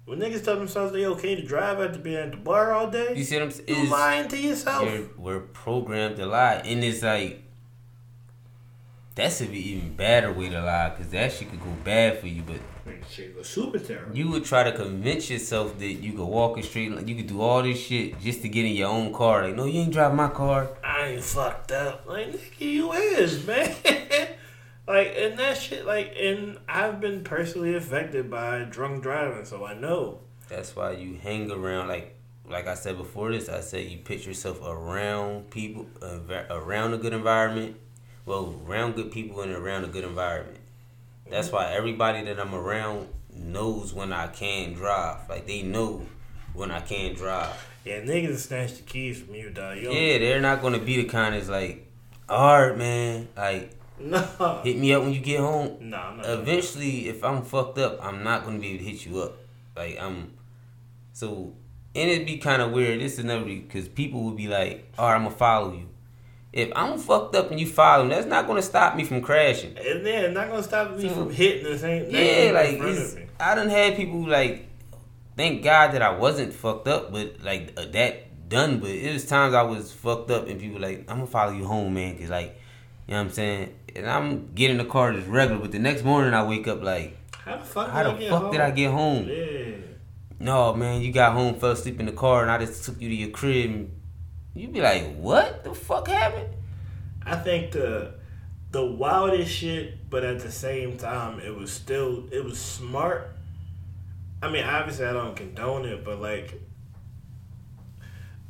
when 0.05 0.19
niggas 0.19 0.43
tell 0.43 0.55
themselves 0.55 0.93
they 0.93 1.05
okay 1.05 1.35
to 1.35 1.41
drive 1.43 1.79
after 1.79 1.99
being 1.99 2.17
at 2.17 2.31
the 2.31 2.37
bar 2.37 2.73
all 2.73 2.89
day, 2.89 3.13
you 3.15 3.23
see 3.23 3.35
what 3.35 3.43
I'm 3.43 3.51
saying? 3.51 3.67
You're 3.67 3.89
lying 3.89 4.27
to 4.29 4.37
yourself. 4.37 5.17
we're 5.17 5.39
programmed 5.39 6.17
to 6.17 6.27
lie, 6.27 6.61
and 6.63 6.83
it's 6.83 7.01
like 7.01 7.41
that's 9.15 9.41
an 9.41 9.53
even 9.53 9.95
better 9.95 10.31
way 10.31 10.49
to 10.49 10.61
lie 10.61 10.89
because 10.89 11.11
that 11.11 11.31
shit 11.31 11.49
could 11.49 11.59
go 11.59 11.71
bad 11.83 12.19
for 12.19 12.27
you. 12.27 12.43
But 12.43 12.59
shit 13.09 13.35
go 13.35 13.41
super 13.41 13.79
terrible. 13.79 14.15
You 14.15 14.29
would 14.29 14.45
try 14.45 14.63
to 14.63 14.71
convince 14.73 15.29
yourself 15.29 15.79
that 15.79 15.85
you 15.85 16.13
could 16.13 16.25
walk 16.25 16.57
a 16.57 16.63
straight, 16.63 16.91
like 16.91 17.07
you 17.07 17.15
could 17.15 17.27
do 17.27 17.41
all 17.41 17.63
this 17.63 17.79
shit 17.79 18.19
just 18.19 18.41
to 18.43 18.49
get 18.49 18.65
in 18.65 18.73
your 18.73 18.89
own 18.89 19.11
car. 19.13 19.43
Like, 19.43 19.55
no, 19.55 19.65
you 19.65 19.81
ain't 19.81 19.93
drive 19.93 20.13
my 20.13 20.27
car. 20.27 20.69
I 20.83 21.07
ain't 21.07 21.23
fucked 21.23 21.71
up. 21.71 22.05
Like, 22.05 22.31
nigga, 22.31 22.59
you 22.59 22.91
is 22.91 23.45
man. 23.45 23.75
Like 24.87 25.15
and 25.17 25.37
that 25.39 25.57
shit, 25.57 25.85
like 25.85 26.15
and 26.19 26.59
I've 26.69 27.01
been 27.01 27.23
personally 27.23 27.75
affected 27.75 28.29
by 28.29 28.63
drunk 28.63 29.01
driving, 29.01 29.45
so 29.45 29.65
I 29.65 29.73
know. 29.73 30.19
That's 30.47 30.75
why 30.75 30.91
you 30.91 31.17
hang 31.21 31.49
around 31.51 31.87
like 31.87 32.15
like 32.47 32.67
I 32.67 32.75
said 32.75 32.97
before 32.97 33.31
this. 33.31 33.49
I 33.49 33.61
said 33.61 33.85
you 33.85 33.97
put 33.97 34.25
yourself 34.25 34.61
around 34.63 35.49
people, 35.49 35.87
around 36.49 36.93
a 36.93 36.97
good 36.97 37.13
environment. 37.13 37.77
Well, 38.25 38.59
around 38.67 38.95
good 38.95 39.11
people 39.11 39.41
and 39.41 39.51
around 39.51 39.85
a 39.85 39.87
good 39.87 40.03
environment. 40.03 40.59
That's 41.29 41.51
why 41.51 41.71
everybody 41.71 42.23
that 42.25 42.39
I'm 42.39 42.53
around 42.53 43.07
knows 43.33 43.93
when 43.93 44.13
I 44.13 44.27
can 44.27 44.73
drive. 44.73 45.27
Like 45.29 45.47
they 45.47 45.63
know 45.63 46.05
when 46.53 46.71
I 46.71 46.79
can 46.79 47.15
drive. 47.15 47.53
Yeah, 47.83 48.01
niggas 48.01 48.37
snatch 48.37 48.77
the 48.77 48.83
keys 48.83 49.21
from 49.21 49.35
you, 49.35 49.49
dog. 49.49 49.77
You 49.77 49.91
yeah, 49.91 50.17
they're 50.19 50.41
not 50.41 50.61
gonna 50.61 50.79
be 50.79 50.97
the 50.97 51.05
kind 51.05 51.35
that's 51.35 51.49
like, 51.49 51.87
alright, 52.29 52.77
man. 52.77 53.27
Like 53.35 53.75
no. 53.99 54.61
Hit 54.63 54.77
me 54.77 54.93
up 54.93 55.03
when 55.03 55.13
you 55.13 55.19
get 55.19 55.39
home. 55.39 55.77
No, 55.79 55.97
I'm 55.97 56.17
not. 56.17 56.25
Eventually, 56.29 57.07
if 57.07 57.23
I'm 57.23 57.43
fucked 57.43 57.77
up, 57.77 58.03
I'm 58.03 58.23
not 58.23 58.43
gonna 58.43 58.59
be 58.59 58.69
able 58.69 58.83
to 58.83 58.91
hit 58.91 59.05
you 59.05 59.21
up. 59.21 59.37
Like 59.75 59.97
I'm, 59.99 60.33
so 61.13 61.53
and 61.95 62.09
it'd 62.09 62.27
be 62.27 62.37
kind 62.37 62.61
of 62.61 62.71
weird. 62.71 62.99
This 62.99 63.17
is 63.17 63.23
never 63.23 63.45
because 63.45 63.87
people 63.87 64.23
would 64.23 64.35
be 64.35 64.47
like, 64.47 64.91
"All 64.97 65.07
right, 65.07 65.15
I'm 65.15 65.23
gonna 65.23 65.35
follow 65.35 65.73
you." 65.73 65.89
If 66.51 66.71
I'm 66.75 66.97
fucked 66.97 67.35
up 67.35 67.51
and 67.51 67.59
you 67.59 67.67
follow 67.67 68.03
me, 68.03 68.11
that's 68.11 68.27
not 68.27 68.47
gonna 68.47 68.61
stop 68.61 68.95
me 68.95 69.03
from 69.03 69.21
crashing. 69.21 69.77
And 69.77 70.05
then 70.05 70.33
not 70.33 70.49
gonna 70.49 70.63
stop 70.63 70.95
me 70.95 71.07
so, 71.07 71.15
from 71.15 71.29
hitting 71.29 71.63
the 71.63 71.77
same. 71.77 72.05
Thing. 72.05 72.15
Yeah, 72.15 72.51
like 72.51 73.29
I 73.39 73.55
done 73.55 73.69
had 73.69 73.95
people 73.95 74.27
like, 74.27 74.67
thank 75.37 75.63
God 75.63 75.93
that 75.93 76.01
I 76.01 76.17
wasn't 76.17 76.53
fucked 76.53 76.87
up, 76.87 77.11
but 77.11 77.41
like 77.43 77.73
uh, 77.77 77.85
that 77.91 78.49
done, 78.49 78.79
but 78.79 78.89
it 78.89 79.11
was 79.11 79.25
times 79.25 79.53
I 79.53 79.63
was 79.63 79.91
fucked 79.91 80.31
up 80.31 80.47
and 80.47 80.59
people 80.59 80.79
like, 80.79 80.99
I'm 81.09 81.17
gonna 81.17 81.27
follow 81.27 81.51
you 81.51 81.65
home, 81.65 81.93
man, 81.93 82.17
cause 82.17 82.29
like, 82.29 82.59
you 83.07 83.13
know 83.13 83.19
what 83.19 83.27
I'm 83.27 83.33
saying? 83.33 83.73
And 83.95 84.09
I'm 84.09 84.53
getting 84.53 84.77
the 84.77 84.85
car 84.85 85.13
just 85.13 85.27
regular, 85.27 85.61
but 85.61 85.71
the 85.71 85.79
next 85.79 86.03
morning 86.03 86.33
I 86.33 86.43
wake 86.43 86.67
up 86.67 86.81
like, 86.83 87.17
How 87.31 87.57
the 87.57 87.63
fuck? 87.63 87.89
how 87.89 88.03
did 88.03 88.19
the 88.19 88.27
I 88.27 88.29
fuck 88.29 88.43
get 88.43 88.51
did 88.51 88.61
I 88.61 88.71
get 88.71 88.91
home? 88.91 89.27
Yeah. 89.29 89.75
No, 90.39 90.73
man, 90.73 91.01
you 91.01 91.13
got 91.13 91.31
home, 91.33 91.55
fell 91.55 91.71
asleep 91.71 91.99
in 91.99 92.05
the 92.05 92.11
car, 92.11 92.41
and 92.41 92.51
I 92.51 92.57
just 92.57 92.83
took 92.83 92.99
you 92.99 93.07
to 93.07 93.15
your 93.15 93.29
crib. 93.29 93.71
And 93.71 93.91
you 94.53 94.67
be 94.67 94.81
like, 94.81 95.15
what 95.15 95.63
the 95.63 95.73
fuck 95.73 96.07
happened? 96.09 96.49
I 97.25 97.37
think 97.37 97.71
the 97.71 98.15
the 98.71 98.85
wildest 98.85 99.49
shit, 99.51 100.09
but 100.09 100.25
at 100.25 100.39
the 100.39 100.51
same 100.51 100.97
time, 100.97 101.39
it 101.39 101.55
was 101.55 101.71
still 101.71 102.27
it 102.33 102.43
was 102.43 102.59
smart. 102.59 103.31
I 104.41 104.51
mean, 104.51 104.65
obviously, 104.65 105.05
I 105.05 105.13
don't 105.13 105.35
condone 105.35 105.85
it, 105.85 106.03
but 106.03 106.19
like, 106.19 106.61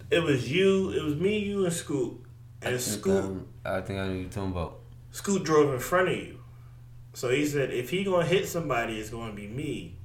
it 0.10 0.24
was 0.24 0.52
you, 0.52 0.89
it 0.89 1.04
was 1.04 1.16
me, 1.16 1.38
you, 1.38 1.66
and 1.66 1.74
Scoot, 1.74 2.22
and 2.64 2.82
Scoot, 2.82 3.24
Um, 3.24 3.48
I 3.64 3.82
think 3.82 4.00
I 4.00 4.04
know 4.08 4.10
what 4.14 4.20
you're 4.20 4.30
talking 4.30 4.52
about. 4.52 4.80
Scoot 5.16 5.45
drove 5.45 5.74
in 5.74 5.80
front 5.80 6.09
of 6.09 6.18
you. 6.18 6.41
So 7.13 7.30
he 7.30 7.45
said, 7.45 7.72
if 7.72 7.89
he 7.89 8.03
gonna 8.03 8.26
hit 8.26 8.49
somebody, 8.49 8.99
it's 8.99 9.09
gonna 9.09 9.32
be 9.32 9.47
me. 9.47 9.95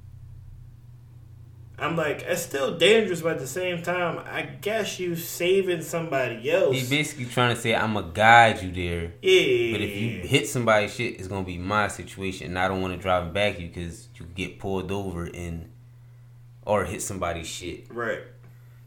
I'm 1.77 1.97
like, 1.97 2.21
it's 2.21 2.43
still 2.43 2.77
dangerous, 2.77 3.21
but 3.21 3.33
at 3.33 3.39
the 3.39 3.47
same 3.47 3.81
time, 3.81 4.19
I 4.25 4.43
guess 4.43 5.01
you 5.01 5.17
saving 5.17 5.81
somebody 5.81 6.49
else. 6.49 6.77
He 6.77 6.89
basically 6.89 7.25
trying 7.25 7.53
to 7.53 7.61
say, 7.61 7.75
I'm 7.75 7.95
gonna 7.95 8.09
guide 8.13 8.61
you 8.61 8.71
there. 8.71 9.11
yeah. 9.21 9.73
But 9.73 9.81
if 9.81 9.97
you 9.97 10.21
hit 10.21 10.47
somebody, 10.47 10.87
shit, 10.87 11.19
it's 11.19 11.27
gonna 11.27 11.45
be 11.45 11.57
my 11.57 11.89
situation, 11.89 12.47
and 12.47 12.57
I 12.57 12.69
don't 12.69 12.81
want 12.81 12.93
to 12.93 12.99
drive 12.99 13.33
back 13.33 13.59
you 13.59 13.67
because 13.67 14.07
you 14.15 14.25
get 14.27 14.59
pulled 14.59 14.93
over 14.93 15.25
and 15.25 15.69
or 16.65 16.85
hit 16.85 17.01
somebody's 17.01 17.47
shit. 17.47 17.87
right. 17.89 18.21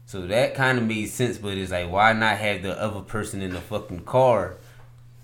So 0.07 0.25
that 0.25 0.55
kind 0.55 0.79
of 0.79 0.85
made 0.85 1.09
sense, 1.09 1.37
but 1.37 1.55
it's 1.55 1.71
like, 1.71 1.91
why 1.91 2.13
not 2.13 2.37
have 2.37 2.63
the 2.63 2.81
other 2.81 3.01
person 3.01 3.43
in 3.43 3.53
the 3.53 3.61
fucking 3.61 4.05
car? 4.05 4.57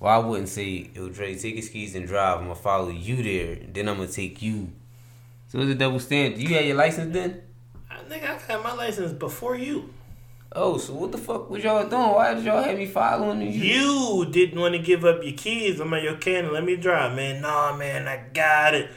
Why 0.01 0.15
I 0.15 0.17
wouldn't 0.17 0.49
say, 0.49 0.89
yo, 0.95 1.09
Dre, 1.09 1.35
take 1.35 1.53
your 1.53 1.61
skis 1.61 1.93
and 1.93 2.07
drive. 2.07 2.39
I'm 2.39 2.45
gonna 2.45 2.55
follow 2.55 2.89
you 2.89 3.21
there, 3.21 3.57
then 3.71 3.87
I'm 3.87 3.97
gonna 3.97 4.07
take 4.07 4.41
you. 4.41 4.71
So 5.47 5.59
it's 5.59 5.69
a 5.69 5.75
double 5.75 5.99
standard. 5.99 6.41
You 6.41 6.55
had 6.55 6.65
your 6.65 6.75
license 6.75 7.13
then? 7.13 7.43
Uh, 7.75 7.97
I 7.99 8.09
think 8.09 8.23
I've 8.27 8.41
had 8.41 8.63
my 8.63 8.73
license 8.73 9.13
before 9.13 9.55
you. 9.55 9.93
Oh, 10.53 10.79
so 10.79 10.95
what 10.95 11.11
the 11.11 11.19
fuck 11.19 11.51
was 11.51 11.63
y'all 11.63 11.87
doing? 11.87 12.01
Why 12.01 12.33
did 12.33 12.45
y'all 12.45 12.63
have 12.63 12.79
me 12.79 12.87
following 12.87 13.43
you? 13.43 13.49
You 13.51 14.25
didn't 14.31 14.59
want 14.59 14.73
to 14.73 14.79
give 14.79 15.05
up 15.05 15.23
your 15.23 15.33
keys. 15.33 15.79
I'm 15.79 15.91
like, 15.91 16.01
yo, 16.01 16.15
Cannon, 16.15 16.51
let 16.51 16.65
me 16.65 16.77
drive, 16.77 17.15
man. 17.15 17.43
Nah, 17.43 17.77
man, 17.77 18.07
I 18.07 18.23
got 18.33 18.73
it. 18.73 18.89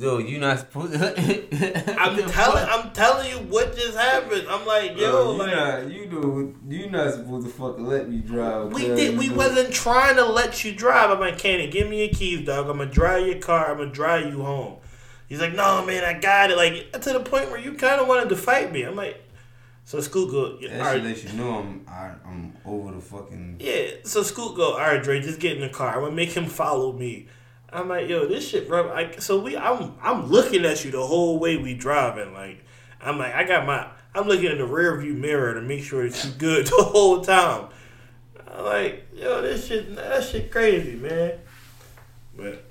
Yo, 0.00 0.16
you 0.16 0.38
not 0.38 0.58
supposed 0.58 0.94
to. 0.94 0.98
I'm 2.00 2.16
telling, 2.30 2.66
I'm 2.70 2.90
telling 2.92 3.28
you 3.28 3.36
what 3.50 3.76
just 3.76 3.98
happened. 3.98 4.46
I'm 4.48 4.64
like, 4.64 4.96
yo, 4.96 5.32
you 5.32 5.38
like, 5.38 5.54
not, 5.54 5.90
you 5.90 6.06
know, 6.06 6.54
you 6.66 6.88
not 6.88 7.12
supposed 7.12 7.46
to 7.46 7.52
fucking 7.52 7.84
let 7.84 8.08
me 8.08 8.20
drive. 8.20 8.72
we 8.72 8.86
did, 8.86 9.18
we 9.18 9.28
know. 9.28 9.36
wasn't 9.36 9.74
trying 9.74 10.16
to 10.16 10.24
let 10.24 10.64
you 10.64 10.72
drive. 10.72 11.10
I'm 11.10 11.20
like, 11.20 11.36
Cannon, 11.36 11.68
give 11.68 11.86
me 11.86 12.06
your 12.06 12.14
keys, 12.14 12.46
dog. 12.46 12.70
I'm 12.70 12.78
gonna 12.78 12.90
drive 12.90 13.26
your 13.26 13.40
car. 13.40 13.70
I'm 13.70 13.76
gonna 13.76 13.90
drive 13.90 14.32
you 14.32 14.42
home. 14.42 14.78
He's 15.28 15.38
like, 15.38 15.52
no, 15.52 15.84
man, 15.84 16.02
I 16.02 16.18
got 16.18 16.50
it. 16.50 16.56
Like 16.56 16.92
to 16.92 17.12
the 17.12 17.20
point 17.20 17.50
where 17.50 17.60
you 17.60 17.74
kind 17.74 18.00
of 18.00 18.08
wanted 18.08 18.30
to 18.30 18.36
fight 18.36 18.72
me. 18.72 18.84
I'm 18.84 18.96
like, 18.96 19.22
so 19.84 20.00
Scoot 20.00 20.30
go, 20.30 20.52
all 20.52 20.58
That 20.60 20.80
right, 20.80 20.94
should 20.94 21.04
let 21.04 21.24
you 21.24 21.32
know 21.34 21.58
I'm 21.58 21.84
I, 21.86 22.12
I'm 22.24 22.56
over 22.64 22.94
the 22.94 23.02
fucking. 23.02 23.56
Yeah, 23.60 23.90
so 24.04 24.22
Scoot 24.22 24.56
go, 24.56 24.72
all 24.72 24.78
right, 24.78 25.02
Dre, 25.02 25.20
just 25.20 25.40
get 25.40 25.56
in 25.56 25.60
the 25.60 25.68
car. 25.68 25.96
I'm 25.96 26.00
gonna 26.00 26.16
make 26.16 26.30
him 26.30 26.46
follow 26.46 26.92
me. 26.92 27.28
I'm 27.72 27.88
like, 27.88 28.08
yo, 28.08 28.26
this 28.26 28.48
shit, 28.48 28.66
bro. 28.68 28.86
Like, 28.88 29.22
so 29.22 29.38
we, 29.40 29.56
I'm, 29.56 29.94
I'm 30.02 30.26
looking 30.26 30.64
at 30.64 30.84
you 30.84 30.90
the 30.90 31.04
whole 31.06 31.38
way 31.38 31.56
we 31.56 31.74
driving. 31.74 32.32
Like, 32.34 32.64
I'm 33.00 33.18
like, 33.18 33.34
I 33.34 33.44
got 33.44 33.66
my, 33.66 33.86
I'm 34.14 34.26
looking 34.26 34.50
in 34.50 34.58
the 34.58 34.66
rear 34.66 34.96
view 35.00 35.14
mirror 35.14 35.54
to 35.54 35.60
make 35.60 35.84
sure 35.84 36.08
that 36.08 36.24
you 36.24 36.30
good 36.32 36.66
the 36.78 36.82
whole 36.82 37.20
time. 37.22 37.68
I'm 38.48 38.64
like, 38.64 39.06
yo, 39.14 39.40
this 39.42 39.66
shit, 39.68 39.94
that 39.94 40.24
shit 40.24 40.50
crazy, 40.50 40.96
man. 40.96 41.38
But 42.36 42.64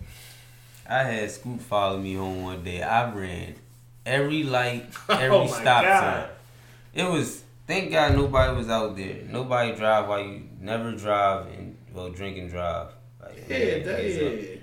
I 0.89 1.03
had 1.03 1.31
Scoop 1.31 1.61
follow 1.61 1.97
me 1.97 2.15
home 2.15 2.43
one 2.43 2.63
day. 2.63 2.81
I 2.83 3.13
ran 3.13 3.55
every 4.05 4.43
light, 4.43 4.87
oh 5.09 5.13
every 5.13 5.37
Oh 5.37 5.47
stop 5.47 5.83
God. 5.83 6.01
sign. 6.01 6.29
It 6.93 7.09
was 7.09 7.43
thank 7.67 7.91
God 7.91 8.15
nobody 8.15 8.55
was 8.55 8.67
out 8.69 8.97
there. 8.97 9.17
Nobody 9.27 9.75
drive 9.75 10.07
while 10.09 10.21
you 10.21 10.43
never 10.59 10.91
drive 10.91 11.47
and 11.47 11.77
well 11.93 12.09
drink 12.09 12.37
and 12.37 12.49
drive. 12.49 12.87
Like, 13.21 13.45
yeah, 13.47 13.79
that, 13.83 14.03
yeah. 14.03 14.58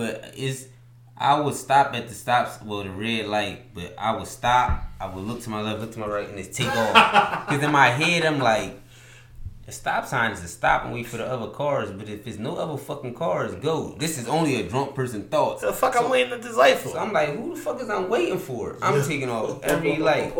But 0.00 0.32
it's 0.34 0.64
I 1.18 1.38
would 1.38 1.52
stop 1.54 1.94
at 1.94 2.08
the 2.08 2.14
stops, 2.14 2.62
well 2.64 2.82
the 2.82 2.90
red 2.90 3.26
light, 3.26 3.74
but 3.74 3.94
I 3.98 4.16
would 4.16 4.26
stop. 4.26 4.84
I 4.98 5.06
would 5.12 5.24
look 5.24 5.42
to 5.42 5.50
my 5.50 5.60
left, 5.60 5.80
look 5.82 5.92
to 5.92 5.98
my 5.98 6.06
right, 6.06 6.26
and 6.30 6.38
it's 6.38 6.56
take 6.56 6.74
off. 6.74 6.94
Because 7.46 7.62
in 7.62 7.70
my 7.70 7.88
head, 7.88 8.24
I'm 8.24 8.38
like, 8.38 8.80
the 9.66 9.72
stop 9.72 10.06
sign 10.06 10.32
is 10.32 10.40
to 10.40 10.48
stop 10.48 10.84
and 10.84 10.94
wait 10.94 11.06
for 11.06 11.18
the 11.18 11.26
other 11.26 11.48
cars. 11.50 11.90
But 11.90 12.08
if 12.08 12.24
there's 12.24 12.38
no 12.38 12.56
other 12.56 12.78
fucking 12.78 13.12
cars, 13.14 13.54
go. 13.56 13.94
This 13.98 14.16
is 14.18 14.26
only 14.28 14.52
a 14.62 14.68
drunk 14.70 14.94
person 14.94 15.24
thought. 15.28 15.60
The 15.60 15.72
fuck 15.74 15.92
So- 15.94 16.04
I'm 16.04 16.10
waiting 16.10 16.32
at 16.32 16.40
this 16.42 16.56
light 16.56 16.78
for? 16.78 16.88
So 16.90 16.98
I'm 16.98 17.12
like, 17.12 17.36
who 17.36 17.54
the 17.54 17.60
fuck 17.60 17.78
is 17.82 17.90
I'm 17.90 18.08
waiting 18.08 18.38
for? 18.38 18.78
I'm 18.80 19.02
taking 19.06 19.28
off 19.28 19.62
every 19.62 19.96
light. 20.08 20.32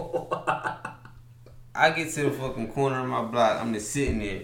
I 1.74 1.90
get 1.90 2.10
to 2.14 2.22
the 2.24 2.30
fucking 2.30 2.72
corner 2.72 3.00
of 3.00 3.06
my 3.08 3.22
block. 3.22 3.60
I'm 3.60 3.74
just 3.74 3.90
sitting 3.90 4.18
there. 4.20 4.42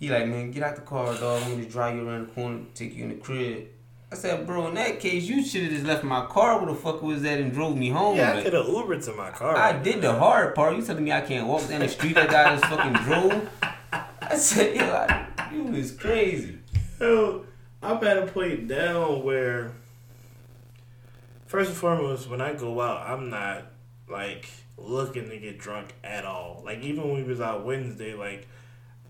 He 0.00 0.08
like, 0.10 0.26
man, 0.26 0.50
get 0.50 0.64
out 0.64 0.74
the 0.74 0.82
car, 0.82 1.14
dog. 1.14 1.42
I'm 1.44 1.50
gonna 1.52 1.64
drive 1.66 1.94
you 1.96 2.08
around 2.08 2.26
the 2.28 2.32
corner, 2.32 2.60
take 2.74 2.94
you 2.96 3.04
in 3.04 3.10
the 3.10 3.14
crib. 3.16 3.68
I 4.12 4.14
said, 4.14 4.46
bro, 4.46 4.68
in 4.68 4.74
that 4.74 5.00
case, 5.00 5.24
you 5.24 5.42
should 5.42 5.62
have 5.62 5.72
just 5.72 5.86
left 5.86 6.04
my 6.04 6.26
car 6.26 6.58
where 6.58 6.66
the 6.66 6.78
fuck 6.78 7.00
was 7.00 7.22
that 7.22 7.40
and 7.40 7.50
drove 7.50 7.78
me 7.78 7.88
home. 7.88 8.18
Yeah, 8.18 8.34
I 8.34 8.42
could 8.42 8.52
have 8.52 8.66
Ubered 8.66 9.02
to 9.06 9.14
my 9.14 9.30
car. 9.30 9.56
I 9.56 9.72
did 9.72 10.02
the 10.02 10.12
hard 10.12 10.54
part. 10.54 10.76
You 10.76 10.82
telling 10.82 11.02
me 11.02 11.12
I 11.12 11.22
can't 11.22 11.46
walk 11.46 11.66
down 11.66 11.80
the 11.80 11.88
street 11.88 12.16
that 12.16 12.28
guy 12.28 12.54
just 12.54 12.66
fucking 12.66 12.92
drove? 13.04 13.48
I 14.20 14.36
said, 14.36 14.76
yo, 14.76 14.84
I, 14.84 15.26
you 15.50 15.64
was 15.64 15.92
crazy. 15.92 16.58
Yo, 17.00 17.46
I'm 17.82 18.04
at 18.04 18.18
a 18.18 18.26
point 18.26 18.68
down 18.68 19.22
where, 19.24 19.72
first 21.46 21.70
and 21.70 21.78
foremost, 21.78 22.28
when 22.28 22.42
I 22.42 22.52
go 22.52 22.82
out, 22.82 23.08
I'm 23.08 23.30
not 23.30 23.62
like 24.10 24.46
looking 24.76 25.30
to 25.30 25.38
get 25.38 25.58
drunk 25.58 25.94
at 26.04 26.26
all. 26.26 26.60
Like 26.66 26.80
even 26.80 27.04
when 27.04 27.14
we 27.14 27.22
was 27.22 27.40
out 27.40 27.64
Wednesday, 27.64 28.12
like 28.12 28.46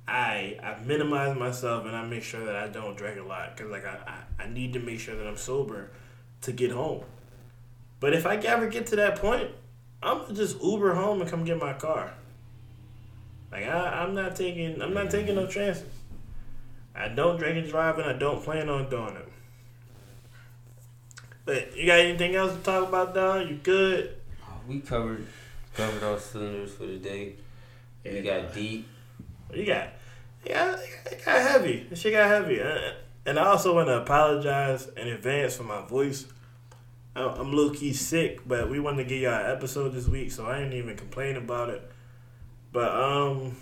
I 0.07 0.59
I 0.63 0.77
minimize 0.85 1.37
myself 1.37 1.87
and 1.87 1.95
I 1.95 2.05
make 2.05 2.23
sure 2.23 2.45
that 2.45 2.57
I 2.57 2.69
don't 2.69 2.97
drink 2.97 3.19
a 3.19 3.23
lot 3.23 3.57
because 3.57 3.71
like 3.71 3.85
I, 3.85 4.23
I 4.39 4.45
I 4.45 4.49
need 4.49 4.73
to 4.73 4.81
make 4.81 5.01
sure 5.01 5.15
that 5.15 5.27
I'm 5.27 5.37
sober 5.37 5.91
to 6.43 6.53
get 6.53 6.71
home. 6.73 7.05
But 8.01 8.15
if 8.15 8.27
I 8.27 8.37
ever 8.37 8.67
get 8.67 8.87
to 8.89 8.97
that 8.97 9.17
point, 9.17 9.51
I'm 10.03 10.23
gonna 10.23 10.35
just 10.35 10.61
Uber 10.61 10.95
home 10.95 11.21
and 11.21 11.31
come 11.31 11.45
get 11.45 11.59
my 11.59 11.73
car. 11.73 12.13
Like 13.53 13.67
I, 13.67 14.03
I'm 14.03 14.15
not 14.15 14.35
taking 14.35 14.83
I'm 14.83 14.95
not 14.95 15.11
taking 15.11 15.37
no 15.37 15.47
chances. 15.47 15.85
I 16.95 17.09
don't 17.09 17.39
drink 17.39 17.57
and 17.57 17.69
drive, 17.69 17.99
and 17.99 18.09
I 18.09 18.13
don't 18.13 18.43
plan 18.43 18.69
on 18.69 18.91
doing 18.91 19.17
it. 19.17 19.29
But 21.45 21.77
you 21.77 21.87
got 21.87 22.01
anything 22.01 22.35
else 22.35 22.55
to 22.55 22.61
talk 22.61 22.89
about, 22.89 23.15
Don? 23.15 23.49
You 23.49 23.57
good? 23.57 24.17
We 24.69 24.81
covered 24.81 25.27
covered 25.75 26.03
our 26.03 26.19
cylinders 26.19 26.75
for 26.75 26.87
the 26.87 26.97
day. 26.97 27.35
We 28.05 28.21
got 28.21 28.53
deep. 28.53 28.89
You 29.53 29.67
got, 29.67 29.89
yeah, 30.47 30.77
it 31.07 31.25
got 31.25 31.43
heavy. 31.43 31.87
This 31.91 32.01
shit 32.01 32.13
got 32.13 32.29
heavy, 32.29 32.61
and 33.27 33.39
I 33.39 33.47
also 33.47 33.75
want 33.75 33.89
to 33.89 34.01
apologize 34.01 34.89
in 34.97 35.09
advance 35.09 35.57
for 35.57 35.65
my 35.65 35.85
voice. 35.87 36.27
I'm 37.15 37.53
low 37.53 37.71
key 37.71 37.93
sick, 37.93 38.41
but 38.49 38.71
we 38.71 38.81
wanted 38.81 39.05
to 39.05 39.09
get 39.09 39.21
y'all 39.21 39.45
an 39.45 39.51
episode 39.51 39.91
this 39.91 40.09
week, 40.09 40.33
so 40.33 40.47
I 40.47 40.59
didn't 40.59 40.73
even 40.73 40.97
complain 40.97 41.37
about 41.37 41.69
it. 41.69 41.83
But 42.73 42.91
um, 42.91 43.57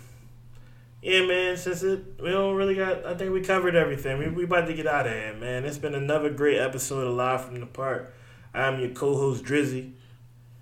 yeah, 1.01 1.25
man. 1.25 1.57
Since 1.57 1.83
it 1.83 2.21
we 2.21 2.31
don't 2.31 2.55
really 2.55 2.75
got, 2.75 3.05
I 3.05 3.13
think 3.15 3.33
we 3.33 3.41
covered 3.41 3.75
everything. 3.75 4.19
We 4.19 4.29
we 4.29 4.43
about 4.45 4.67
to 4.67 4.73
get 4.73 4.87
out 4.87 5.05
of 5.05 5.11
here, 5.11 5.33
man. 5.33 5.65
It's 5.65 5.77
been 5.77 5.95
another 5.95 6.29
great 6.29 6.59
episode 6.59 7.05
of 7.05 7.13
Live 7.13 7.43
from 7.43 7.59
the 7.59 7.65
Park. 7.65 8.13
I'm 8.53 8.79
your 8.79 8.91
co-host 8.91 9.43
Drizzy. 9.43 9.91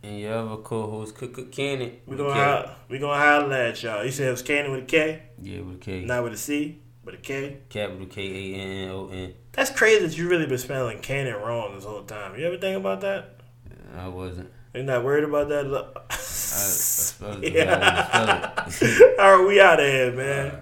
And 0.01 0.19
your 0.19 0.33
other 0.33 0.57
co-host, 0.61 1.15
Cook 1.15 1.33
Cook 1.33 1.51
Cannon. 1.51 1.97
We 2.05 2.15
gonna 2.15 2.33
ho- 2.33 2.71
we 2.87 2.99
gonna 2.99 3.19
holler 3.19 3.53
at 3.53 3.83
y'all. 3.83 4.03
You 4.05 4.11
said 4.11 4.27
it 4.29 4.31
was 4.31 4.41
Cannon 4.41 4.71
with 4.71 4.83
a 4.83 4.85
K, 4.85 5.23
Yeah, 5.41 5.59
with 5.61 5.75
a 5.75 5.79
K. 5.79 6.05
not 6.05 6.23
with 6.23 6.33
a 6.33 6.37
C, 6.37 6.79
but 7.03 7.15
a 7.15 7.17
K. 7.17 7.57
Capital 7.69 8.05
K 8.05 8.21
A 8.53 8.55
N 8.59 8.69
N 8.71 8.89
O 8.91 9.09
N. 9.09 9.33
That's 9.51 9.71
crazy 9.71 10.05
that 10.05 10.17
you 10.17 10.29
really 10.29 10.45
been 10.45 10.57
spelling 10.57 10.99
Cannon 10.99 11.35
wrong 11.35 11.75
this 11.75 11.83
whole 11.83 12.03
time. 12.03 12.39
You 12.39 12.45
ever 12.47 12.57
think 12.57 12.77
about 12.77 13.01
that? 13.01 13.41
I 13.97 14.07
wasn't. 14.07 14.49
You're 14.73 14.83
not 14.83 15.03
worried 15.03 15.23
about 15.25 15.49
that? 15.49 15.65
I, 15.65 16.13
I 16.13 16.15
spelled 16.15 17.43
it. 17.43 17.53
Yeah. 17.55 18.53
I 18.55 18.69
spelled 18.69 18.91
it. 19.01 19.19
All 19.19 19.37
right, 19.39 19.47
we 19.47 19.59
out 19.59 19.79
of 19.81 19.85
here, 19.85 20.11
man. 20.13 20.61